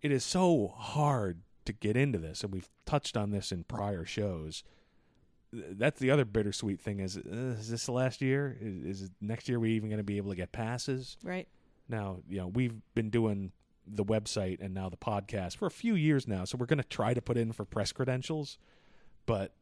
it 0.02 0.10
is 0.12 0.24
so 0.24 0.74
hard 0.76 1.42
to 1.64 1.72
get 1.72 1.96
into 1.96 2.18
this, 2.18 2.42
and 2.42 2.52
we've 2.52 2.68
touched 2.86 3.16
on 3.16 3.30
this 3.30 3.52
in 3.52 3.62
prior 3.64 4.04
shows. 4.04 4.64
Th- 5.52 5.64
That's 5.72 6.00
the 6.00 6.10
other 6.10 6.24
bittersweet 6.24 6.80
thing. 6.80 7.00
Is 7.00 7.16
uh, 7.16 7.56
is 7.58 7.68
this 7.70 7.86
the 7.86 7.92
last 7.92 8.20
year? 8.20 8.56
Is, 8.60 9.02
is 9.02 9.10
next 9.20 9.48
year 9.48 9.58
we 9.60 9.70
even 9.72 9.88
going 9.88 9.98
to 9.98 10.04
be 10.04 10.16
able 10.16 10.30
to 10.30 10.36
get 10.36 10.52
passes? 10.52 11.16
Right. 11.22 11.48
Now, 11.88 12.18
you 12.28 12.38
know, 12.38 12.48
we've 12.48 12.74
been 12.94 13.10
doing 13.10 13.52
the 13.86 14.04
website 14.04 14.60
and 14.60 14.72
now 14.72 14.88
the 14.88 14.96
podcast 14.96 15.56
for 15.56 15.66
a 15.66 15.70
few 15.70 15.94
years 15.94 16.28
now, 16.28 16.44
so 16.44 16.56
we're 16.56 16.66
going 16.66 16.78
to 16.78 16.84
try 16.88 17.12
to 17.14 17.20
put 17.20 17.36
in 17.36 17.52
for 17.52 17.64
press 17.64 17.92
credentials, 17.92 18.56
but 19.26 19.54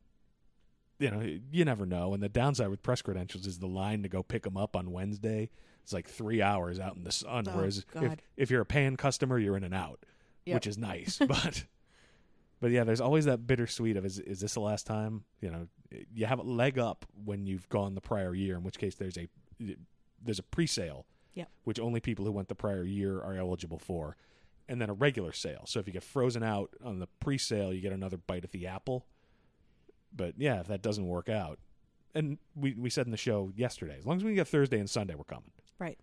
you 0.98 1.11
know, 1.11 1.26
you 1.50 1.64
never 1.64 1.87
know. 1.87 2.12
And 2.12 2.22
the 2.22 2.29
downside 2.29 2.68
with 2.68 2.83
press 2.83 3.00
credentials 3.00 3.46
is 3.46 3.59
the 3.59 3.66
line 3.66 4.03
to 4.03 4.09
go 4.11 4.22
pick 4.22 4.42
them 4.42 4.59
up 4.59 4.76
on 4.76 4.92
Wednesday. 4.92 5.48
It's 5.83 5.94
like 5.94 6.07
three 6.07 6.42
hours 6.42 6.79
out 6.79 6.94
in 6.96 7.05
the 7.05 7.11
sun. 7.12 7.46
Oh, 7.48 7.53
whereas 7.57 7.79
if, 7.79 7.87
God. 7.88 8.22
if 8.37 8.50
you're 8.50 8.61
a 8.61 8.66
paying 8.66 8.96
customer, 8.98 9.38
you're 9.38 9.57
in 9.57 9.64
and 9.64 9.74
out, 9.74 10.05
Yep. 10.44 10.55
which 10.55 10.66
is 10.66 10.76
nice. 10.76 11.18
but 11.26 11.64
but 12.61 12.70
yeah, 12.70 12.85
there's 12.85 13.01
always 13.01 13.25
that 13.25 13.46
bittersweet 13.46 13.96
of 13.96 14.05
is 14.05 14.18
is 14.18 14.40
this 14.40 14.55
the 14.55 14.61
last 14.61 14.87
time? 14.87 15.25
You 15.40 15.51
know, 15.51 15.68
you 16.12 16.27
have 16.27 16.38
a 16.38 16.42
leg 16.42 16.79
up 16.79 17.05
when 17.25 17.46
you've 17.46 17.68
gone 17.68 17.94
the 17.94 18.01
prior 18.01 18.35
year. 18.35 18.57
In 18.57 18.62
which 18.62 18.79
case, 18.79 18.94
there's 18.94 19.16
a 19.18 19.29
there's 20.23 20.38
a 20.38 20.42
pre-sale, 20.44 21.07
Yep. 21.35 21.49
which 21.64 21.81
only 21.81 22.01
people 22.01 22.25
who 22.25 22.33
went 22.33 22.49
the 22.49 22.55
prior 22.55 22.85
year 22.85 23.20
are 23.20 23.35
eligible 23.35 23.79
for, 23.79 24.16
and 24.68 24.81
then 24.81 24.90
a 24.90 24.94
regular 24.94 25.33
sale. 25.33 25.62
So 25.66 25.81
if 25.81 25.87
you 25.87 25.92
get 25.92 26.03
frozen 26.05 26.42
out 26.42 26.70
on 26.85 26.99
the 26.99 27.09
pre-sale, 27.20 27.73
you 27.73 27.81
get 27.81 27.92
another 27.92 28.16
bite 28.18 28.44
at 28.44 28.51
the 28.53 28.66
apple. 28.66 29.07
But 30.14 30.35
yeah, 30.38 30.61
if 30.61 30.66
that 30.66 30.83
doesn't 30.83 31.07
work 31.07 31.29
out, 31.29 31.59
and 32.14 32.38
we 32.55 32.75
we 32.75 32.90
said 32.90 33.07
in 33.07 33.11
the 33.12 33.16
show 33.16 33.53
yesterday, 33.57 33.96
as 33.99 34.07
long 34.07 34.16
as 34.16 34.25
we 34.25 34.35
get 34.35 34.49
Thursday 34.49 34.79
and 34.79 34.90
Sunday, 34.90 35.14
we're 35.14 35.25
coming 35.25 35.51
Right. 35.79 35.99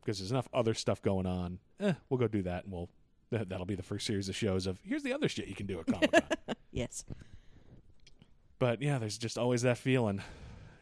because 0.00 0.18
there's 0.18 0.30
enough 0.30 0.48
other 0.52 0.74
stuff 0.74 1.00
going 1.02 1.26
on. 1.26 1.58
Eh, 1.80 1.94
we'll 2.08 2.18
go 2.18 2.28
do 2.28 2.42
that, 2.42 2.64
and 2.64 2.72
we'll 2.72 2.90
that'll 3.30 3.66
be 3.66 3.74
the 3.74 3.82
first 3.82 4.06
series 4.06 4.28
of 4.28 4.36
shows 4.36 4.66
of 4.66 4.78
here's 4.84 5.02
the 5.02 5.12
other 5.12 5.28
shit 5.28 5.46
you 5.48 5.54
can 5.54 5.66
do 5.66 5.78
at 5.80 5.86
Comic 5.92 6.10
Con. 6.12 6.22
Yes. 6.72 7.04
but 8.58 8.82
yeah, 8.82 8.98
there's 8.98 9.18
just 9.18 9.38
always 9.38 9.62
that 9.62 9.78
feeling. 9.78 10.22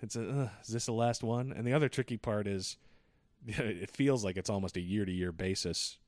It's 0.02 0.16
a, 0.16 0.30
uh, 0.42 0.48
is 0.62 0.68
this 0.68 0.86
the 0.86 0.92
last 0.92 1.22
one? 1.22 1.52
And 1.52 1.66
the 1.66 1.72
other 1.72 1.88
tricky 1.88 2.16
part 2.16 2.46
is, 2.46 2.76
it 3.46 3.90
feels 3.90 4.24
like 4.24 4.36
it's 4.36 4.50
almost 4.50 4.76
a 4.76 4.80
year 4.80 5.04
to 5.04 5.12
year 5.12 5.32
basis, 5.32 5.98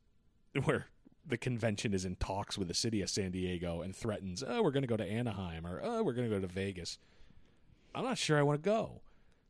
where 0.64 0.86
the 1.26 1.36
convention 1.36 1.92
is 1.92 2.04
in 2.04 2.16
talks 2.16 2.56
with 2.56 2.68
the 2.68 2.74
city 2.74 3.02
of 3.02 3.10
San 3.10 3.30
Diego 3.32 3.82
and 3.82 3.94
threatens, 3.94 4.42
oh, 4.46 4.62
we're 4.62 4.70
going 4.70 4.82
to 4.82 4.88
go 4.88 4.96
to 4.96 5.04
Anaheim 5.04 5.66
or 5.66 5.80
oh, 5.82 6.02
we're 6.02 6.12
going 6.14 6.28
to 6.28 6.34
go 6.34 6.40
to 6.40 6.46
Vegas. 6.46 6.98
I'm 7.94 8.04
not 8.04 8.18
sure 8.18 8.38
I 8.38 8.42
want 8.42 8.62
to 8.62 8.68
go. 8.68 9.00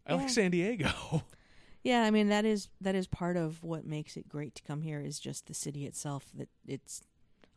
I 0.07 0.12
Yeah. 0.14 0.20
like 0.20 0.31
San 0.31 0.50
Diego. 0.50 0.90
Yeah, 1.82 2.02
I 2.02 2.10
mean 2.10 2.28
that 2.28 2.44
is 2.44 2.68
that 2.80 2.94
is 2.94 3.06
part 3.06 3.36
of 3.36 3.62
what 3.62 3.86
makes 3.86 4.16
it 4.16 4.28
great 4.28 4.54
to 4.56 4.62
come 4.62 4.82
here 4.82 5.00
is 5.00 5.18
just 5.18 5.46
the 5.46 5.54
city 5.54 5.86
itself. 5.86 6.26
That 6.34 6.48
it's 6.66 7.02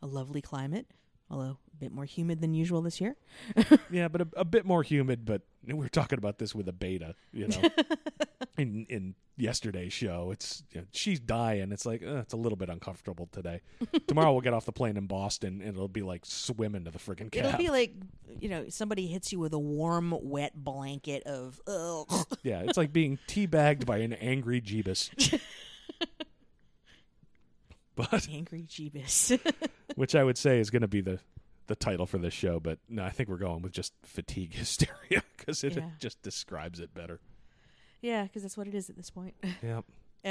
a 0.02 0.06
lovely 0.06 0.40
climate, 0.40 0.86
although 1.30 1.58
a 1.72 1.76
bit 1.78 1.92
more 1.92 2.04
humid 2.04 2.40
than 2.40 2.54
usual 2.54 2.82
this 2.82 3.00
year. 3.00 3.16
Yeah, 3.90 4.08
but 4.08 4.22
a, 4.22 4.28
a 4.36 4.44
bit 4.44 4.64
more 4.64 4.82
humid. 4.82 5.24
But 5.24 5.42
we 5.64 5.74
were 5.74 5.88
talking 5.88 6.18
about 6.18 6.38
this 6.38 6.54
with 6.54 6.68
a 6.68 6.72
beta, 6.72 7.14
you 7.32 7.46
know, 7.48 7.62
in 8.58 8.86
in 8.88 9.14
yesterday's 9.36 9.92
show. 9.92 10.30
It's 10.32 10.64
you 10.72 10.80
know, 10.80 10.86
she's 10.90 11.20
dying. 11.20 11.70
It's 11.70 11.86
like 11.86 12.02
uh, 12.02 12.16
it's 12.16 12.34
a 12.34 12.36
little 12.36 12.56
bit 12.56 12.68
uncomfortable 12.70 13.28
today. 13.30 13.60
Tomorrow 14.08 14.32
we'll 14.32 14.40
get 14.40 14.52
off 14.52 14.64
the 14.64 14.72
plane 14.72 14.96
in 14.96 15.06
Boston, 15.06 15.60
and 15.60 15.76
it'll 15.76 15.86
be 15.86 16.02
like 16.02 16.24
swimming 16.24 16.84
to 16.84 16.90
the 16.90 16.98
freaking 16.98 17.30
cab. 17.30 17.46
It'll 17.46 17.58
be 17.58 17.70
like 17.70 17.94
you 18.40 18.48
know 18.48 18.68
somebody 18.68 19.06
hits 19.06 19.32
you 19.32 19.38
with 19.38 19.52
a 19.52 19.58
warm, 19.58 20.16
wet 20.22 20.52
blanket 20.56 21.22
of 21.24 21.60
ugh. 21.66 22.26
yeah, 22.42 22.62
it's 22.62 22.76
like 22.76 22.92
being 22.92 23.18
teabagged 23.28 23.86
by 23.86 23.98
an 23.98 24.12
angry 24.14 24.60
Jeebus. 24.60 25.40
but 28.10 28.28
angry 28.30 28.64
Jeebus. 28.68 29.38
which 29.94 30.14
I 30.14 30.24
would 30.24 30.38
say 30.38 30.58
is 30.60 30.70
going 30.70 30.82
to 30.82 30.88
be 30.88 31.00
the 31.00 31.18
the 31.66 31.76
title 31.76 32.04
for 32.06 32.18
this 32.18 32.34
show. 32.34 32.60
But 32.60 32.78
no, 32.88 33.02
I 33.04 33.10
think 33.10 33.28
we're 33.28 33.36
going 33.38 33.62
with 33.62 33.72
just 33.72 33.92
fatigue 34.02 34.52
hysteria 34.54 35.22
because 35.36 35.64
it 35.64 35.76
Yeah. 35.76 35.88
just 35.98 36.20
describes 36.22 36.80
it 36.80 36.92
better. 36.94 37.20
yeah, 38.02 38.24
because 38.24 38.42
that's 38.42 38.56
what 38.56 38.66
it 38.68 38.74
is 38.74 38.90
at 38.90 38.96
this 38.96 39.10
point. 39.10 39.34
Yep. 39.62 39.84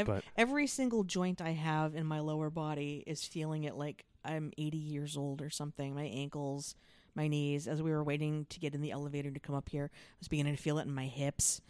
But- 0.05 0.23
every 0.35 0.67
single 0.67 1.03
joint 1.03 1.41
I 1.41 1.51
have 1.51 1.95
in 1.95 2.05
my 2.05 2.19
lower 2.19 2.49
body 2.49 3.03
is 3.07 3.23
feeling 3.25 3.63
it 3.63 3.75
like 3.75 4.05
I'm 4.25 4.51
80 4.57 4.77
years 4.77 5.17
old 5.17 5.41
or 5.41 5.49
something. 5.49 5.93
My 5.95 6.03
ankles, 6.05 6.75
my 7.15 7.27
knees. 7.27 7.67
As 7.67 7.81
we 7.81 7.91
were 7.91 8.03
waiting 8.03 8.45
to 8.49 8.59
get 8.59 8.73
in 8.75 8.81
the 8.81 8.91
elevator 8.91 9.29
to 9.31 9.39
come 9.39 9.53
up 9.55 9.69
here, 9.69 9.89
I 9.93 9.97
was 10.19 10.27
beginning 10.27 10.55
to 10.55 10.61
feel 10.61 10.77
it 10.79 10.87
in 10.87 10.93
my 10.93 11.05
hips. 11.07 11.61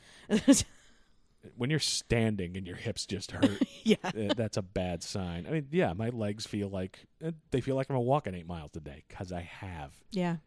When 1.58 1.70
you're 1.70 1.80
standing 1.80 2.56
and 2.58 2.66
your 2.66 2.76
hips 2.76 3.06
just 3.06 3.32
hurt, 3.32 3.62
yeah. 3.84 3.96
uh, 4.04 4.34
that's 4.36 4.58
a 4.58 4.62
bad 4.62 5.04
sign. 5.04 5.46
I 5.48 5.52
mean, 5.52 5.68
yeah, 5.72 5.94
my 5.94 6.10
legs 6.10 6.46
feel 6.46 6.70
like 6.70 7.06
uh, 7.26 7.32
they 7.52 7.62
feel 7.62 7.76
like 7.76 7.90
I'm 7.90 7.98
walking 7.98 8.34
eight 8.36 8.48
miles 8.48 8.72
a 8.76 8.80
day 8.80 9.04
because 9.08 9.32
I 9.32 9.42
have, 9.42 9.94
Yeah. 10.12 10.38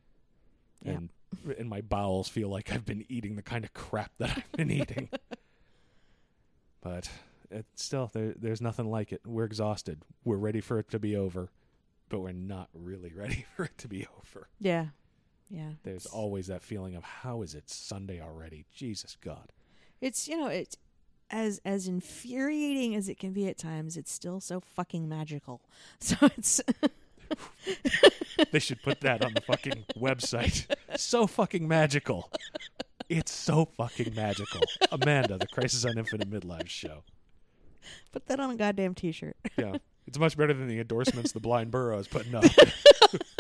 Yeah. 0.82 0.92
and 0.92 1.10
and 1.58 1.68
my 1.68 1.80
bowels 1.80 2.28
feel 2.28 2.48
like 2.48 2.72
I've 2.72 2.84
been 2.86 3.04
eating 3.08 3.36
the 3.36 3.42
kind 3.42 3.64
of 3.64 3.74
crap 3.74 4.12
that 4.18 4.30
I've 4.36 4.52
been 4.52 4.70
eating. 4.70 5.08
but 6.80 7.10
it, 7.50 7.66
still, 7.74 8.10
there, 8.12 8.34
there's 8.38 8.60
nothing 8.60 8.90
like 8.90 9.12
it. 9.12 9.20
We're 9.26 9.44
exhausted. 9.44 10.02
We're 10.24 10.36
ready 10.36 10.60
for 10.60 10.78
it 10.78 10.90
to 10.90 10.98
be 10.98 11.16
over, 11.16 11.50
but 12.08 12.20
we're 12.20 12.32
not 12.32 12.68
really 12.72 13.12
ready 13.12 13.44
for 13.56 13.64
it 13.64 13.76
to 13.78 13.88
be 13.88 14.06
over. 14.18 14.48
Yeah. 14.60 14.86
Yeah. 15.50 15.70
There's 15.82 16.06
always 16.06 16.46
that 16.48 16.62
feeling 16.62 16.94
of 16.96 17.04
how 17.04 17.42
is 17.42 17.54
it 17.54 17.68
Sunday 17.70 18.20
already? 18.20 18.64
Jesus 18.74 19.16
God. 19.20 19.52
It's 20.00 20.28
you 20.28 20.36
know 20.38 20.48
it's 20.48 20.76
as 21.30 21.60
as 21.64 21.86
infuriating 21.88 22.94
as 22.94 23.08
it 23.08 23.18
can 23.18 23.32
be 23.32 23.48
at 23.48 23.58
times. 23.58 23.96
It's 23.96 24.12
still 24.12 24.40
so 24.40 24.60
fucking 24.60 25.08
magical. 25.08 25.60
So 26.00 26.16
it's 26.36 26.60
They 28.52 28.58
should 28.60 28.82
put 28.82 29.00
that 29.00 29.24
on 29.24 29.34
the 29.34 29.40
fucking 29.40 29.84
website. 29.96 30.66
So 30.96 31.26
fucking 31.26 31.66
magical. 31.66 32.30
It's 33.08 33.32
so 33.32 33.64
fucking 33.76 34.14
magical. 34.14 34.60
Amanda, 34.92 35.38
the 35.38 35.46
Crisis 35.48 35.84
on 35.84 35.98
Infinite 35.98 36.30
Midlives 36.30 36.68
show. 36.68 37.02
put 38.12 38.26
that 38.26 38.38
on 38.40 38.50
a 38.50 38.56
goddamn 38.56 38.94
t-shirt. 38.94 39.36
Yeah. 39.56 39.76
It's 40.06 40.18
much 40.18 40.36
better 40.36 40.54
than 40.54 40.68
the 40.68 40.78
endorsements 40.78 41.32
the 41.32 41.40
blind 41.40 41.70
burro 41.72 41.98
is 41.98 42.06
putting 42.06 42.34
up. 42.34 42.44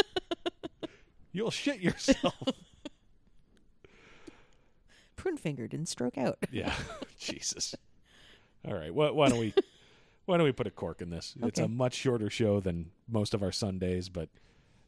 You'll 1.32 1.50
shit 1.52 1.80
yourself. 1.80 2.34
Prune 5.26 5.36
fingered 5.36 5.74
and 5.74 5.88
stroke 5.88 6.16
out. 6.16 6.38
Yeah. 6.52 6.72
Jesus. 7.18 7.74
All 8.64 8.74
right. 8.74 8.94
Why, 8.94 9.10
why 9.10 9.28
don't 9.28 9.38
we 9.40 9.52
why 10.26 10.36
don't 10.36 10.44
we 10.44 10.52
put 10.52 10.68
a 10.68 10.70
cork 10.70 11.02
in 11.02 11.10
this? 11.10 11.34
It's 11.42 11.58
a 11.58 11.64
Okay. 11.64 11.72
much 11.72 11.94
shorter 11.94 12.30
show 12.30 12.60
than 12.60 12.90
most 13.08 13.34
of 13.34 13.42
our 13.42 13.50
Sundays, 13.52 14.08
but 14.08 14.28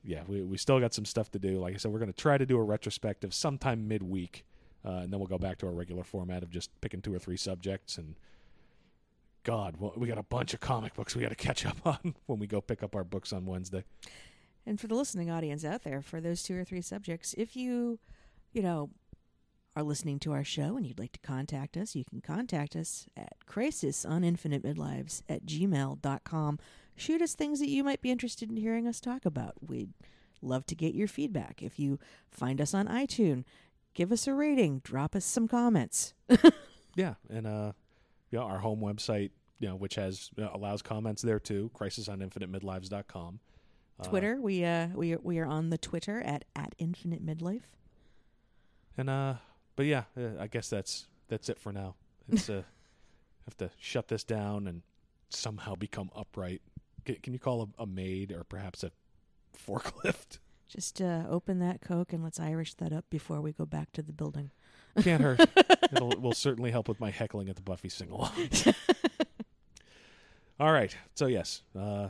yeah, 0.04 0.22
we 0.28 0.42
we 0.42 0.56
still 0.56 0.78
got 0.78 0.94
some 0.94 1.04
stuff 1.04 1.30
to 1.32 1.40
do. 1.40 1.58
Like 1.58 1.74
I 1.74 1.76
said, 1.78 1.90
we're 1.90 1.98
going 1.98 2.12
to 2.12 2.16
try 2.16 2.38
to 2.38 2.46
do 2.46 2.56
a 2.56 2.62
retrospective 2.62 3.34
sometime 3.34 3.88
midweek, 3.88 4.44
uh, 4.84 4.90
and 5.02 5.12
then 5.12 5.18
we'll 5.18 5.26
go 5.28 5.38
back 5.38 5.58
to 5.58 5.66
our 5.66 5.72
regular 5.72 6.04
format 6.04 6.44
of 6.44 6.50
just 6.50 6.70
picking 6.80 7.02
two 7.02 7.12
or 7.12 7.18
three 7.18 7.36
subjects. 7.36 7.98
And 7.98 8.14
God, 9.42 9.76
well, 9.80 9.92
we 9.96 10.06
got 10.06 10.18
a 10.18 10.22
bunch 10.22 10.54
of 10.54 10.60
comic 10.60 10.94
books 10.94 11.16
we 11.16 11.22
got 11.22 11.30
to 11.30 11.34
catch 11.34 11.66
up 11.66 11.84
on 11.84 12.14
when 12.26 12.38
we 12.38 12.46
go 12.46 12.60
pick 12.60 12.82
up 12.84 12.94
our 12.94 13.04
books 13.04 13.32
on 13.32 13.44
Wednesday. 13.44 13.82
And 14.66 14.80
for 14.80 14.86
the 14.86 14.94
listening 14.94 15.30
audience 15.30 15.64
out 15.64 15.82
there, 15.82 16.00
for 16.02 16.20
those 16.20 16.42
two 16.44 16.56
or 16.56 16.62
three 16.64 16.82
subjects, 16.82 17.34
if 17.38 17.56
you, 17.56 17.98
you 18.52 18.62
know, 18.62 18.90
are 19.78 19.82
listening 19.84 20.18
to 20.20 20.32
our 20.32 20.42
show 20.42 20.76
and 20.76 20.84
you'd 20.86 20.98
like 20.98 21.12
to 21.12 21.20
contact 21.20 21.76
us, 21.76 21.94
you 21.94 22.04
can 22.04 22.20
contact 22.20 22.74
us 22.74 23.06
at 23.16 23.46
crisis 23.46 24.04
on 24.04 24.24
infinite 24.24 24.64
midlives 24.64 25.22
at 25.28 25.46
gmail.com. 25.46 26.58
Shoot 26.96 27.22
us 27.22 27.34
things 27.34 27.60
that 27.60 27.68
you 27.68 27.84
might 27.84 28.02
be 28.02 28.10
interested 28.10 28.50
in 28.50 28.56
hearing 28.56 28.88
us 28.88 29.00
talk 29.00 29.24
about. 29.24 29.54
We'd 29.68 29.92
love 30.42 30.66
to 30.66 30.74
get 30.74 30.94
your 30.94 31.06
feedback. 31.06 31.62
If 31.62 31.78
you 31.78 32.00
find 32.30 32.60
us 32.60 32.74
on 32.74 32.88
iTunes, 32.88 33.44
give 33.94 34.10
us 34.10 34.26
a 34.26 34.34
rating, 34.34 34.80
drop 34.80 35.14
us 35.14 35.24
some 35.24 35.48
comments. 35.48 36.14
Yeah, 36.96 37.14
and 37.30 37.46
uh, 37.46 37.72
yeah, 38.32 38.40
our 38.40 38.58
home 38.58 38.80
website, 38.80 39.30
you 39.60 39.68
know, 39.68 39.76
which 39.76 39.94
has 39.94 40.30
uh, 40.36 40.48
allows 40.52 40.82
comments 40.82 41.22
there 41.22 41.38
too. 41.38 41.70
CrisisOnInfiniteMidlives.com. 41.76 43.38
Uh, 44.00 44.02
Twitter, 44.02 44.40
we 44.40 44.64
uh 44.64 44.88
we 44.96 45.12
are, 45.14 45.18
we 45.22 45.38
are 45.38 45.46
on 45.46 45.70
the 45.70 45.78
Twitter 45.78 46.20
at 46.22 46.44
at 46.56 46.74
infinite 46.78 47.24
midlife. 47.24 47.62
and 48.96 49.08
uh, 49.08 49.34
but 49.78 49.86
yeah, 49.86 50.02
uh, 50.18 50.30
I 50.40 50.48
guess 50.48 50.68
that's 50.68 51.06
that's 51.28 51.48
it 51.48 51.56
for 51.56 51.72
now. 51.72 51.94
It's 52.28 52.50
uh, 52.50 52.62
have 53.44 53.56
to 53.58 53.70
shut 53.78 54.08
this 54.08 54.24
down 54.24 54.66
and 54.66 54.82
somehow 55.28 55.76
become 55.76 56.10
upright. 56.16 56.62
Can, 57.04 57.14
can 57.22 57.32
you 57.32 57.38
call 57.38 57.62
a, 57.62 57.82
a 57.84 57.86
maid 57.86 58.32
or 58.32 58.42
perhaps 58.42 58.82
a 58.82 58.90
forklift? 59.56 60.40
Just 60.66 61.00
uh, 61.00 61.22
open 61.30 61.60
that 61.60 61.80
Coke 61.80 62.12
and 62.12 62.24
let's 62.24 62.40
Irish 62.40 62.74
that 62.74 62.92
up 62.92 63.04
before 63.08 63.40
we 63.40 63.52
go 63.52 63.64
back 63.64 63.92
to 63.92 64.02
the 64.02 64.12
building. 64.12 64.50
Can't 65.00 65.22
hurt. 65.22 65.38
It'll 65.92 66.08
will 66.20 66.32
certainly 66.32 66.72
help 66.72 66.88
with 66.88 66.98
my 66.98 67.10
heckling 67.10 67.48
at 67.48 67.54
the 67.54 67.62
Buffy 67.62 67.88
sing 67.88 68.10
along. 68.10 68.32
All 70.58 70.72
right. 70.72 70.94
So 71.14 71.26
yes, 71.26 71.62
uh, 71.78 72.08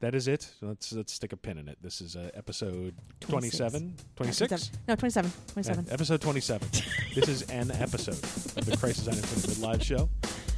that 0.00 0.14
is 0.14 0.28
it. 0.28 0.50
Let's 0.60 0.92
let's 0.92 1.12
stick 1.12 1.32
a 1.32 1.36
pin 1.36 1.58
in 1.58 1.68
it. 1.68 1.78
This 1.82 2.00
is 2.00 2.16
uh, 2.16 2.30
episode 2.34 2.94
27, 3.20 3.94
26? 4.16 4.70
No, 4.88 4.96
27. 4.96 5.30
Uh, 5.30 5.52
27. 5.52 5.86
episode 5.90 6.20
27. 6.20 6.68
this 7.14 7.28
is 7.28 7.42
an 7.50 7.70
episode 7.72 8.14
of 8.14 8.66
the 8.66 8.76
Crisis 8.76 9.08
on 9.08 9.14
Infinite 9.14 9.60
Live 9.60 9.82
show. 9.82 10.08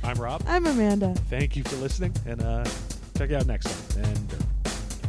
I'm 0.04 0.16
Rob. 0.16 0.42
I'm 0.46 0.66
Amanda. 0.66 1.14
Thank 1.28 1.56
you 1.56 1.64
for 1.64 1.76
listening, 1.76 2.14
and 2.26 2.40
uh, 2.42 2.64
check 3.16 3.30
you 3.30 3.36
out 3.36 3.46
next 3.46 3.66
time. 3.66 4.04
And 4.04 4.34
uh, 4.34 5.08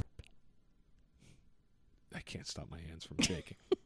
I 2.15 2.21
can't 2.21 2.47
stop 2.47 2.69
my 2.71 2.79
hands 2.79 3.05
from 3.05 3.21
shaking. 3.21 3.57